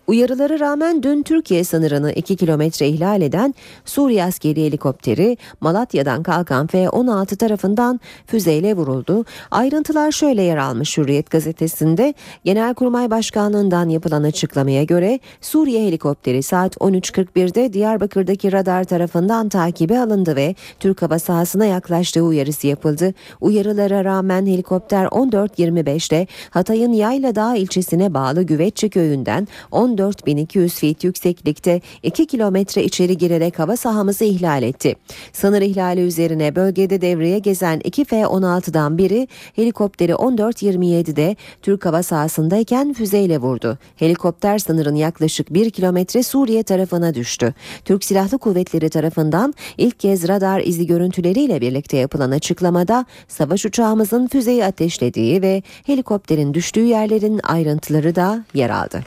Uyarıları 0.09 0.59
rağmen 0.59 1.03
dün 1.03 1.23
Türkiye 1.23 1.63
sınırını 1.63 2.11
2 2.11 2.35
kilometre 2.35 2.87
ihlal 2.87 3.21
eden 3.21 3.55
Suriye 3.85 4.23
askeri 4.23 4.65
helikopteri 4.65 5.37
Malatya'dan 5.61 6.23
kalkan 6.23 6.67
F-16 6.67 7.35
tarafından 7.35 7.99
füzeyle 8.27 8.75
vuruldu. 8.75 9.25
Ayrıntılar 9.51 10.11
şöyle 10.11 10.41
yer 10.41 10.57
almış 10.57 10.97
Hürriyet 10.97 11.29
gazetesinde. 11.29 12.13
Genelkurmay 12.43 13.11
Başkanlığından 13.11 13.89
yapılan 13.89 14.23
açıklamaya 14.23 14.83
göre 14.83 15.19
Suriye 15.41 15.87
helikopteri 15.87 16.43
saat 16.43 16.75
13.41'de 16.75 17.73
Diyarbakır'daki 17.73 18.51
radar 18.51 18.83
tarafından 18.83 19.49
takibe 19.49 19.99
alındı 19.99 20.35
ve 20.35 20.55
Türk 20.79 21.01
hava 21.01 21.19
sahasına 21.19 21.65
yaklaştığı 21.65 22.21
uyarısı 22.21 22.67
yapıldı. 22.67 23.13
Uyarılara 23.41 24.05
rağmen 24.05 24.45
helikopter 24.45 25.05
14.25'te 25.05 26.27
Hatay'ın 26.49 26.93
Yayladağ 26.93 27.55
ilçesine 27.55 28.13
bağlı 28.13 28.43
Güvetçi 28.43 28.89
köyünden 28.89 29.47
14 29.71 29.98
14.200 29.99 30.69
feet 30.69 31.03
yükseklikte 31.03 31.81
2 32.03 32.25
kilometre 32.25 32.83
içeri 32.83 33.17
girerek 33.17 33.59
hava 33.59 33.77
sahamızı 33.77 34.23
ihlal 34.25 34.63
etti. 34.63 34.95
Sınır 35.33 35.61
ihlali 35.61 36.01
üzerine 36.01 36.55
bölgede 36.55 37.01
devreye 37.01 37.39
gezen 37.39 37.81
2 37.83 38.05
F-16'dan 38.05 38.97
biri 38.97 39.27
helikopteri 39.55 40.11
14.27'de 40.11 41.35
Türk 41.61 41.85
hava 41.85 42.03
sahasındayken 42.03 42.93
füzeyle 42.93 43.37
vurdu. 43.37 43.77
Helikopter 43.95 44.59
sınırın 44.59 44.95
yaklaşık 44.95 45.53
1 45.53 45.69
kilometre 45.69 46.23
Suriye 46.23 46.63
tarafına 46.63 47.13
düştü. 47.13 47.53
Türk 47.85 48.03
Silahlı 48.03 48.37
Kuvvetleri 48.37 48.89
tarafından 48.89 49.53
ilk 49.77 49.99
kez 49.99 50.27
radar 50.27 50.61
izi 50.61 50.87
görüntüleriyle 50.87 51.61
birlikte 51.61 51.97
yapılan 51.97 52.31
açıklamada 52.31 53.05
savaş 53.27 53.65
uçağımızın 53.65 54.27
füzeyi 54.27 54.65
ateşlediği 54.65 55.41
ve 55.41 55.63
helikopterin 55.85 56.53
düştüğü 56.53 56.85
yerlerin 56.85 57.39
ayrıntıları 57.43 58.15
da 58.15 58.45
yer 58.53 58.69
aldı. 58.69 59.03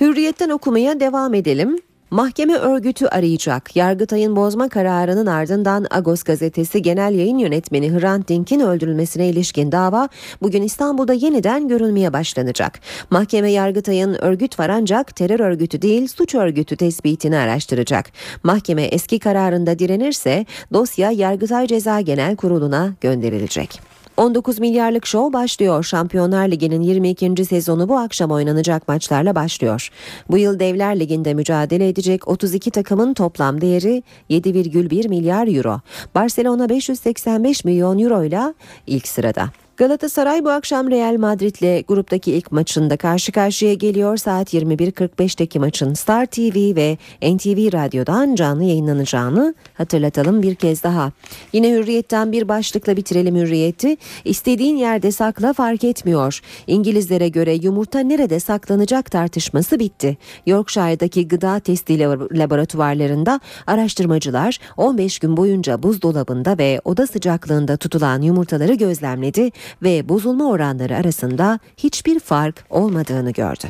Hürriyetten 0.00 0.50
okumaya 0.50 1.00
devam 1.00 1.34
edelim. 1.34 1.78
Mahkeme 2.10 2.54
örgütü 2.54 3.06
arayacak. 3.06 3.76
Yargıtay'ın 3.76 4.36
bozma 4.36 4.68
kararının 4.68 5.26
ardından 5.26 5.86
Agos 5.90 6.22
gazetesi 6.22 6.82
genel 6.82 7.14
yayın 7.14 7.38
yönetmeni 7.38 7.92
Hrant 7.92 8.28
Dink'in 8.28 8.60
öldürülmesine 8.60 9.28
ilişkin 9.28 9.72
dava 9.72 10.08
bugün 10.42 10.62
İstanbul'da 10.62 11.12
yeniden 11.12 11.68
görülmeye 11.68 12.12
başlanacak. 12.12 12.80
Mahkeme 13.10 13.50
Yargıtay'ın 13.50 14.14
örgüt 14.24 14.58
var 14.58 14.68
ancak 14.68 15.16
terör 15.16 15.40
örgütü 15.40 15.82
değil 15.82 16.08
suç 16.08 16.34
örgütü 16.34 16.76
tespitini 16.76 17.36
araştıracak. 17.36 18.10
Mahkeme 18.42 18.82
eski 18.82 19.18
kararında 19.18 19.78
direnirse 19.78 20.46
dosya 20.72 21.10
Yargıtay 21.10 21.66
Ceza 21.66 22.00
Genel 22.00 22.36
Kurulu'na 22.36 22.92
gönderilecek. 23.00 23.80
19 24.16 24.58
milyarlık 24.58 25.06
şov 25.06 25.32
başlıyor. 25.32 25.84
Şampiyonlar 25.84 26.48
Ligi'nin 26.48 26.80
22. 26.80 27.44
sezonu 27.44 27.88
bu 27.88 27.98
akşam 27.98 28.30
oynanacak 28.30 28.88
maçlarla 28.88 29.34
başlıyor. 29.34 29.90
Bu 30.30 30.38
yıl 30.38 30.58
Devler 30.58 31.00
Ligi'nde 31.00 31.34
mücadele 31.34 31.88
edecek 31.88 32.28
32 32.28 32.70
takımın 32.70 33.14
toplam 33.14 33.60
değeri 33.60 34.02
7,1 34.30 35.08
milyar 35.08 35.56
euro. 35.56 35.80
Barcelona 36.14 36.68
585 36.68 37.64
milyon 37.64 37.98
euro 37.98 38.24
ile 38.24 38.54
ilk 38.86 39.08
sırada. 39.08 39.63
Galatasaray 39.76 40.44
bu 40.44 40.50
akşam 40.50 40.90
Real 40.90 41.16
Madrid'le 41.18 41.86
gruptaki 41.88 42.32
ilk 42.32 42.52
maçında 42.52 42.96
karşı 42.96 43.32
karşıya 43.32 43.74
geliyor. 43.74 44.16
Saat 44.16 44.54
21.45'teki 44.54 45.58
maçın 45.58 45.94
Star 45.94 46.26
TV 46.26 46.76
ve 46.76 46.98
NTV 47.22 47.72
Radyo'dan 47.72 48.34
canlı 48.34 48.64
yayınlanacağını 48.64 49.54
hatırlatalım 49.74 50.42
bir 50.42 50.54
kez 50.54 50.82
daha. 50.82 51.12
Yine 51.52 51.70
Hürriyet'ten 51.70 52.32
bir 52.32 52.48
başlıkla 52.48 52.96
bitirelim 52.96 53.36
Hürriyet'i. 53.36 53.96
İstediğin 54.24 54.76
yerde 54.76 55.12
sakla 55.12 55.52
fark 55.52 55.84
etmiyor. 55.84 56.40
İngilizlere 56.66 57.28
göre 57.28 57.54
yumurta 57.54 58.00
nerede 58.00 58.40
saklanacak 58.40 59.10
tartışması 59.10 59.78
bitti. 59.78 60.16
Yorkshire'daki 60.46 61.28
gıda 61.28 61.60
testi 61.60 62.00
laboratuvarlarında 62.38 63.40
araştırmacılar 63.66 64.58
15 64.76 65.18
gün 65.18 65.36
boyunca 65.36 65.82
buzdolabında 65.82 66.58
ve 66.58 66.80
oda 66.84 67.06
sıcaklığında 67.06 67.76
tutulan 67.76 68.22
yumurtaları 68.22 68.74
gözlemledi 68.74 69.50
ve 69.82 70.08
bozulma 70.08 70.50
oranları 70.50 70.96
arasında 70.96 71.58
hiçbir 71.76 72.20
fark 72.20 72.64
olmadığını 72.70 73.30
gördü. 73.30 73.66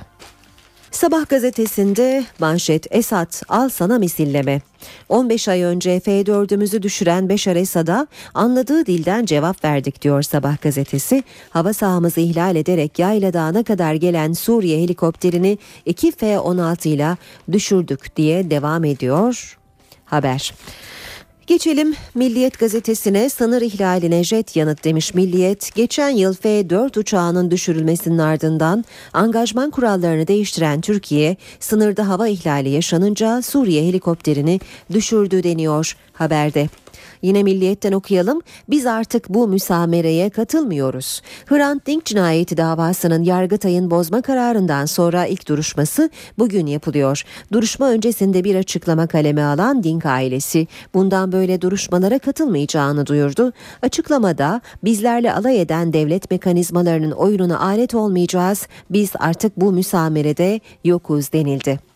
Sabah 0.94 1.28
gazetesinde 1.28 2.24
manşet 2.38 2.86
Esat 2.90 3.42
al 3.48 3.68
sana 3.68 3.98
misilleme. 3.98 4.60
15 5.08 5.48
ay 5.48 5.62
önce 5.62 5.98
F4'ümüzü 5.98 6.82
düşüren 6.82 7.28
Beşar 7.28 7.56
Esad'a 7.56 8.06
anladığı 8.34 8.86
dilden 8.86 9.24
cevap 9.24 9.64
verdik 9.64 10.02
diyor 10.02 10.22
Sabah 10.22 10.62
gazetesi. 10.62 11.22
Hava 11.50 11.72
sahamızı 11.72 12.20
ihlal 12.20 12.56
ederek 12.56 12.98
Yayla 12.98 13.32
Dağı'na 13.32 13.62
kadar 13.62 13.94
gelen 13.94 14.32
Suriye 14.32 14.82
helikopterini 14.82 15.58
2 15.86 16.12
F-16 16.12 16.88
ile 16.88 17.16
düşürdük 17.52 18.16
diye 18.16 18.50
devam 18.50 18.84
ediyor 18.84 19.58
haber. 20.04 20.54
Geçelim 21.46 21.94
Milliyet 22.14 22.58
gazetesine 22.58 23.28
sınır 23.28 23.62
ihlaline 23.62 24.24
jet 24.24 24.56
yanıt 24.56 24.84
demiş 24.84 25.14
Milliyet. 25.14 25.74
Geçen 25.74 26.08
yıl 26.08 26.34
F-4 26.34 26.98
uçağının 26.98 27.50
düşürülmesinin 27.50 28.18
ardından 28.18 28.84
angajman 29.12 29.70
kurallarını 29.70 30.28
değiştiren 30.28 30.80
Türkiye 30.80 31.36
sınırda 31.60 32.08
hava 32.08 32.28
ihlali 32.28 32.68
yaşanınca 32.68 33.42
Suriye 33.42 33.88
helikopterini 33.88 34.60
düşürdü 34.92 35.42
deniyor 35.42 35.96
haberde. 36.12 36.68
Yine 37.22 37.42
Milliyet'ten 37.42 37.92
okuyalım. 37.92 38.40
Biz 38.70 38.86
artık 38.86 39.28
bu 39.28 39.48
müsamereye 39.48 40.30
katılmıyoruz. 40.30 41.22
Hrant 41.46 41.86
Dink 41.86 42.04
cinayeti 42.04 42.56
davasının 42.56 43.22
Yargıtay'ın 43.22 43.90
bozma 43.90 44.22
kararından 44.22 44.86
sonra 44.86 45.26
ilk 45.26 45.48
duruşması 45.48 46.10
bugün 46.38 46.66
yapılıyor. 46.66 47.22
Duruşma 47.52 47.90
öncesinde 47.90 48.44
bir 48.44 48.54
açıklama 48.54 49.06
kaleme 49.06 49.42
alan 49.42 49.82
Dink 49.82 50.06
ailesi 50.06 50.66
bundan 50.94 51.32
böyle 51.32 51.60
duruşmalara 51.60 52.18
katılmayacağını 52.18 53.06
duyurdu. 53.06 53.52
Açıklamada 53.82 54.60
bizlerle 54.84 55.34
alay 55.34 55.60
eden 55.60 55.92
devlet 55.92 56.30
mekanizmalarının 56.30 57.10
oyununa 57.10 57.60
alet 57.60 57.94
olmayacağız. 57.94 58.66
Biz 58.90 59.10
artık 59.18 59.60
bu 59.60 59.72
müsamerede 59.72 60.60
yokuz 60.84 61.32
denildi. 61.32 61.93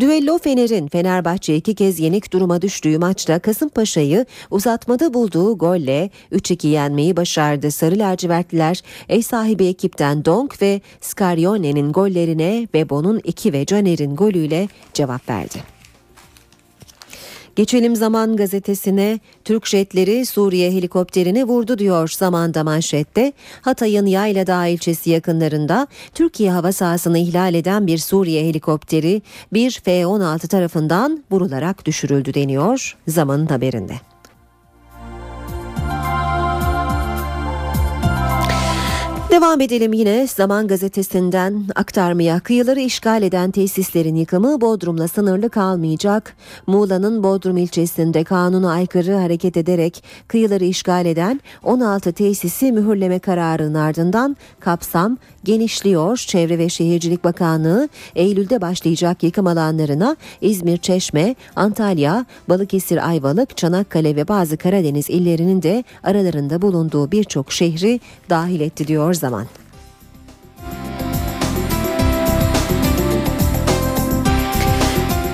Düello 0.00 0.38
Fener'in 0.38 0.88
Fenerbahçe 0.88 1.56
iki 1.56 1.74
kez 1.74 2.00
yenik 2.00 2.32
duruma 2.32 2.62
düştüğü 2.62 2.98
maçta 2.98 3.38
Kasımpaşa'yı 3.38 4.26
uzatmada 4.50 5.14
bulduğu 5.14 5.58
golle 5.58 6.10
3-2 6.32 6.66
yenmeyi 6.66 7.16
başardı. 7.16 7.70
Sarı 7.70 7.98
lacivertliler 7.98 8.82
ev 9.08 9.20
sahibi 9.20 9.66
ekipten 9.66 10.24
Donk 10.24 10.62
ve 10.62 10.80
Scarione'nin 11.00 11.92
gollerine 11.92 12.68
Bebo'nun 12.74 13.20
2 13.24 13.52
ve 13.52 13.66
Caner'in 13.66 14.16
golüyle 14.16 14.68
cevap 14.94 15.28
verdi. 15.28 15.81
Geçelim 17.56 17.96
Zaman 17.96 18.36
gazetesine 18.36 19.20
Türk 19.44 19.66
jetleri 19.66 20.26
Suriye 20.26 20.72
helikopterini 20.72 21.44
vurdu 21.44 21.78
diyor 21.78 22.14
zamanda 22.18 22.64
manşette. 22.64 23.32
Hatay'ın 23.60 24.06
Yayladağ 24.06 24.66
ilçesi 24.66 25.10
yakınlarında 25.10 25.86
Türkiye 26.14 26.50
hava 26.50 26.72
sahasını 26.72 27.18
ihlal 27.18 27.54
eden 27.54 27.86
bir 27.86 27.98
Suriye 27.98 28.44
helikopteri 28.48 29.22
bir 29.52 29.80
F-16 29.84 30.48
tarafından 30.48 31.24
vurularak 31.30 31.86
düşürüldü 31.86 32.34
deniyor 32.34 32.96
Zaman'ın 33.08 33.46
haberinde. 33.46 34.11
Devam 39.32 39.60
edelim 39.60 39.92
yine 39.92 40.26
Zaman 40.26 40.68
Gazetesi'nden 40.68 41.64
aktarmaya. 41.74 42.40
Kıyıları 42.40 42.80
işgal 42.80 43.22
eden 43.22 43.50
tesislerin 43.50 44.14
yıkımı 44.14 44.60
Bodrum'la 44.60 45.08
sınırlı 45.08 45.50
kalmayacak. 45.50 46.36
Muğla'nın 46.66 47.22
Bodrum 47.22 47.56
ilçesinde 47.56 48.24
kanuna 48.24 48.72
aykırı 48.72 49.14
hareket 49.14 49.56
ederek 49.56 50.04
kıyıları 50.28 50.64
işgal 50.64 51.06
eden 51.06 51.40
16 51.62 52.12
tesisi 52.12 52.72
mühürleme 52.72 53.18
kararının 53.18 53.74
ardından 53.74 54.36
kapsam 54.60 55.18
genişliyor. 55.44 56.16
Çevre 56.16 56.58
ve 56.58 56.68
Şehircilik 56.68 57.24
Bakanlığı 57.24 57.88
Eylül'de 58.14 58.60
başlayacak 58.60 59.22
yıkım 59.22 59.46
alanlarına 59.46 60.16
İzmir, 60.40 60.78
Çeşme, 60.78 61.34
Antalya, 61.56 62.26
Balıkesir, 62.48 63.08
Ayvalık, 63.08 63.56
Çanakkale 63.56 64.16
ve 64.16 64.28
bazı 64.28 64.56
Karadeniz 64.56 65.10
illerinin 65.10 65.62
de 65.62 65.84
aralarında 66.02 66.62
bulunduğu 66.62 67.12
birçok 67.12 67.52
şehri 67.52 68.00
dahil 68.30 68.60
etti 68.60 68.86
diyor 68.86 69.14
zaman. 69.14 69.46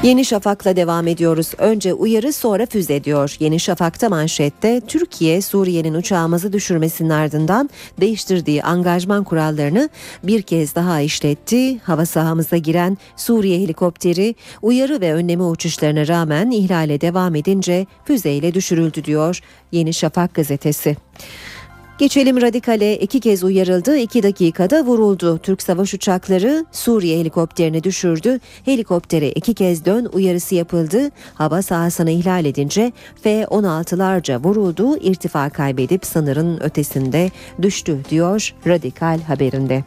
Yeni 0.03 0.25
Şafak'la 0.25 0.77
devam 0.77 1.07
ediyoruz. 1.07 1.53
Önce 1.59 1.95
uyarı 1.95 2.33
sonra 2.33 2.67
füze 2.67 3.05
diyor. 3.05 3.37
Yeni 3.41 3.61
Şafak'ta 3.61 4.09
manşette 4.09 4.81
Türkiye 4.81 5.43
Suriye'nin 5.43 5.95
uçağımızı 5.95 6.53
düşürmesinin 6.53 7.11
ardından 7.11 7.71
değiştirdiği 8.01 8.63
angajman 8.63 9.25
kurallarını 9.25 9.89
bir 10.23 10.43
kez 10.43 10.75
daha 10.75 11.01
işletti. 11.01 11.79
Hava 11.79 12.07
sahamıza 12.07 12.57
giren 12.57 12.99
Suriye 13.17 13.61
helikopteri 13.61 14.35
uyarı 14.63 15.01
ve 15.01 15.15
önleme 15.15 15.45
uçuşlarına 15.45 16.09
rağmen 16.09 16.51
ihlale 16.51 17.01
devam 17.01 17.35
edince 17.35 17.87
füzeyle 18.05 18.55
düşürüldü 18.55 19.05
diyor 19.05 19.41
Yeni 19.73 19.95
Şafak 19.95 20.35
gazetesi. 20.35 20.97
Geçelim 21.99 22.41
radikale 22.41 22.99
iki 22.99 23.21
kez 23.21 23.45
uyarıldı, 23.45 23.97
iki 23.97 24.23
dakikada 24.23 24.85
vuruldu. 24.85 25.39
Türk 25.39 25.63
savaş 25.63 25.95
uçakları 25.95 26.67
Suriye 26.73 27.19
helikopterini 27.19 27.85
düşürdü. 27.85 28.41
Helikoptere 28.65 29.31
iki 29.31 29.55
kez 29.55 29.85
dön 29.85 30.09
uyarısı 30.13 30.55
yapıldı. 30.55 31.11
Hava 31.35 31.63
sahasını 31.63 32.11
ihlal 32.11 32.45
edince 32.45 32.93
F-16'larca 33.23 34.45
vuruldu. 34.45 34.97
irtifa 34.97 35.51
kaybedip 35.51 36.07
sınırın 36.07 36.61
ötesinde 36.61 37.31
düştü 37.63 37.99
diyor 38.11 38.55
radikal 38.67 39.21
haberinde. 39.21 39.85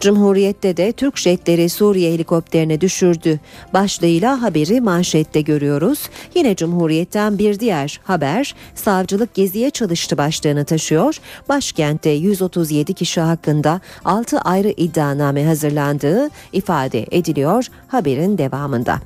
Cumhuriyette 0.00 0.76
de 0.76 0.92
Türk 0.92 1.18
jetleri 1.18 1.68
Suriye 1.68 2.12
helikopterine 2.12 2.80
düşürdü. 2.80 3.40
Başlığıyla 3.72 4.42
haberi 4.42 4.80
manşette 4.80 5.40
görüyoruz. 5.40 6.08
Yine 6.34 6.56
Cumhuriyet'ten 6.56 7.38
bir 7.38 7.60
diğer 7.60 8.00
haber 8.04 8.54
savcılık 8.74 9.34
geziye 9.34 9.70
çalıştı 9.70 10.18
başlığını 10.18 10.64
taşıyor. 10.64 11.20
Başkentte 11.48 12.10
137 12.10 12.94
kişi 12.94 13.20
hakkında 13.20 13.80
6 14.04 14.38
ayrı 14.38 14.68
iddianame 14.76 15.46
hazırlandığı 15.46 16.30
ifade 16.52 17.06
ediliyor 17.10 17.66
haberin 17.88 18.38
devamında. 18.38 18.98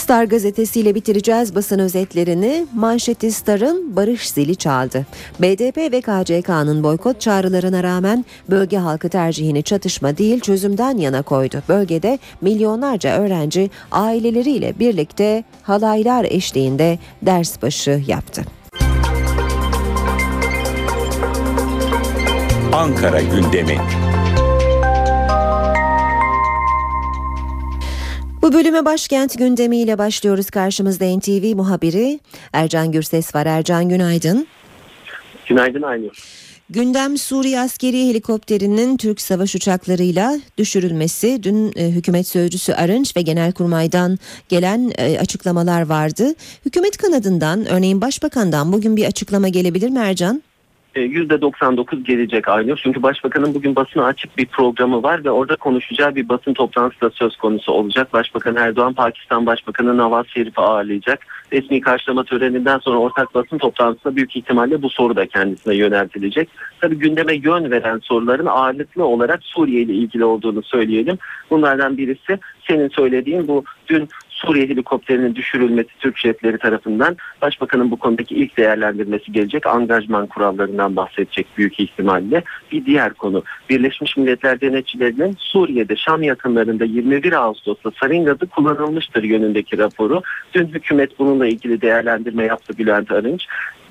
Star 0.00 0.24
gazetesiyle 0.24 0.94
bitireceğiz 0.94 1.54
basın 1.54 1.78
özetlerini. 1.78 2.66
Manşeti 2.74 3.32
Star'ın 3.32 3.96
barış 3.96 4.30
zili 4.30 4.56
çaldı. 4.56 5.06
BDP 5.40 5.76
ve 5.76 6.00
KCK'nın 6.00 6.82
boykot 6.82 7.20
çağrılarına 7.20 7.82
rağmen 7.82 8.24
bölge 8.50 8.76
halkı 8.76 9.08
tercihini 9.08 9.62
çatışma 9.62 10.18
değil 10.18 10.40
çözümden 10.40 10.98
yana 10.98 11.22
koydu. 11.22 11.62
Bölgede 11.68 12.18
milyonlarca 12.40 13.18
öğrenci 13.18 13.70
aileleriyle 13.92 14.78
birlikte 14.78 15.44
halaylar 15.62 16.24
eşliğinde 16.24 16.98
ders 17.22 17.62
başı 17.62 18.02
yaptı. 18.06 18.59
Ankara 22.72 23.20
gündemi. 23.20 23.78
Bu 28.42 28.52
bölüme 28.52 28.84
başkent 28.84 29.38
gündemiyle 29.38 29.98
başlıyoruz. 29.98 30.50
Karşımızda 30.50 31.16
NTV 31.16 31.56
muhabiri 31.56 32.20
Ercan 32.52 32.92
Gürses 32.92 33.34
var. 33.34 33.46
Ercan 33.46 33.88
günaydın. 33.88 34.46
Günaydın 35.48 35.82
Aynur. 35.82 36.12
Gündem 36.70 37.18
Suriye 37.18 37.60
askeri 37.60 38.08
helikopterinin 38.08 38.96
Türk 38.96 39.20
savaş 39.20 39.54
uçaklarıyla 39.54 40.40
düşürülmesi. 40.58 41.42
Dün 41.42 41.72
e, 41.76 41.90
hükümet 41.90 42.26
sözcüsü 42.26 42.72
Arınç 42.72 43.16
ve 43.16 43.22
Genelkurmay'dan 43.22 44.18
gelen 44.48 44.92
e, 44.98 45.18
açıklamalar 45.18 45.82
vardı. 45.82 46.34
Hükümet 46.66 46.96
kanadından 46.96 47.66
örneğin 47.66 48.00
Başbakan'dan 48.00 48.72
bugün 48.72 48.96
bir 48.96 49.04
açıklama 49.04 49.48
gelebilir 49.48 49.90
mi 49.90 49.98
Ercan? 49.98 50.42
%99 50.94 52.04
gelecek 52.04 52.48
Aynur. 52.48 52.80
Çünkü 52.82 53.02
Başbakanın 53.02 53.54
bugün 53.54 53.76
basına 53.76 54.04
açık 54.04 54.38
bir 54.38 54.46
programı 54.46 55.02
var 55.02 55.24
ve 55.24 55.30
orada 55.30 55.56
konuşacağı 55.56 56.14
bir 56.14 56.28
basın 56.28 56.54
toplantısı 56.54 57.00
da 57.00 57.10
söz 57.10 57.36
konusu 57.36 57.72
olacak. 57.72 58.12
Başbakan 58.12 58.56
Erdoğan 58.56 58.94
Pakistan 58.94 59.46
Başbakanı 59.46 59.96
Nawaz 59.96 60.26
Şerif'i 60.26 60.60
ağırlayacak. 60.60 61.26
Resmi 61.52 61.80
karşılama 61.80 62.24
töreninden 62.24 62.78
sonra 62.78 62.98
ortak 62.98 63.34
basın 63.34 63.58
toplantısında 63.58 64.16
büyük 64.16 64.36
ihtimalle 64.36 64.82
bu 64.82 64.90
soru 64.90 65.16
da 65.16 65.26
kendisine 65.26 65.74
yöneltilecek. 65.74 66.48
Tabii 66.80 66.98
gündeme 66.98 67.34
yön 67.34 67.70
veren 67.70 67.98
soruların 68.02 68.46
ağırlıklı 68.46 69.04
olarak 69.04 69.40
Suriye 69.42 69.82
ile 69.82 69.92
ilgili 69.92 70.24
olduğunu 70.24 70.62
söyleyelim. 70.62 71.18
Bunlardan 71.50 71.96
birisi 71.96 72.38
senin 72.68 72.88
söylediğin 72.88 73.48
bu 73.48 73.64
dün 73.88 74.08
Suriye 74.46 74.68
helikopterinin 74.68 75.34
düşürülmesi 75.34 75.88
Türk 75.98 76.18
jetleri 76.18 76.58
tarafından 76.58 77.16
Başbakanın 77.42 77.90
bu 77.90 77.96
konudaki 77.96 78.34
ilk 78.34 78.56
değerlendirmesi 78.56 79.32
gelecek. 79.32 79.66
Angajman 79.66 80.26
kurallarından 80.26 80.96
bahsedecek 80.96 81.46
büyük 81.56 81.80
ihtimalle. 81.80 82.42
Bir 82.72 82.86
diğer 82.86 83.14
konu 83.14 83.42
Birleşmiş 83.70 84.16
Milletler 84.16 84.60
denetçilerinin 84.60 85.36
Suriye'de 85.38 85.96
Şam 85.96 86.22
yakınlarında 86.22 86.84
21 86.84 87.32
Ağustos'ta 87.32 87.90
sarin 88.00 88.24
gazı 88.24 88.46
kullanılmıştır 88.46 89.22
yönündeki 89.22 89.78
raporu. 89.78 90.22
Dün 90.54 90.66
hükümet 90.66 91.18
bununla 91.18 91.46
ilgili 91.46 91.80
değerlendirme 91.80 92.44
yaptı 92.44 92.78
Bülent 92.78 93.12
Arınç 93.12 93.46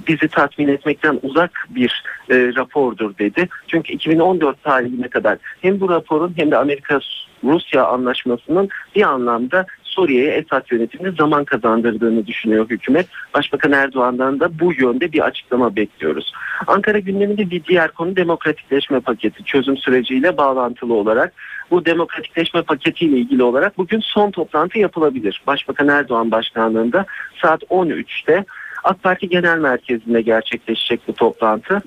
bizi 0.07 0.27
tatmin 0.27 0.67
etmekten 0.67 1.19
uzak 1.23 1.65
bir 1.69 2.03
e, 2.29 2.35
rapordur 2.55 3.17
dedi. 3.17 3.49
Çünkü 3.67 3.93
2014 3.93 4.63
tarihine 4.63 5.07
kadar 5.07 5.37
hem 5.61 5.79
bu 5.79 5.89
raporun 5.89 6.33
hem 6.37 6.51
de 6.51 6.57
Amerika 6.57 6.99
Rusya 7.43 7.85
anlaşmasının 7.85 8.69
bir 8.95 9.01
anlamda 9.01 9.65
Suriye'ye 9.99 10.31
Esad 10.31 10.71
yönetimine 10.71 11.11
zaman 11.11 11.45
kazandırdığını 11.45 12.27
düşünüyor 12.27 12.69
hükümet. 12.69 13.07
Başbakan 13.33 13.71
Erdoğan'dan 13.71 14.39
da 14.39 14.59
bu 14.59 14.73
yönde 14.73 15.11
bir 15.11 15.19
açıklama 15.19 15.75
bekliyoruz. 15.75 16.33
Ankara 16.67 16.99
gündeminde 16.99 17.49
bir 17.49 17.63
diğer 17.63 17.91
konu 17.91 18.15
demokratikleşme 18.15 18.99
paketi 18.99 19.43
çözüm 19.43 19.77
süreciyle 19.77 20.37
bağlantılı 20.37 20.93
olarak 20.93 21.33
bu 21.71 21.85
demokratikleşme 21.85 22.61
paketiyle 22.61 23.17
ilgili 23.17 23.43
olarak 23.43 23.77
bugün 23.77 23.99
son 23.99 24.31
toplantı 24.31 24.79
yapılabilir. 24.79 25.41
Başbakan 25.47 25.87
Erdoğan 25.87 26.31
başkanlığında 26.31 27.05
saat 27.41 27.63
13'te 27.63 28.45
AK 28.83 29.03
Parti 29.03 29.29
Genel 29.29 29.57
Merkezi'nde 29.57 30.21
gerçekleşecek 30.21 31.01
bu 31.07 31.13
toplantı. 31.13 31.81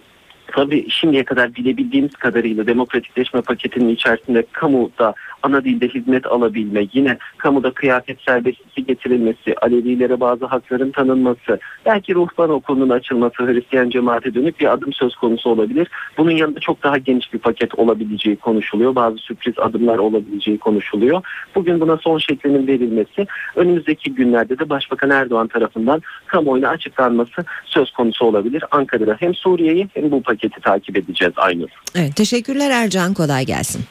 Tabii 0.52 0.90
şimdiye 0.90 1.24
kadar 1.24 1.54
bilebildiğimiz 1.54 2.14
kadarıyla 2.14 2.66
demokratikleşme 2.66 3.40
paketinin 3.40 3.88
içerisinde 3.88 4.46
kamuda 4.52 5.14
ana 5.42 5.64
dilde 5.64 5.88
hizmet 5.88 6.26
alabilme, 6.26 6.86
yine 6.92 7.18
kamuda 7.38 7.70
kıyafet 7.70 8.20
serbestisi 8.20 8.86
getirilmesi, 8.86 9.54
Alevilere 9.62 10.20
bazı 10.20 10.46
hakların 10.46 10.90
tanınması, 10.90 11.58
belki 11.86 12.14
ruhban 12.14 12.50
okulunun 12.50 12.88
açılması 12.88 13.46
Hristiyan 13.46 13.90
cemaate 13.90 14.34
dönük 14.34 14.60
bir 14.60 14.72
adım 14.72 14.92
söz 14.92 15.16
konusu 15.16 15.50
olabilir. 15.50 15.88
Bunun 16.18 16.30
yanında 16.30 16.60
çok 16.60 16.82
daha 16.82 16.98
geniş 16.98 17.32
bir 17.32 17.38
paket 17.38 17.78
olabileceği 17.78 18.36
konuşuluyor. 18.36 18.94
Bazı 18.94 19.18
sürpriz 19.18 19.58
adımlar 19.58 19.98
olabileceği 19.98 20.58
konuşuluyor. 20.58 21.22
Bugün 21.54 21.80
buna 21.80 21.96
son 21.96 22.18
şeklinin 22.18 22.66
verilmesi, 22.66 23.26
önümüzdeki 23.56 24.14
günlerde 24.14 24.58
de 24.58 24.70
Başbakan 24.70 25.10
Erdoğan 25.10 25.48
tarafından 25.48 26.02
kamuoyuna 26.26 26.68
açıklanması 26.68 27.44
söz 27.64 27.90
konusu 27.90 28.24
olabilir. 28.24 28.64
Ankara'da 28.70 29.16
hem 29.20 29.34
Suriye'yi 29.34 29.88
hem 29.94 30.10
bu 30.10 30.22
paketi 30.22 30.41
takip 30.48 30.96
edeceğiz 30.96 31.34
Aynur. 31.36 31.68
Evet, 31.94 32.16
teşekkürler 32.16 32.70
Ercan 32.70 33.14
kolay 33.14 33.46
gelsin. 33.46 33.84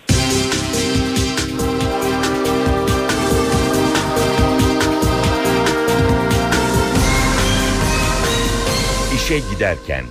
İşe 9.15 9.39
giderken 9.53 10.03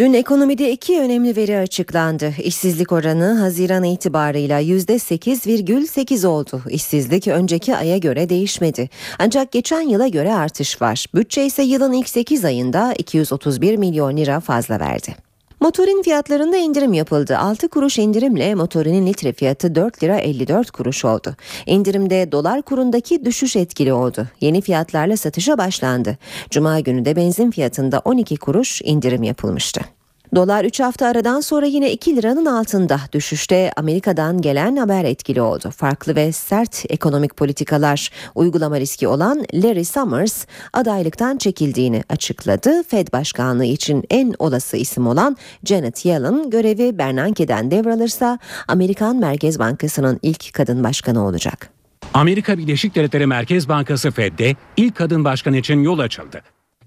Dün 0.00 0.12
ekonomide 0.12 0.72
iki 0.72 1.00
önemli 1.00 1.36
veri 1.36 1.58
açıklandı. 1.58 2.32
İşsizlik 2.38 2.92
oranı 2.92 3.38
Haziran 3.38 3.84
itibarıyla 3.84 4.60
%8,8 4.60 6.26
oldu. 6.26 6.62
İşsizlik 6.70 7.28
önceki 7.28 7.76
aya 7.76 7.98
göre 7.98 8.28
değişmedi. 8.28 8.88
Ancak 9.18 9.52
geçen 9.52 9.80
yıla 9.80 10.08
göre 10.08 10.34
artış 10.34 10.82
var. 10.82 11.06
Bütçe 11.14 11.46
ise 11.46 11.62
yılın 11.62 11.92
ilk 11.92 12.08
8 12.08 12.44
ayında 12.44 12.94
231 12.98 13.76
milyon 13.76 14.16
lira 14.16 14.40
fazla 14.40 14.80
verdi. 14.80 15.29
Motorin 15.60 16.02
fiyatlarında 16.02 16.56
indirim 16.56 16.92
yapıldı. 16.92 17.38
6 17.38 17.68
kuruş 17.68 17.98
indirimle 17.98 18.54
motorinin 18.54 19.06
litre 19.06 19.32
fiyatı 19.32 19.74
4 19.74 20.02
lira 20.02 20.18
54 20.18 20.70
kuruş 20.70 21.04
oldu. 21.04 21.36
İndirimde 21.66 22.32
dolar 22.32 22.62
kurundaki 22.62 23.24
düşüş 23.24 23.56
etkili 23.56 23.92
oldu. 23.92 24.26
Yeni 24.40 24.60
fiyatlarla 24.60 25.16
satışa 25.16 25.58
başlandı. 25.58 26.18
Cuma 26.50 26.80
günü 26.80 27.04
de 27.04 27.16
benzin 27.16 27.50
fiyatında 27.50 27.98
12 28.04 28.36
kuruş 28.36 28.82
indirim 28.84 29.22
yapılmıştı. 29.22 29.99
Dolar 30.34 30.64
3 30.64 30.80
hafta 30.80 31.06
aradan 31.06 31.40
sonra 31.40 31.66
yine 31.66 31.92
2 31.92 32.16
liranın 32.16 32.46
altında. 32.46 33.00
Düşüşte 33.12 33.72
Amerika'dan 33.76 34.40
gelen 34.40 34.76
haber 34.76 35.04
etkili 35.04 35.42
oldu. 35.42 35.70
Farklı 35.70 36.16
ve 36.16 36.32
sert 36.32 36.84
ekonomik 36.88 37.36
politikalar 37.36 38.10
uygulama 38.34 38.80
riski 38.80 39.08
olan 39.08 39.44
Larry 39.54 39.84
Summers 39.84 40.46
adaylıktan 40.72 41.36
çekildiğini 41.36 42.02
açıkladı. 42.08 42.82
Fed 42.82 43.08
başkanlığı 43.12 43.64
için 43.64 44.04
en 44.10 44.34
olası 44.38 44.76
isim 44.76 45.06
olan 45.06 45.36
Janet 45.64 46.04
Yellen 46.04 46.50
görevi 46.50 46.98
Bernanke'den 46.98 47.70
devralırsa 47.70 48.38
Amerikan 48.68 49.16
Merkez 49.16 49.58
Bankası'nın 49.58 50.18
ilk 50.22 50.54
kadın 50.54 50.84
başkanı 50.84 51.26
olacak. 51.26 51.70
Amerika 52.14 52.58
Birleşik 52.58 52.94
Devletleri 52.94 53.26
Merkez 53.26 53.68
Bankası 53.68 54.10
Fed'de 54.10 54.56
ilk 54.76 54.94
kadın 54.94 55.24
başkan 55.24 55.54
için 55.54 55.82
yol 55.82 55.98
açıldı. 55.98 56.42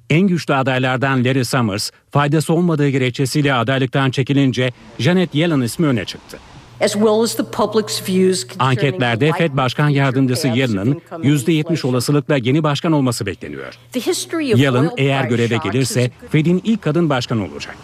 En 0.10 0.22
güçlü 0.22 0.54
adaylardan 0.54 1.26
Larry 1.26 1.46
Summers, 1.46 1.92
faydası 2.12 2.54
olmadığı 2.54 2.90
gerekçesiyle 2.90 3.54
adaylıktan 3.54 4.12
çekilince 4.12 4.72
Janet 5.00 5.36
Yellen 5.36 5.62
ismi 5.62 5.88
öne 5.88 6.06
çıktı. 6.06 6.40
Anketlerde 8.60 9.32
Fed 9.38 9.58
Başkan 9.58 9.90
Yardımcısı 9.90 10.48
Yellen'ın 10.48 11.02
%70 11.12 11.88
olasılıkla 11.88 12.38
yeni 12.38 12.64
başkan 12.64 12.92
olması 12.92 13.26
bekleniyor. 13.26 13.74
Yellen 14.58 14.90
eğer 14.98 15.26
göreve 15.26 15.58
gelirse 15.64 16.12
Fed'in 16.30 16.62
ilk 16.64 16.82
kadın 16.82 17.10
başkanı 17.10 17.46
olacak. 17.46 17.76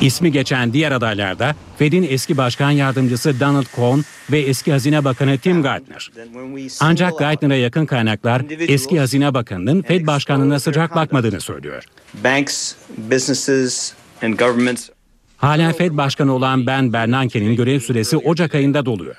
İsmi 0.00 0.32
geçen 0.32 0.72
diğer 0.72 0.92
adaylarda 0.92 1.54
Fed'in 1.78 2.06
eski 2.10 2.36
başkan 2.36 2.70
yardımcısı 2.70 3.40
Donald 3.40 3.66
Cohn 3.76 4.00
ve 4.32 4.38
eski 4.40 4.72
Hazine 4.72 5.04
Bakanı 5.04 5.38
Tim 5.38 5.62
Geithner. 5.62 6.10
Ancak 6.80 7.18
Geithner'a 7.18 7.56
yakın 7.56 7.86
kaynaklar 7.86 8.42
eski 8.68 8.98
Hazine 8.98 9.34
Bakanı'nın 9.34 9.82
Fed 9.82 10.06
başkanlığına 10.06 10.60
sıcak 10.60 10.94
bakmadığını 10.94 11.40
söylüyor. 11.40 11.84
Banks, 12.24 12.74
businesses 12.98 13.92
and 14.22 14.38
governments 14.38 14.88
Halen 15.36 15.72
Fed 15.72 15.96
Başkanı 15.96 16.32
olan 16.32 16.66
Ben 16.66 16.92
Bernanke'nin 16.92 17.56
görev 17.56 17.80
süresi 17.80 18.16
Ocak 18.16 18.54
ayında 18.54 18.86
doluyor. 18.86 19.16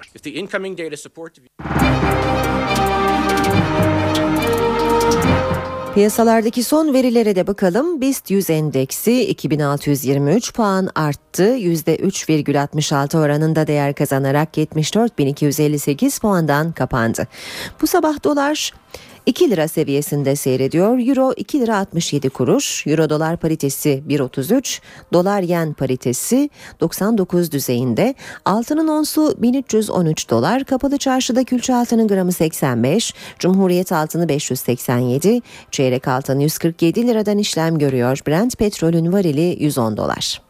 Piyasalardaki 5.96 6.64
son 6.64 6.94
verilere 6.94 7.36
de 7.36 7.48
bakalım. 7.48 8.02
BIST 8.02 8.32
100 8.32 8.50
endeksi 8.50 9.24
2623 9.28 10.54
puan 10.54 10.90
arttı. 10.96 11.44
%3,66 11.44 13.18
oranında 13.18 13.68
değer 13.68 13.96
kazanarak 13.96 14.58
74.258 14.58 16.22
puandan 16.22 16.72
kapandı. 16.72 17.28
Bu 17.82 17.88
sabah 17.88 18.24
dolar 18.24 18.74
2 19.28 19.50
lira 19.50 19.68
seviyesinde 19.68 20.36
seyrediyor. 20.36 21.00
Euro 21.08 21.34
2 21.38 21.60
lira 21.60 21.78
67 21.78 22.30
kuruş. 22.30 22.88
Euro 22.88 23.10
dolar 23.10 23.38
paritesi 23.38 24.04
1.33. 24.10 24.80
Dolar 25.14 25.42
yen 25.42 25.74
paritesi 25.74 26.50
99 26.80 27.52
düzeyinde. 27.52 28.16
Altının 28.46 28.88
onsu 28.88 29.36
1313 29.38 30.30
dolar. 30.30 30.64
Kapalı 30.64 30.98
çarşıda 30.98 31.44
külçe 31.44 31.76
altının 31.76 32.08
gramı 32.08 32.32
85. 32.32 33.14
Cumhuriyet 33.40 33.92
altını 33.92 34.30
587. 34.30 35.42
Çeyrek 35.72 36.08
altın 36.08 36.40
147 36.40 37.08
liradan 37.08 37.38
işlem 37.38 37.78
görüyor. 37.78 38.20
Brent 38.28 38.58
petrolün 38.58 39.14
varili 39.14 39.64
110 39.64 39.98
dolar. 39.98 40.47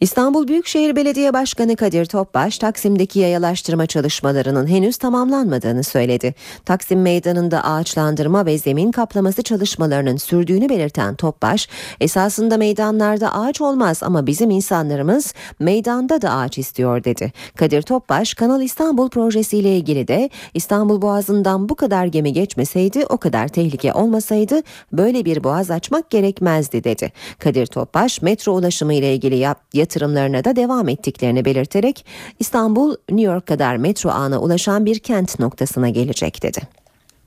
İstanbul 0.00 0.48
Büyükşehir 0.48 0.96
Belediye 0.96 1.32
Başkanı 1.32 1.76
Kadir 1.76 2.06
Topbaş, 2.06 2.58
Taksim'deki 2.58 3.18
yayalaştırma 3.18 3.86
çalışmalarının 3.86 4.66
henüz 4.66 4.96
tamamlanmadığını 4.96 5.84
söyledi. 5.84 6.34
Taksim 6.64 7.02
Meydanı'nda 7.02 7.64
ağaçlandırma 7.64 8.46
ve 8.46 8.58
zemin 8.58 8.92
kaplaması 8.92 9.42
çalışmalarının 9.42 10.16
sürdüğünü 10.16 10.68
belirten 10.68 11.14
Topbaş, 11.14 11.68
esasında 12.00 12.56
meydanlarda 12.56 13.34
ağaç 13.34 13.60
olmaz 13.60 14.02
ama 14.02 14.26
bizim 14.26 14.50
insanlarımız 14.50 15.34
meydanda 15.60 16.22
da 16.22 16.30
ağaç 16.30 16.58
istiyor 16.58 17.04
dedi. 17.04 17.32
Kadir 17.56 17.82
Topbaş, 17.82 18.34
Kanal 18.34 18.62
İstanbul 18.62 19.10
projesiyle 19.10 19.76
ilgili 19.76 20.08
de 20.08 20.30
İstanbul 20.54 21.02
Boğazı'ndan 21.02 21.68
bu 21.68 21.74
kadar 21.74 22.06
gemi 22.06 22.32
geçmeseydi, 22.32 23.06
o 23.08 23.16
kadar 23.16 23.48
tehlike 23.48 23.92
olmasaydı 23.92 24.62
böyle 24.92 25.24
bir 25.24 25.44
boğaz 25.44 25.70
açmak 25.70 26.10
gerekmezdi 26.10 26.84
dedi. 26.84 27.12
Kadir 27.38 27.66
Topbaş, 27.66 28.22
metro 28.22 28.52
ulaşımı 28.52 28.94
ile 28.94 29.14
ilgili 29.14 29.36
yap, 29.36 29.60
yatırımlarına 29.84 30.44
da 30.44 30.56
devam 30.56 30.88
ettiklerini 30.88 31.44
belirterek 31.44 32.06
İstanbul 32.38 32.96
New 33.10 33.32
York 33.32 33.46
kadar 33.46 33.76
metro 33.76 34.10
ağına 34.10 34.40
ulaşan 34.40 34.86
bir 34.86 34.98
kent 34.98 35.38
noktasına 35.38 35.88
gelecek 35.88 36.42
dedi. 36.42 36.83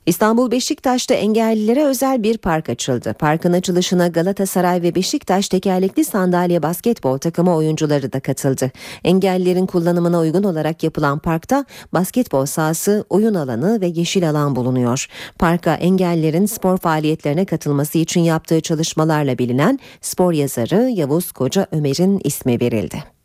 İstanbul 0.08 0.50
Beşiktaş'ta 0.50 1.14
engellilere 1.14 1.84
özel 1.84 2.22
bir 2.22 2.38
park 2.38 2.68
açıldı. 2.68 3.14
Parkın 3.18 3.52
açılışına 3.52 4.08
Galatasaray 4.08 4.82
ve 4.82 4.94
Beşiktaş 4.94 5.48
tekerlekli 5.48 6.04
sandalye 6.04 6.62
basketbol 6.62 7.18
takımı 7.18 7.56
oyuncuları 7.56 8.12
da 8.12 8.20
katıldı. 8.20 8.70
Engellilerin 9.04 9.66
kullanımına 9.66 10.20
uygun 10.20 10.42
olarak 10.42 10.82
yapılan 10.82 11.18
parkta 11.18 11.64
basketbol 11.92 12.46
sahası, 12.46 13.04
oyun 13.10 13.34
alanı 13.34 13.80
ve 13.80 13.86
yeşil 13.86 14.30
alan 14.30 14.56
bulunuyor. 14.56 15.06
Parka 15.38 15.74
engellilerin 15.74 16.46
spor 16.46 16.78
faaliyetlerine 16.78 17.44
katılması 17.44 17.98
için 17.98 18.20
yaptığı 18.20 18.60
çalışmalarla 18.60 19.38
bilinen 19.38 19.78
spor 20.00 20.32
yazarı 20.32 20.90
Yavuz 20.90 21.32
Koca 21.32 21.66
Ömer'in 21.72 22.20
ismi 22.24 22.60
verildi. 22.60 23.17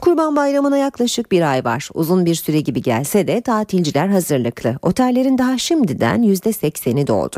Kurban 0.00 0.36
Bayramı'na 0.36 0.78
yaklaşık 0.78 1.32
bir 1.32 1.50
ay 1.50 1.64
var. 1.64 1.88
Uzun 1.94 2.26
bir 2.26 2.34
süre 2.34 2.60
gibi 2.60 2.82
gelse 2.82 3.26
de 3.26 3.40
tatilciler 3.40 4.08
hazırlıklı. 4.08 4.78
Otellerin 4.82 5.38
daha 5.38 5.58
şimdiden 5.58 6.22
%80'i 6.22 7.06
doldu. 7.06 7.36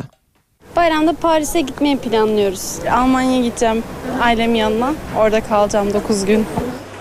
Bayramda 0.77 1.13
Paris'e 1.13 1.61
gitmeyi 1.61 1.97
planlıyoruz. 1.99 2.79
Almanya'ya 2.93 3.43
gideceğim 3.43 3.83
ailemin 4.21 4.55
yanına. 4.59 4.95
Orada 5.19 5.41
kalacağım 5.41 5.93
9 5.93 6.25
gün. 6.25 6.47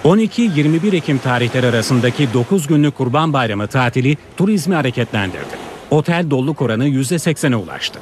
12-21 0.04 0.96
Ekim 0.96 1.18
tarihleri 1.18 1.68
arasındaki 1.68 2.34
9 2.34 2.68
günlük 2.68 2.96
Kurban 2.98 3.34
Bayramı 3.34 3.68
tatili 3.68 4.18
turizmi 4.38 4.76
hareketlendirdi. 4.76 5.56
Otel 5.92 6.30
doluluk 6.30 6.62
oranı 6.62 6.88
%80'e 6.88 7.56
ulaştı. 7.56 8.00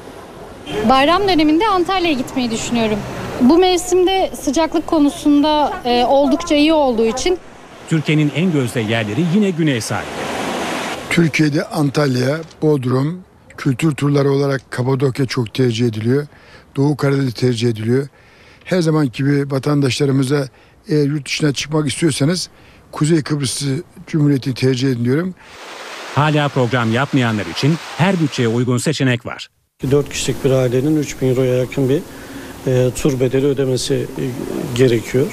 Bayram 0.89 1.27
döneminde 1.27 1.67
Antalya'ya 1.67 2.13
gitmeyi 2.13 2.51
düşünüyorum. 2.51 2.99
Bu 3.41 3.57
mevsimde 3.57 4.31
sıcaklık 4.41 4.87
konusunda 4.87 5.73
e, 5.85 6.05
oldukça 6.05 6.55
iyi 6.55 6.73
olduğu 6.73 7.05
için 7.05 7.37
Türkiye'nin 7.89 8.31
en 8.35 8.51
gözde 8.51 8.79
yerleri 8.79 9.25
yine 9.35 9.49
güney 9.49 9.81
sahili. 9.81 10.09
Türkiye'de 11.09 11.63
Antalya, 11.63 12.37
Bodrum, 12.61 13.23
kültür 13.57 13.95
turları 13.95 14.31
olarak 14.31 14.71
Kapadokya 14.71 15.25
çok 15.25 15.53
tercih 15.53 15.87
ediliyor. 15.87 16.27
Doğu 16.75 16.97
Karadeniz 16.97 17.33
tercih 17.33 17.69
ediliyor. 17.69 18.07
Her 18.63 18.81
zaman 18.81 19.11
gibi 19.11 19.51
vatandaşlarımıza 19.51 20.47
eğer 20.87 21.05
yurt 21.05 21.25
dışına 21.25 21.53
çıkmak 21.53 21.87
istiyorsanız 21.87 22.49
Kuzey 22.91 23.21
Kıbrıs 23.23 23.63
Cumhuriyeti 24.07 24.53
tercih 24.53 24.89
ediliyorum. 24.91 25.35
Hala 26.15 26.47
program 26.47 26.93
yapmayanlar 26.93 27.45
için 27.45 27.75
her 27.97 28.19
bütçeye 28.19 28.47
uygun 28.47 28.77
seçenek 28.77 29.25
var. 29.25 29.49
4 29.91 30.09
kişilik 30.09 30.45
bir 30.45 30.51
ailenin 30.51 30.95
3000 30.95 31.29
euroya 31.29 31.55
yakın 31.55 31.89
bir 31.89 32.01
e, 32.67 32.91
tur 32.95 33.19
bedeli 33.19 33.45
ödemesi 33.45 33.93
e, 33.93 34.23
gerekiyor. 34.75 35.27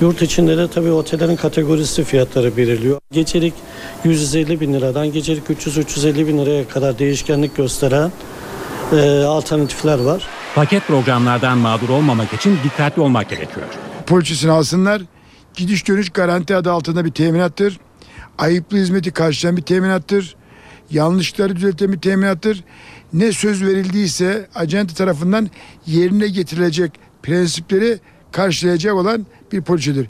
Yurt 0.00 0.22
içinde 0.22 0.56
de 0.56 0.68
tabii 0.68 0.90
otellerin 0.90 1.36
kategorisi 1.36 2.04
fiyatları 2.04 2.56
belirliyor. 2.56 2.98
Gecelik 3.12 3.54
150 4.04 4.60
bin 4.60 4.74
liradan 4.74 5.12
gecelik 5.12 5.44
300-350 5.50 6.26
bin 6.26 6.38
liraya 6.38 6.68
kadar 6.68 6.98
değişkenlik 6.98 7.56
gösteren 7.56 8.12
e, 8.92 9.22
alternatifler 9.24 9.98
var. 9.98 10.28
Paket 10.54 10.86
programlardan 10.86 11.58
mağdur 11.58 11.88
olmamak 11.88 12.32
için 12.32 12.58
dikkatli 12.64 13.02
olmak 13.02 13.30
gerekiyor. 13.30 13.66
Poliçesini 14.06 14.50
alsınlar. 14.50 15.02
Gidiş 15.54 15.88
dönüş 15.88 16.10
garanti 16.10 16.56
adı 16.56 16.72
altında 16.72 17.04
bir 17.04 17.10
teminattır. 17.10 17.80
Ayıplı 18.38 18.76
hizmeti 18.76 19.10
karşılayan 19.10 19.56
bir 19.56 19.62
teminattır. 19.62 20.36
Yanlışları 20.90 21.56
düzelten 21.56 21.92
bir 21.92 22.00
teminattır. 22.00 22.64
Ne 23.14 23.32
söz 23.32 23.62
verildiyse 23.62 24.46
acente 24.54 24.94
tarafından 24.94 25.50
yerine 25.86 26.28
getirilecek 26.28 26.92
prensipleri 27.22 27.98
karşılayacak 28.32 28.94
olan 28.94 29.26
bir 29.52 29.62
poliçedir. 29.62 30.06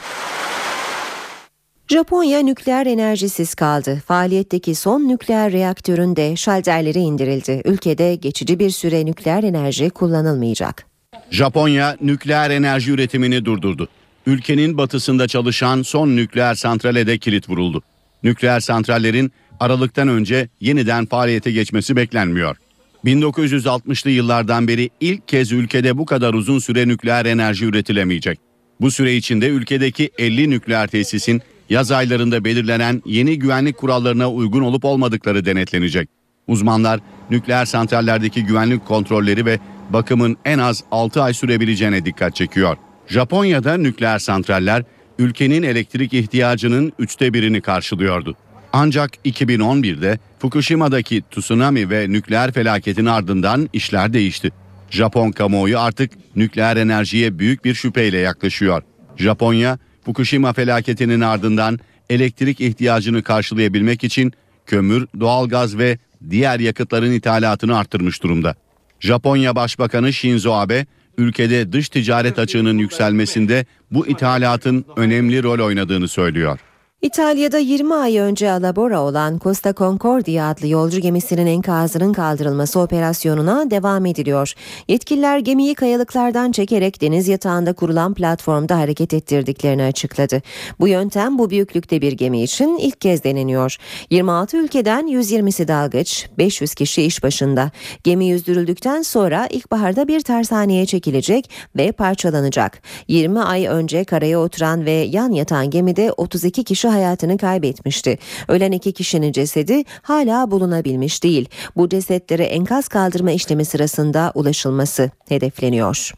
Japonya 1.88 2.40
nükleer 2.40 2.86
enerjisiz 2.86 3.54
kaldı. 3.54 4.02
Faaliyetteki 4.06 4.74
son 4.74 5.08
nükleer 5.08 5.52
reaktörün 5.52 6.16
de 6.16 6.36
şalterleri 6.36 6.98
indirildi. 6.98 7.62
Ülkede 7.64 8.14
geçici 8.14 8.58
bir 8.58 8.70
süre 8.70 9.06
nükleer 9.06 9.42
enerji 9.42 9.90
kullanılmayacak. 9.90 10.86
Japonya 11.30 11.96
nükleer 12.00 12.50
enerji 12.50 12.92
üretimini 12.92 13.44
durdurdu. 13.44 13.88
Ülkenin 14.26 14.78
batısında 14.78 15.28
çalışan 15.28 15.82
son 15.82 16.16
nükleer 16.16 16.54
santrale 16.54 17.06
de 17.06 17.18
kilit 17.18 17.48
vuruldu. 17.48 17.82
Nükleer 18.22 18.60
santrallerin 18.60 19.32
Aralık'tan 19.60 20.08
önce 20.08 20.48
yeniden 20.60 21.06
faaliyete 21.06 21.52
geçmesi 21.52 21.96
beklenmiyor. 21.96 22.56
1960'lı 23.04 24.10
yıllardan 24.10 24.68
beri 24.68 24.90
ilk 25.00 25.28
kez 25.28 25.52
ülkede 25.52 25.98
bu 25.98 26.06
kadar 26.06 26.34
uzun 26.34 26.58
süre 26.58 26.88
nükleer 26.88 27.26
enerji 27.26 27.64
üretilemeyecek. 27.64 28.38
Bu 28.80 28.90
süre 28.90 29.16
içinde 29.16 29.48
ülkedeki 29.48 30.10
50 30.18 30.50
nükleer 30.50 30.86
tesisin 30.86 31.42
yaz 31.70 31.92
aylarında 31.92 32.44
belirlenen 32.44 33.02
yeni 33.06 33.38
güvenlik 33.38 33.76
kurallarına 33.76 34.30
uygun 34.30 34.62
olup 34.62 34.84
olmadıkları 34.84 35.44
denetlenecek. 35.44 36.08
Uzmanlar 36.46 37.00
nükleer 37.30 37.64
santrallerdeki 37.64 38.44
güvenlik 38.44 38.86
kontrolleri 38.86 39.46
ve 39.46 39.58
bakımın 39.90 40.36
en 40.44 40.58
az 40.58 40.84
6 40.90 41.22
ay 41.22 41.34
sürebileceğine 41.34 42.04
dikkat 42.04 42.36
çekiyor. 42.36 42.76
Japonya'da 43.06 43.76
nükleer 43.76 44.18
santraller 44.18 44.82
ülkenin 45.18 45.62
elektrik 45.62 46.14
ihtiyacının 46.14 46.92
üçte 46.98 47.34
birini 47.34 47.60
karşılıyordu. 47.60 48.36
Ancak 48.76 49.10
2011'de 49.24 50.18
Fukushima'daki 50.38 51.22
tsunami 51.30 51.90
ve 51.90 52.12
nükleer 52.12 52.52
felaketin 52.52 53.06
ardından 53.06 53.68
işler 53.72 54.12
değişti. 54.12 54.50
Japon 54.90 55.30
kamuoyu 55.30 55.78
artık 55.78 56.12
nükleer 56.36 56.76
enerjiye 56.76 57.38
büyük 57.38 57.64
bir 57.64 57.74
şüpheyle 57.74 58.18
yaklaşıyor. 58.18 58.82
Japonya, 59.16 59.78
Fukushima 60.04 60.52
felaketinin 60.52 61.20
ardından 61.20 61.78
elektrik 62.10 62.60
ihtiyacını 62.60 63.22
karşılayabilmek 63.22 64.04
için 64.04 64.32
kömür, 64.66 65.06
doğalgaz 65.20 65.78
ve 65.78 65.98
diğer 66.30 66.60
yakıtların 66.60 67.12
ithalatını 67.12 67.78
arttırmış 67.78 68.22
durumda. 68.22 68.54
Japonya 69.00 69.56
Başbakanı 69.56 70.12
Shinzo 70.12 70.52
Abe, 70.52 70.86
ülkede 71.18 71.72
dış 71.72 71.88
ticaret 71.88 72.38
açığının 72.38 72.78
yükselmesinde 72.78 73.66
bu 73.90 74.06
ithalatın 74.06 74.84
önemli 74.96 75.42
rol 75.42 75.58
oynadığını 75.58 76.08
söylüyor. 76.08 76.58
İtalya'da 77.04 77.58
20 77.58 77.94
ay 77.94 78.18
önce 78.18 78.50
alabora 78.50 79.00
olan 79.00 79.38
Costa 79.38 79.74
Concordia 79.74 80.48
adlı 80.48 80.66
yolcu 80.66 81.00
gemisinin 81.00 81.46
enkazının 81.46 82.12
kaldırılması 82.12 82.80
operasyonuna 82.80 83.70
devam 83.70 84.06
ediliyor. 84.06 84.52
Yetkililer 84.88 85.38
gemiyi 85.38 85.74
kayalıklardan 85.74 86.52
çekerek 86.52 87.00
deniz 87.00 87.28
yatağında 87.28 87.72
kurulan 87.72 88.14
platformda 88.14 88.78
hareket 88.78 89.14
ettirdiklerini 89.14 89.82
açıkladı. 89.82 90.42
Bu 90.80 90.88
yöntem 90.88 91.38
bu 91.38 91.50
büyüklükte 91.50 92.00
bir 92.00 92.12
gemi 92.12 92.42
için 92.42 92.78
ilk 92.78 93.00
kez 93.00 93.24
deneniyor. 93.24 93.76
26 94.10 94.56
ülkeden 94.56 95.06
120'si 95.06 95.68
dalgıç, 95.68 96.28
500 96.38 96.74
kişi 96.74 97.02
iş 97.02 97.22
başında. 97.22 97.70
Gemi 98.04 98.26
yüzdürüldükten 98.26 99.02
sonra 99.02 99.46
ilkbaharda 99.50 100.08
bir 100.08 100.20
tersaneye 100.20 100.86
çekilecek 100.86 101.50
ve 101.76 101.92
parçalanacak. 101.92 102.82
20 103.08 103.40
ay 103.40 103.66
önce 103.66 104.04
karaya 104.04 104.40
oturan 104.40 104.86
ve 104.86 104.92
yan 104.92 105.32
yatan 105.32 105.70
gemide 105.70 106.12
32 106.12 106.64
kişi 106.64 106.93
hayatını 106.94 107.38
kaybetmişti. 107.38 108.18
Ölen 108.48 108.72
iki 108.72 108.92
kişinin 108.92 109.32
cesedi 109.32 109.84
hala 110.02 110.50
bulunabilmiş 110.50 111.22
değil. 111.22 111.48
Bu 111.76 111.88
cesetlere 111.88 112.44
enkaz 112.44 112.88
kaldırma 112.88 113.30
işlemi 113.30 113.64
sırasında 113.64 114.32
ulaşılması 114.34 115.10
hedefleniyor. 115.28 116.14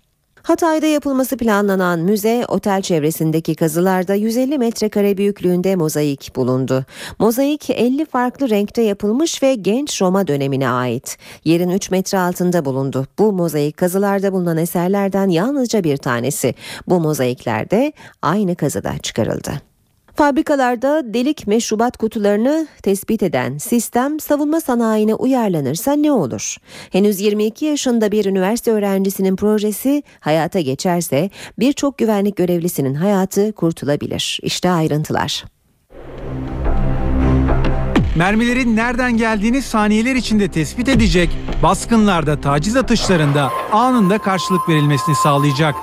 Hatay'da 0.47 0.87
yapılması 0.87 1.37
planlanan 1.37 2.01
müze 2.01 2.45
otel 2.49 2.83
çevresindeki 2.83 3.55
kazılarda 3.55 4.14
150 4.14 4.59
metrekare 4.59 5.16
büyüklüğünde 5.16 5.77
mozaik 5.77 6.37
bulundu. 6.37 6.85
Mozaik 7.18 7.70
50 7.70 8.05
farklı 8.05 8.51
renkte 8.51 8.83
yapılmış 8.83 9.43
ve 9.43 9.55
genç 9.55 10.03
Roma 10.03 10.27
dönemine 10.27 10.68
ait. 10.68 11.18
Yerin 11.45 11.70
3 11.70 11.91
metre 11.91 12.18
altında 12.18 12.64
bulundu. 12.64 13.07
Bu 13.18 13.33
mozaik 13.33 13.77
kazılarda 13.77 14.33
bulunan 14.33 14.57
eserlerden 14.57 15.29
yalnızca 15.29 15.85
bir 15.85 15.97
tanesi. 15.97 16.55
Bu 16.89 17.01
mozaikler 17.01 17.70
de 17.70 17.93
aynı 18.22 18.57
kazıda 18.57 18.99
çıkarıldı. 18.99 19.53
Fabrikalarda 20.16 21.14
delik 21.14 21.46
meşrubat 21.46 21.96
kutularını 21.96 22.66
tespit 22.82 23.22
eden 23.22 23.58
sistem 23.58 24.20
savunma 24.20 24.60
sanayine 24.60 25.14
uyarlanırsa 25.14 25.92
ne 25.92 26.12
olur? 26.12 26.56
Henüz 26.92 27.20
22 27.20 27.64
yaşında 27.64 28.12
bir 28.12 28.24
üniversite 28.24 28.70
öğrencisinin 28.70 29.36
projesi 29.36 30.02
hayata 30.20 30.60
geçerse 30.60 31.30
birçok 31.58 31.98
güvenlik 31.98 32.36
görevlisinin 32.36 32.94
hayatı 32.94 33.52
kurtulabilir. 33.52 34.40
İşte 34.42 34.70
ayrıntılar. 34.70 35.44
Mermilerin 38.16 38.76
nereden 38.76 39.16
geldiğini 39.16 39.62
saniyeler 39.62 40.14
içinde 40.14 40.48
tespit 40.48 40.88
edecek, 40.88 41.30
baskınlarda, 41.62 42.40
taciz 42.40 42.76
atışlarında 42.76 43.50
anında 43.72 44.18
karşılık 44.18 44.68
verilmesini 44.68 45.14
sağlayacak. 45.14 45.74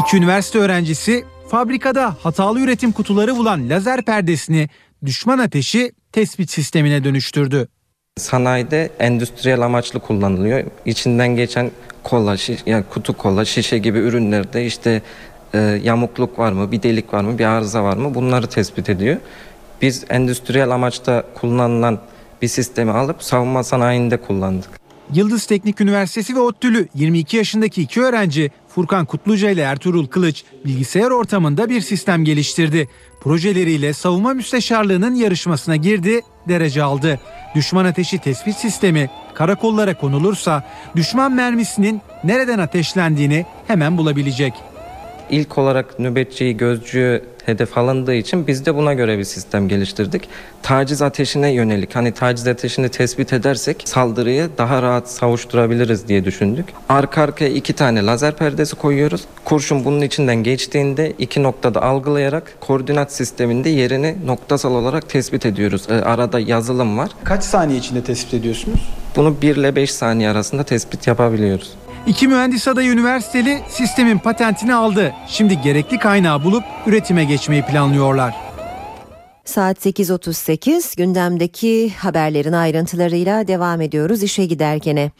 İki 0.00 0.16
üniversite 0.16 0.58
öğrencisi 0.58 1.24
fabrikada 1.52 2.16
hatalı 2.22 2.60
üretim 2.60 2.92
kutuları 2.92 3.36
bulan 3.36 3.70
lazer 3.70 4.02
perdesini 4.02 4.68
düşman 5.04 5.38
ateşi 5.38 5.92
tespit 6.12 6.50
sistemine 6.50 7.04
dönüştürdü. 7.04 7.68
Sanayide 8.16 8.90
endüstriyel 8.98 9.60
amaçlı 9.60 10.00
kullanılıyor. 10.00 10.64
İçinden 10.86 11.28
geçen 11.28 11.70
kola, 12.02 12.36
şiş, 12.36 12.60
yani 12.66 12.84
kutu 12.90 13.16
kola, 13.16 13.44
şişe 13.44 13.78
gibi 13.78 13.98
ürünlerde 13.98 14.66
işte 14.66 15.02
e, 15.54 15.58
yamukluk 15.58 16.38
var 16.38 16.52
mı, 16.52 16.72
bir 16.72 16.82
delik 16.82 17.14
var 17.14 17.24
mı, 17.24 17.38
bir 17.38 17.44
arıza 17.44 17.84
var 17.84 17.96
mı 17.96 18.14
bunları 18.14 18.46
tespit 18.46 18.88
ediyor. 18.88 19.16
Biz 19.82 20.04
endüstriyel 20.08 20.70
amaçta 20.70 21.24
kullanılan 21.34 21.98
bir 22.42 22.48
sistemi 22.48 22.90
alıp 22.90 23.22
savunma 23.22 23.64
sanayinde 23.64 24.16
kullandık. 24.16 24.82
Yıldız 25.14 25.46
Teknik 25.46 25.80
Üniversitesi 25.80 26.34
ve 26.34 26.40
ODTÜ'lü 26.40 26.88
22 26.94 27.36
yaşındaki 27.36 27.82
iki 27.82 28.02
öğrenci 28.02 28.50
Furkan 28.74 29.04
Kutluca 29.06 29.50
ile 29.50 29.60
Ertuğrul 29.60 30.06
Kılıç 30.06 30.44
bilgisayar 30.64 31.10
ortamında 31.10 31.68
bir 31.68 31.80
sistem 31.80 32.24
geliştirdi. 32.24 32.88
Projeleriyle 33.20 33.92
savunma 33.92 34.34
müsteşarlığının 34.34 35.14
yarışmasına 35.14 35.76
girdi, 35.76 36.20
derece 36.48 36.82
aldı. 36.82 37.20
Düşman 37.54 37.84
ateşi 37.84 38.18
tespit 38.18 38.56
sistemi 38.56 39.10
karakollara 39.34 39.98
konulursa 39.98 40.64
düşman 40.96 41.32
mermisinin 41.32 42.00
nereden 42.24 42.58
ateşlendiğini 42.58 43.46
hemen 43.66 43.98
bulabilecek. 43.98 44.71
İlk 45.32 45.58
olarak 45.58 45.98
nöbetçiyi, 45.98 46.56
gözcüyü 46.56 47.22
hedef 47.46 47.78
alındığı 47.78 48.14
için 48.14 48.46
biz 48.46 48.66
de 48.66 48.74
buna 48.74 48.94
göre 48.94 49.18
bir 49.18 49.24
sistem 49.24 49.68
geliştirdik. 49.68 50.28
Taciz 50.62 51.02
ateşine 51.02 51.52
yönelik 51.52 51.96
hani 51.96 52.12
taciz 52.12 52.46
ateşini 52.48 52.88
tespit 52.88 53.32
edersek 53.32 53.82
saldırıyı 53.84 54.48
daha 54.58 54.82
rahat 54.82 55.10
savuşturabiliriz 55.10 56.08
diye 56.08 56.24
düşündük. 56.24 56.66
Arka 56.88 57.22
arkaya 57.22 57.50
iki 57.50 57.72
tane 57.72 58.06
lazer 58.06 58.36
perdesi 58.36 58.76
koyuyoruz. 58.76 59.24
Kurşun 59.44 59.84
bunun 59.84 60.00
içinden 60.00 60.36
geçtiğinde 60.36 61.12
iki 61.18 61.42
noktada 61.42 61.82
algılayarak 61.82 62.52
koordinat 62.60 63.12
sisteminde 63.12 63.68
yerini 63.68 64.16
noktasal 64.26 64.74
olarak 64.74 65.08
tespit 65.08 65.46
ediyoruz. 65.46 65.86
Ee, 65.90 65.92
arada 65.94 66.40
yazılım 66.40 66.98
var. 66.98 67.10
Kaç 67.24 67.44
saniye 67.44 67.78
içinde 67.78 68.04
tespit 68.04 68.34
ediyorsunuz? 68.34 68.88
Bunu 69.16 69.42
1 69.42 69.56
ile 69.56 69.76
5 69.76 69.94
saniye 69.94 70.28
arasında 70.28 70.62
tespit 70.62 71.06
yapabiliyoruz. 71.06 71.72
İki 72.06 72.28
mühendis 72.28 72.68
adayı 72.68 72.90
üniversiteli 72.92 73.60
sistemin 73.68 74.18
patentini 74.18 74.74
aldı. 74.74 75.14
Şimdi 75.28 75.60
gerekli 75.60 75.98
kaynağı 75.98 76.44
bulup 76.44 76.64
üretime 76.86 77.24
geçmeyi 77.24 77.62
planlıyorlar. 77.62 78.34
Saat 79.44 79.86
8.38 79.86 80.96
gündemdeki 80.96 81.90
haberlerin 81.90 82.52
ayrıntılarıyla 82.52 83.48
devam 83.48 83.80
ediyoruz 83.80 84.22
işe 84.22 84.46
giderkene. 84.46 85.10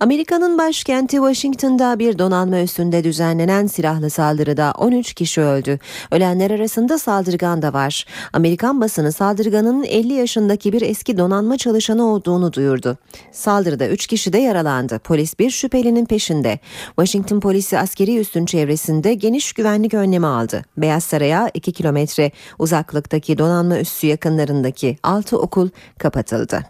Amerika'nın 0.00 0.58
başkenti 0.58 1.16
Washington'da 1.16 1.98
bir 1.98 2.18
donanma 2.18 2.60
üstünde 2.60 3.04
düzenlenen 3.04 3.66
silahlı 3.66 4.10
saldırıda 4.10 4.72
13 4.78 5.14
kişi 5.14 5.40
öldü. 5.40 5.78
Ölenler 6.10 6.50
arasında 6.50 6.98
saldırgan 6.98 7.62
da 7.62 7.72
var. 7.72 8.06
Amerikan 8.32 8.80
basını 8.80 9.12
saldırganın 9.12 9.84
50 9.84 10.12
yaşındaki 10.12 10.72
bir 10.72 10.82
eski 10.82 11.18
donanma 11.18 11.56
çalışanı 11.56 12.06
olduğunu 12.06 12.52
duyurdu. 12.52 12.98
Saldırıda 13.32 13.88
3 13.88 14.06
kişi 14.06 14.32
de 14.32 14.38
yaralandı. 14.38 14.98
Polis 14.98 15.38
bir 15.38 15.50
şüphelinin 15.50 16.04
peşinde. 16.06 16.58
Washington 16.86 17.40
polisi 17.40 17.78
askeri 17.78 18.18
üstün 18.18 18.46
çevresinde 18.46 19.14
geniş 19.14 19.52
güvenlik 19.52 19.94
önlemi 19.94 20.26
aldı. 20.26 20.64
Beyaz 20.76 21.04
Saray'a 21.04 21.50
2 21.54 21.72
kilometre 21.72 22.30
uzaklıktaki 22.58 23.38
donanma 23.38 23.69
üssü 23.78 24.06
yakınlarındaki 24.06 24.98
6 25.02 25.38
okul 25.38 25.68
kapatıldı. 25.98 26.60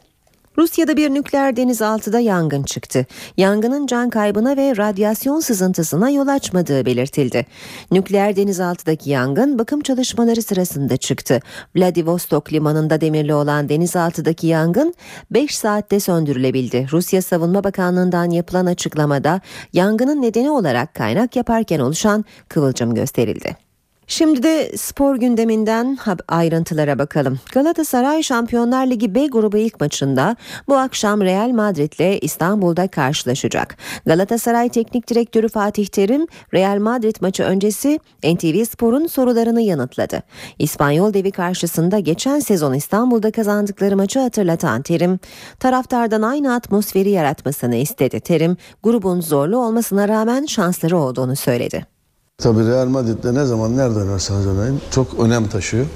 Rusya'da 0.59 0.96
bir 0.96 1.14
nükleer 1.14 1.57
denizaltıda 1.57 2.20
yangın 2.20 2.62
çıktı. 2.62 3.07
Yangının 3.36 3.86
can 3.86 4.11
kaybına 4.11 4.57
ve 4.57 4.76
radyasyon 4.76 5.40
sızıntısına 5.40 6.11
yol 6.11 6.28
açmadığı 6.28 6.86
belirtildi. 6.86 7.46
Nükleer 7.90 8.36
denizaltıdaki 8.36 9.11
yangın 9.11 9.59
bakım 9.59 9.80
çalışmaları 9.80 10.42
sırasında 10.42 10.96
çıktı. 10.96 11.40
Vladivostok 11.76 12.53
limanında 12.53 13.01
demirli 13.01 13.34
olan 13.34 13.68
denizaltıdaki 13.68 14.46
yangın 14.46 14.94
5 15.30 15.59
saatte 15.59 16.01
söndürülebildi. 16.01 16.86
Rusya 16.92 17.22
Savunma 17.22 17.64
Bakanlığı'ndan 17.64 18.30
yapılan 18.30 18.66
açıklamada 18.66 19.40
yangının 19.72 20.22
nedeni 20.22 20.51
olarak 20.51 20.94
kaynak 20.94 21.36
yaparken 21.36 21.80
oluşan 21.80 22.24
kıvılcım 22.48 22.94
gösterildi. 22.94 23.70
Şimdi 24.11 24.42
de 24.42 24.76
spor 24.76 25.16
gündeminden 25.16 25.98
ayrıntılara 26.28 26.98
bakalım. 26.98 27.40
Galatasaray 27.52 28.22
Şampiyonlar 28.22 28.86
Ligi 28.86 29.14
B 29.14 29.26
grubu 29.26 29.56
ilk 29.56 29.80
maçında 29.80 30.36
bu 30.68 30.76
akşam 30.76 31.20
Real 31.20 31.50
Madrid 31.50 31.92
ile 31.92 32.18
İstanbul'da 32.18 32.88
karşılaşacak. 32.88 33.76
Galatasaray 34.06 34.68
Teknik 34.68 35.08
Direktörü 35.08 35.48
Fatih 35.48 35.86
Terim 35.86 36.26
Real 36.54 36.78
Madrid 36.78 37.16
maçı 37.20 37.42
öncesi 37.42 38.00
NTV 38.24 38.64
Spor'un 38.64 39.06
sorularını 39.06 39.62
yanıtladı. 39.62 40.22
İspanyol 40.58 41.14
devi 41.14 41.30
karşısında 41.30 41.98
geçen 41.98 42.38
sezon 42.38 42.74
İstanbul'da 42.74 43.30
kazandıkları 43.30 43.96
maçı 43.96 44.18
hatırlatan 44.18 44.82
Terim, 44.82 45.20
taraftardan 45.61 46.22
aynı 46.22 46.54
atmosferi 46.54 47.11
yaratmasını 47.11 47.76
istedi. 47.76 48.20
Terim, 48.20 48.56
grubun 48.82 49.20
zorlu 49.20 49.56
olmasına 49.56 50.08
rağmen 50.08 50.46
şansları 50.46 50.98
olduğunu 50.98 51.36
söyledi. 51.36 51.99
Tabii 52.43 52.66
Real 52.66 52.86
Madrid'de 52.86 53.34
ne 53.34 53.45
zaman 53.45 53.76
nerede 53.76 53.99
oynarsanız 53.99 54.47
oynayın 54.47 54.80
çok 54.91 55.18
önem 55.18 55.49
taşıyor. 55.49 55.86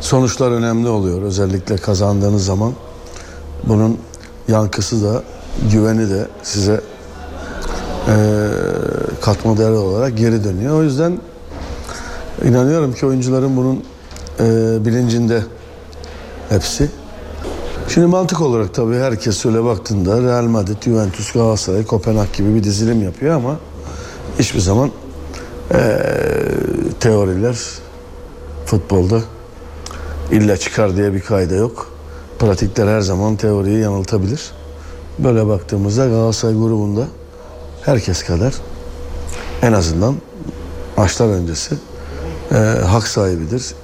Sonuçlar 0.00 0.50
önemli 0.50 0.88
oluyor 0.88 1.22
özellikle 1.22 1.76
kazandığınız 1.76 2.44
zaman. 2.44 2.72
Bunun 3.64 3.98
yankısı 4.48 5.04
da 5.04 5.22
güveni 5.72 6.10
de 6.10 6.28
size 6.42 6.80
e, 8.08 8.14
katma 9.20 9.58
değer 9.58 9.70
olarak 9.70 10.18
geri 10.18 10.44
dönüyor. 10.44 10.78
O 10.78 10.82
yüzden 10.82 11.18
inanıyorum 12.44 12.92
ki 12.92 13.06
oyuncuların 13.06 13.56
bunun 13.56 13.84
e, 14.40 14.44
bilincinde 14.84 15.42
hepsi. 16.48 16.90
Şimdi 17.88 18.06
mantık 18.06 18.40
olarak 18.40 18.74
tabii 18.74 18.96
herkes 18.96 19.46
öyle 19.46 19.64
baktığında 19.64 20.22
Real 20.22 20.44
Madrid, 20.44 20.82
Juventus, 20.84 21.32
Galatasaray, 21.32 21.84
Kopenhag 21.84 22.32
gibi 22.32 22.54
bir 22.54 22.64
dizilim 22.64 23.02
yapıyor 23.02 23.34
ama 23.34 23.56
hiçbir 24.38 24.60
zaman 24.60 24.90
ee, 25.72 26.00
teoriler 27.00 27.56
futbolda 28.66 29.20
illa 30.30 30.56
çıkar 30.56 30.96
diye 30.96 31.12
bir 31.12 31.20
kayda 31.20 31.54
yok. 31.54 31.94
Pratikler 32.38 32.86
her 32.86 33.00
zaman 33.00 33.36
teoriyi 33.36 33.78
yanıltabilir. 33.78 34.52
Böyle 35.18 35.46
baktığımızda 35.46 36.06
Galatasaray 36.06 36.54
grubunda 36.54 37.06
herkes 37.82 38.22
kadar 38.22 38.54
en 39.62 39.72
azından 39.72 40.14
maçlar 40.96 41.28
öncesi 41.28 41.74
e, 42.50 42.54
hak 42.84 43.06
sahibidir. 43.08 43.74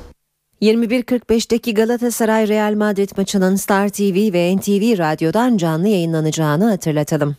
21.45'teki 0.62 1.74
Galatasaray 1.74 2.48
Real 2.48 2.74
Madrid 2.74 3.10
maçının 3.16 3.56
Star 3.56 3.88
TV 3.88 4.32
ve 4.32 4.56
NTV 4.56 4.98
Radyo'dan 4.98 5.56
canlı 5.56 5.88
yayınlanacağını 5.88 6.70
hatırlatalım. 6.70 7.36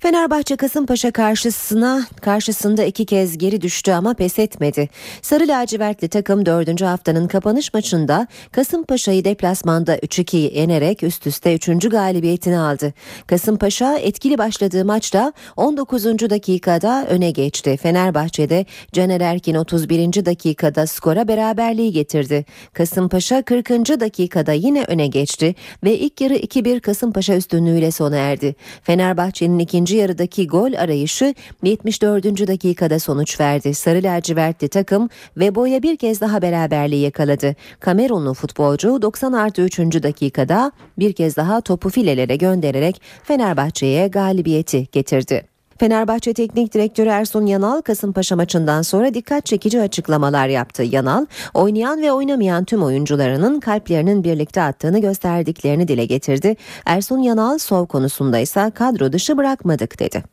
Fenerbahçe 0.00 0.56
Kasımpaşa 0.56 1.10
karşısına 1.10 2.06
karşısında 2.20 2.84
iki 2.84 3.06
kez 3.06 3.38
geri 3.38 3.60
düştü 3.60 3.92
ama 3.92 4.14
pes 4.14 4.38
etmedi. 4.38 4.88
Sarı 5.22 5.48
lacivertli 5.48 6.08
takım 6.08 6.46
dördüncü 6.46 6.84
haftanın 6.84 7.28
kapanış 7.28 7.74
maçında 7.74 8.26
Kasımpaşa'yı 8.52 9.24
deplasmanda 9.24 9.96
3-2 9.96 10.36
yenerek 10.36 11.02
üst 11.02 11.26
üste 11.26 11.54
3. 11.54 11.88
galibiyetini 11.88 12.58
aldı. 12.58 12.92
Kasımpaşa 13.26 13.98
etkili 13.98 14.38
başladığı 14.38 14.84
maçta 14.84 15.32
19. 15.56 16.04
dakikada 16.04 17.06
öne 17.06 17.30
geçti. 17.30 17.76
Fenerbahçe'de 17.76 18.66
Caner 18.92 19.20
Erkin 19.20 19.54
31. 19.54 20.26
dakikada 20.26 20.86
skora 20.86 21.28
beraberliği 21.28 21.92
getirdi. 21.92 22.44
Kasımpaşa 22.72 23.42
40. 23.42 23.70
dakikada 24.00 24.52
yine 24.52 24.84
öne 24.84 25.06
geçti 25.06 25.54
ve 25.84 25.98
ilk 25.98 26.20
yarı 26.20 26.36
2-1 26.36 26.80
Kasımpaşa 26.80 27.36
üstünlüğüyle 27.36 27.90
sona 27.90 28.16
erdi. 28.16 28.54
Fenerbahçe'nin 28.82 29.58
ikinci 29.58 29.89
ikinci 29.90 30.02
yarıdaki 30.02 30.46
gol 30.46 30.72
arayışı 30.72 31.34
74. 31.62 32.24
dakikada 32.24 32.98
sonuç 32.98 33.40
verdi. 33.40 33.74
Sarı 33.74 34.02
lacivertli 34.02 34.68
takım 34.68 35.08
ve 35.36 35.54
boya 35.54 35.82
bir 35.82 35.96
kez 35.96 36.20
daha 36.20 36.42
beraberliği 36.42 37.02
yakaladı. 37.02 37.56
Kamerunlu 37.80 38.34
futbolcu 38.34 39.02
90 39.02 39.32
artı 39.32 39.62
3. 39.62 39.78
dakikada 39.78 40.72
bir 40.98 41.12
kez 41.12 41.36
daha 41.36 41.60
topu 41.60 41.90
filelere 41.90 42.36
göndererek 42.36 43.02
Fenerbahçe'ye 43.24 44.08
galibiyeti 44.08 44.86
getirdi. 44.92 45.49
Fenerbahçe 45.80 46.34
Teknik 46.34 46.74
Direktörü 46.74 47.08
Ersun 47.08 47.46
Yanal 47.46 47.80
Kasımpaşa 47.80 48.36
maçından 48.36 48.82
sonra 48.82 49.14
dikkat 49.14 49.46
çekici 49.46 49.80
açıklamalar 49.80 50.48
yaptı. 50.48 50.82
Yanal, 50.82 51.26
oynayan 51.54 52.02
ve 52.02 52.12
oynamayan 52.12 52.64
tüm 52.64 52.82
oyuncularının 52.82 53.60
kalplerinin 53.60 54.24
birlikte 54.24 54.62
attığını 54.62 55.00
gösterdiklerini 55.00 55.88
dile 55.88 56.04
getirdi. 56.04 56.56
Ersun 56.86 57.18
Yanal 57.18 57.58
sov 57.58 57.86
konusunda 57.86 58.38
ise 58.38 58.72
kadro 58.74 59.12
dışı 59.12 59.36
bırakmadık 59.36 59.98
dedi. 59.98 60.24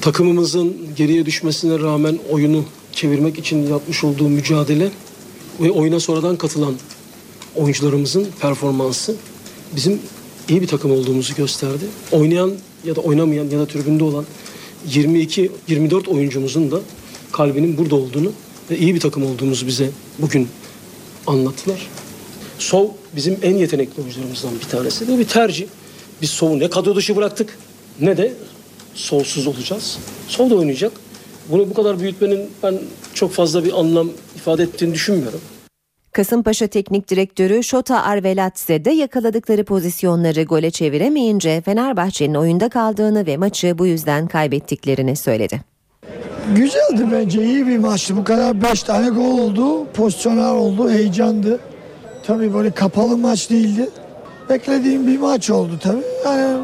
Takımımızın 0.00 0.76
geriye 0.96 1.26
düşmesine 1.26 1.78
rağmen 1.78 2.18
oyunu 2.30 2.64
çevirmek 2.92 3.38
için 3.38 3.66
yapmış 3.66 4.04
olduğu 4.04 4.28
mücadele 4.28 4.90
ve 5.60 5.70
oyuna 5.70 6.00
sonradan 6.00 6.36
katılan 6.36 6.74
oyuncularımızın 7.56 8.26
performansı 8.40 9.16
bizim 9.76 10.00
iyi 10.48 10.62
bir 10.62 10.66
takım 10.66 10.92
olduğumuzu 10.92 11.34
gösterdi. 11.34 11.84
Oynayan 12.12 12.52
ya 12.84 12.96
da 12.96 13.00
oynamayan 13.00 13.44
ya 13.44 13.58
da 13.58 13.66
tribünde 13.66 14.04
olan 14.04 14.24
22-24 14.90 16.08
oyuncumuzun 16.08 16.70
da 16.70 16.80
kalbinin 17.32 17.78
burada 17.78 17.96
olduğunu 17.96 18.32
ve 18.70 18.78
iyi 18.78 18.94
bir 18.94 19.00
takım 19.00 19.26
olduğumuzu 19.26 19.66
bize 19.66 19.90
bugün 20.18 20.48
anlattılar. 21.26 21.88
Sov 22.58 22.88
bizim 23.16 23.38
en 23.42 23.56
yetenekli 23.56 24.02
oyuncularımızdan 24.02 24.50
bir 24.64 24.68
tanesi. 24.68 25.08
Bu 25.08 25.18
bir 25.18 25.24
tercih. 25.24 25.66
Biz 26.22 26.30
Sov'u 26.30 26.58
ne 26.58 26.70
kadro 26.70 26.96
dışı 26.96 27.16
bıraktık 27.16 27.58
ne 28.00 28.16
de 28.16 28.34
Sov'suz 28.94 29.46
olacağız. 29.46 29.98
Sov 30.28 30.50
da 30.50 30.54
oynayacak. 30.54 30.92
Bunu 31.48 31.70
bu 31.70 31.74
kadar 31.74 32.00
büyütmenin 32.00 32.50
ben 32.62 32.78
çok 33.14 33.32
fazla 33.32 33.64
bir 33.64 33.80
anlam 33.80 34.10
ifade 34.36 34.62
ettiğini 34.62 34.94
düşünmüyorum. 34.94 35.40
Kasımpaşa 36.18 36.66
Teknik 36.66 37.10
Direktörü 37.10 37.62
Şota 37.62 38.02
Arveladze 38.02 38.84
de 38.84 38.90
yakaladıkları 38.90 39.64
pozisyonları 39.64 40.42
gole 40.42 40.70
çeviremeyince 40.70 41.60
Fenerbahçe'nin 41.60 42.34
oyunda 42.34 42.68
kaldığını 42.68 43.26
ve 43.26 43.36
maçı 43.36 43.78
bu 43.78 43.86
yüzden 43.86 44.26
kaybettiklerini 44.26 45.16
söyledi. 45.16 45.60
Güzeldi 46.54 47.08
bence 47.12 47.44
iyi 47.44 47.66
bir 47.66 47.78
maçtı. 47.78 48.16
Bu 48.16 48.24
kadar 48.24 48.62
5 48.62 48.82
tane 48.82 49.08
gol 49.08 49.38
oldu. 49.38 49.86
Pozisyonlar 49.94 50.54
oldu. 50.54 50.90
Heyecandı. 50.90 51.60
Tabii 52.26 52.54
böyle 52.54 52.70
kapalı 52.70 53.16
maç 53.16 53.50
değildi. 53.50 53.90
Beklediğim 54.50 55.06
bir 55.06 55.18
maç 55.18 55.50
oldu 55.50 55.72
tabii. 55.82 56.04
Yani 56.24 56.58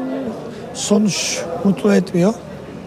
sonuç 0.73 1.41
mutlu 1.63 1.93
etmiyor. 1.93 2.33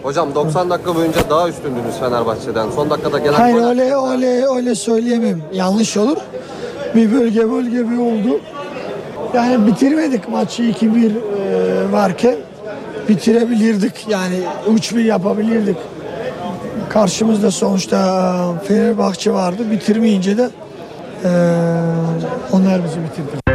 Hocam 0.03 0.35
90 0.35 0.69
dakika 0.69 0.95
boyunca 0.95 1.29
daha 1.29 1.49
üstündünüz 1.49 1.95
Fenerbahçe'den. 1.99 2.69
Son 2.69 2.89
dakikada 2.89 3.19
gelen 3.19 3.33
Hayır 3.33 3.55
öyle 3.55 3.95
öyle 3.95 4.47
öyle 4.47 4.75
söyleyemem. 4.75 5.41
Yanlış 5.53 5.97
olur. 5.97 6.17
Bir 6.95 7.11
bölge 7.11 7.51
bölge 7.51 7.89
bir 7.89 7.97
oldu. 7.97 8.39
Yani 9.33 9.67
bitirmedik 9.67 10.29
maçı 10.29 10.63
2-1 10.63 11.11
e, 11.11 11.91
varken 11.91 12.35
bitirebilirdik. 13.09 14.07
Yani 14.09 14.35
3-1 14.69 15.01
yapabilirdik. 15.01 15.77
Karşımızda 16.89 17.51
sonuçta 17.51 18.37
Fenerbahçe 18.67 19.33
vardı. 19.33 19.71
Bitirmeyince 19.71 20.37
de 20.37 20.49
e, 21.23 21.29
onlar 22.51 22.83
bizi 22.83 22.97
bitirdi. 23.03 23.48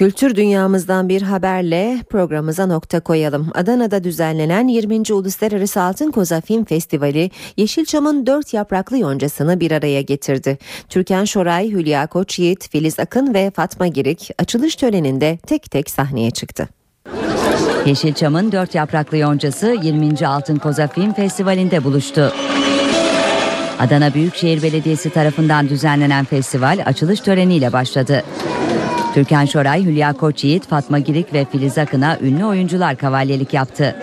Kültür 0.00 0.36
dünyamızdan 0.36 1.08
bir 1.08 1.22
haberle 1.22 1.98
programımıza 2.10 2.66
nokta 2.66 3.00
koyalım. 3.00 3.50
Adana'da 3.54 4.04
düzenlenen 4.04 4.68
20. 4.68 5.12
Uluslararası 5.12 5.82
Altın 5.82 6.10
Koza 6.10 6.40
Film 6.40 6.64
Festivali 6.64 7.30
Yeşilçam'ın 7.56 8.26
dört 8.26 8.54
yapraklı 8.54 8.98
yoncasını 8.98 9.60
bir 9.60 9.70
araya 9.70 10.02
getirdi. 10.02 10.58
Türkan 10.88 11.24
Şoray, 11.24 11.70
Hülya 11.70 12.06
Koçyiğit, 12.06 12.70
Filiz 12.70 12.98
Akın 12.98 13.34
ve 13.34 13.50
Fatma 13.50 13.86
Girik 13.86 14.30
açılış 14.38 14.76
töreninde 14.76 15.38
tek 15.46 15.70
tek 15.70 15.90
sahneye 15.90 16.30
çıktı. 16.30 16.68
Yeşilçam'ın 17.86 18.52
dört 18.52 18.74
yapraklı 18.74 19.16
yoncası 19.16 19.76
20. 19.82 20.26
Altın 20.26 20.56
Koza 20.56 20.86
Film 20.88 21.12
Festivali'nde 21.12 21.84
buluştu. 21.84 22.32
Adana 23.78 24.14
Büyükşehir 24.14 24.62
Belediyesi 24.62 25.10
tarafından 25.10 25.68
düzenlenen 25.68 26.24
festival 26.24 26.82
açılış 26.86 27.20
töreniyle 27.20 27.72
başladı. 27.72 28.24
Türkan 29.14 29.44
Şoray, 29.44 29.84
Hülya 29.84 30.12
Koçyiğit, 30.12 30.68
Fatma 30.68 30.98
Girik 30.98 31.34
ve 31.34 31.46
Filiz 31.52 31.78
Akın'a 31.78 32.18
ünlü 32.20 32.44
oyuncular 32.44 32.96
kavalyelik 32.96 33.54
yaptı. 33.54 33.96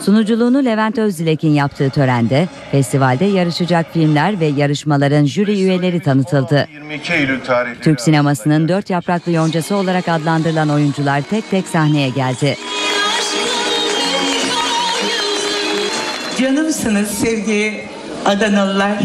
Sunuculuğunu 0.00 0.64
Levent 0.64 0.98
Özdilek'in 0.98 1.50
yaptığı 1.50 1.90
törende 1.90 2.48
festivalde 2.72 3.24
yarışacak 3.24 3.92
filmler 3.92 4.40
ve 4.40 4.46
yarışmaların 4.46 5.24
jüri 5.24 5.52
üyeleri 5.52 6.00
tanıtıldı. 6.00 6.68
22 6.72 7.12
Eylül 7.12 7.40
tarihli. 7.40 7.80
Türk 7.80 8.00
sinemasının 8.00 8.68
dört 8.68 8.90
yapraklı 8.90 9.32
yoncası 9.32 9.76
olarak 9.76 10.08
adlandırılan 10.08 10.68
oyuncular 10.68 11.22
tek 11.30 11.50
tek 11.50 11.68
sahneye 11.68 12.08
geldi. 12.08 12.56
Canımsınız 16.38 17.10
sevgili 17.10 17.84
Adanalılar. 18.24 18.98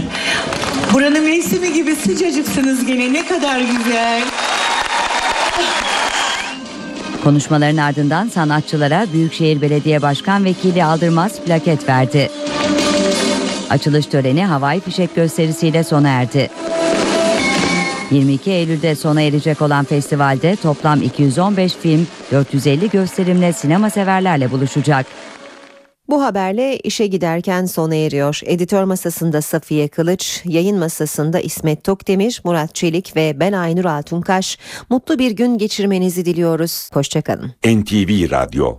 Buranın 0.94 1.24
mevsimi 1.24 1.74
gibi 1.74 1.96
sıcacıksınız 1.96 2.86
gene 2.86 3.14
ne 3.14 3.26
kadar 3.26 3.60
güzel. 3.60 4.24
Konuşmaların 7.24 7.78
ardından 7.78 8.28
sanatçılara 8.28 9.06
Büyükşehir 9.14 9.62
Belediye 9.62 10.02
Başkan 10.02 10.46
Vekili 10.46 10.84
Aldırmaz 10.84 11.42
plaket 11.42 11.90
verdi. 11.90 12.32
Açılış 13.70 14.06
töreni 14.06 14.46
havai 14.46 14.80
fişek 14.80 15.16
gösterisiyle 15.16 15.84
sona 15.84 16.10
erdi. 16.10 16.50
22 18.12 18.52
Eylül'de 18.52 18.96
sona 18.96 19.22
erecek 19.22 19.62
olan 19.62 19.86
festivalde 19.86 20.56
toplam 20.56 21.02
215 21.02 21.76
film, 21.76 22.08
450 22.32 22.90
gösterimle 22.90 23.54
sinema 23.54 23.90
severlerle 23.90 24.52
buluşacak. 24.52 25.06
Bu 26.10 26.24
haberle 26.24 26.78
işe 26.78 27.08
giderken 27.08 27.66
sona 27.66 27.96
eriyor. 27.96 28.42
Editör 28.46 28.84
masasında 28.84 29.42
Safiye 29.42 29.88
Kılıç, 29.88 30.42
yayın 30.46 30.78
masasında 30.78 31.40
İsmet 31.40 31.84
Tokdemir, 31.84 32.42
Murat 32.44 32.76
Çelik 32.76 33.16
ve 33.16 33.40
ben 33.40 33.54
Aynur 33.54 33.86
Altunkaş. 33.86 34.58
Mutlu 34.90 35.20
bir 35.20 35.32
gün 35.32 35.58
geçirmenizi 35.58 36.26
diliyoruz. 36.26 36.90
Hoşçakalın. 36.94 37.52
NTV 37.66 38.32
Radyo 38.32 38.78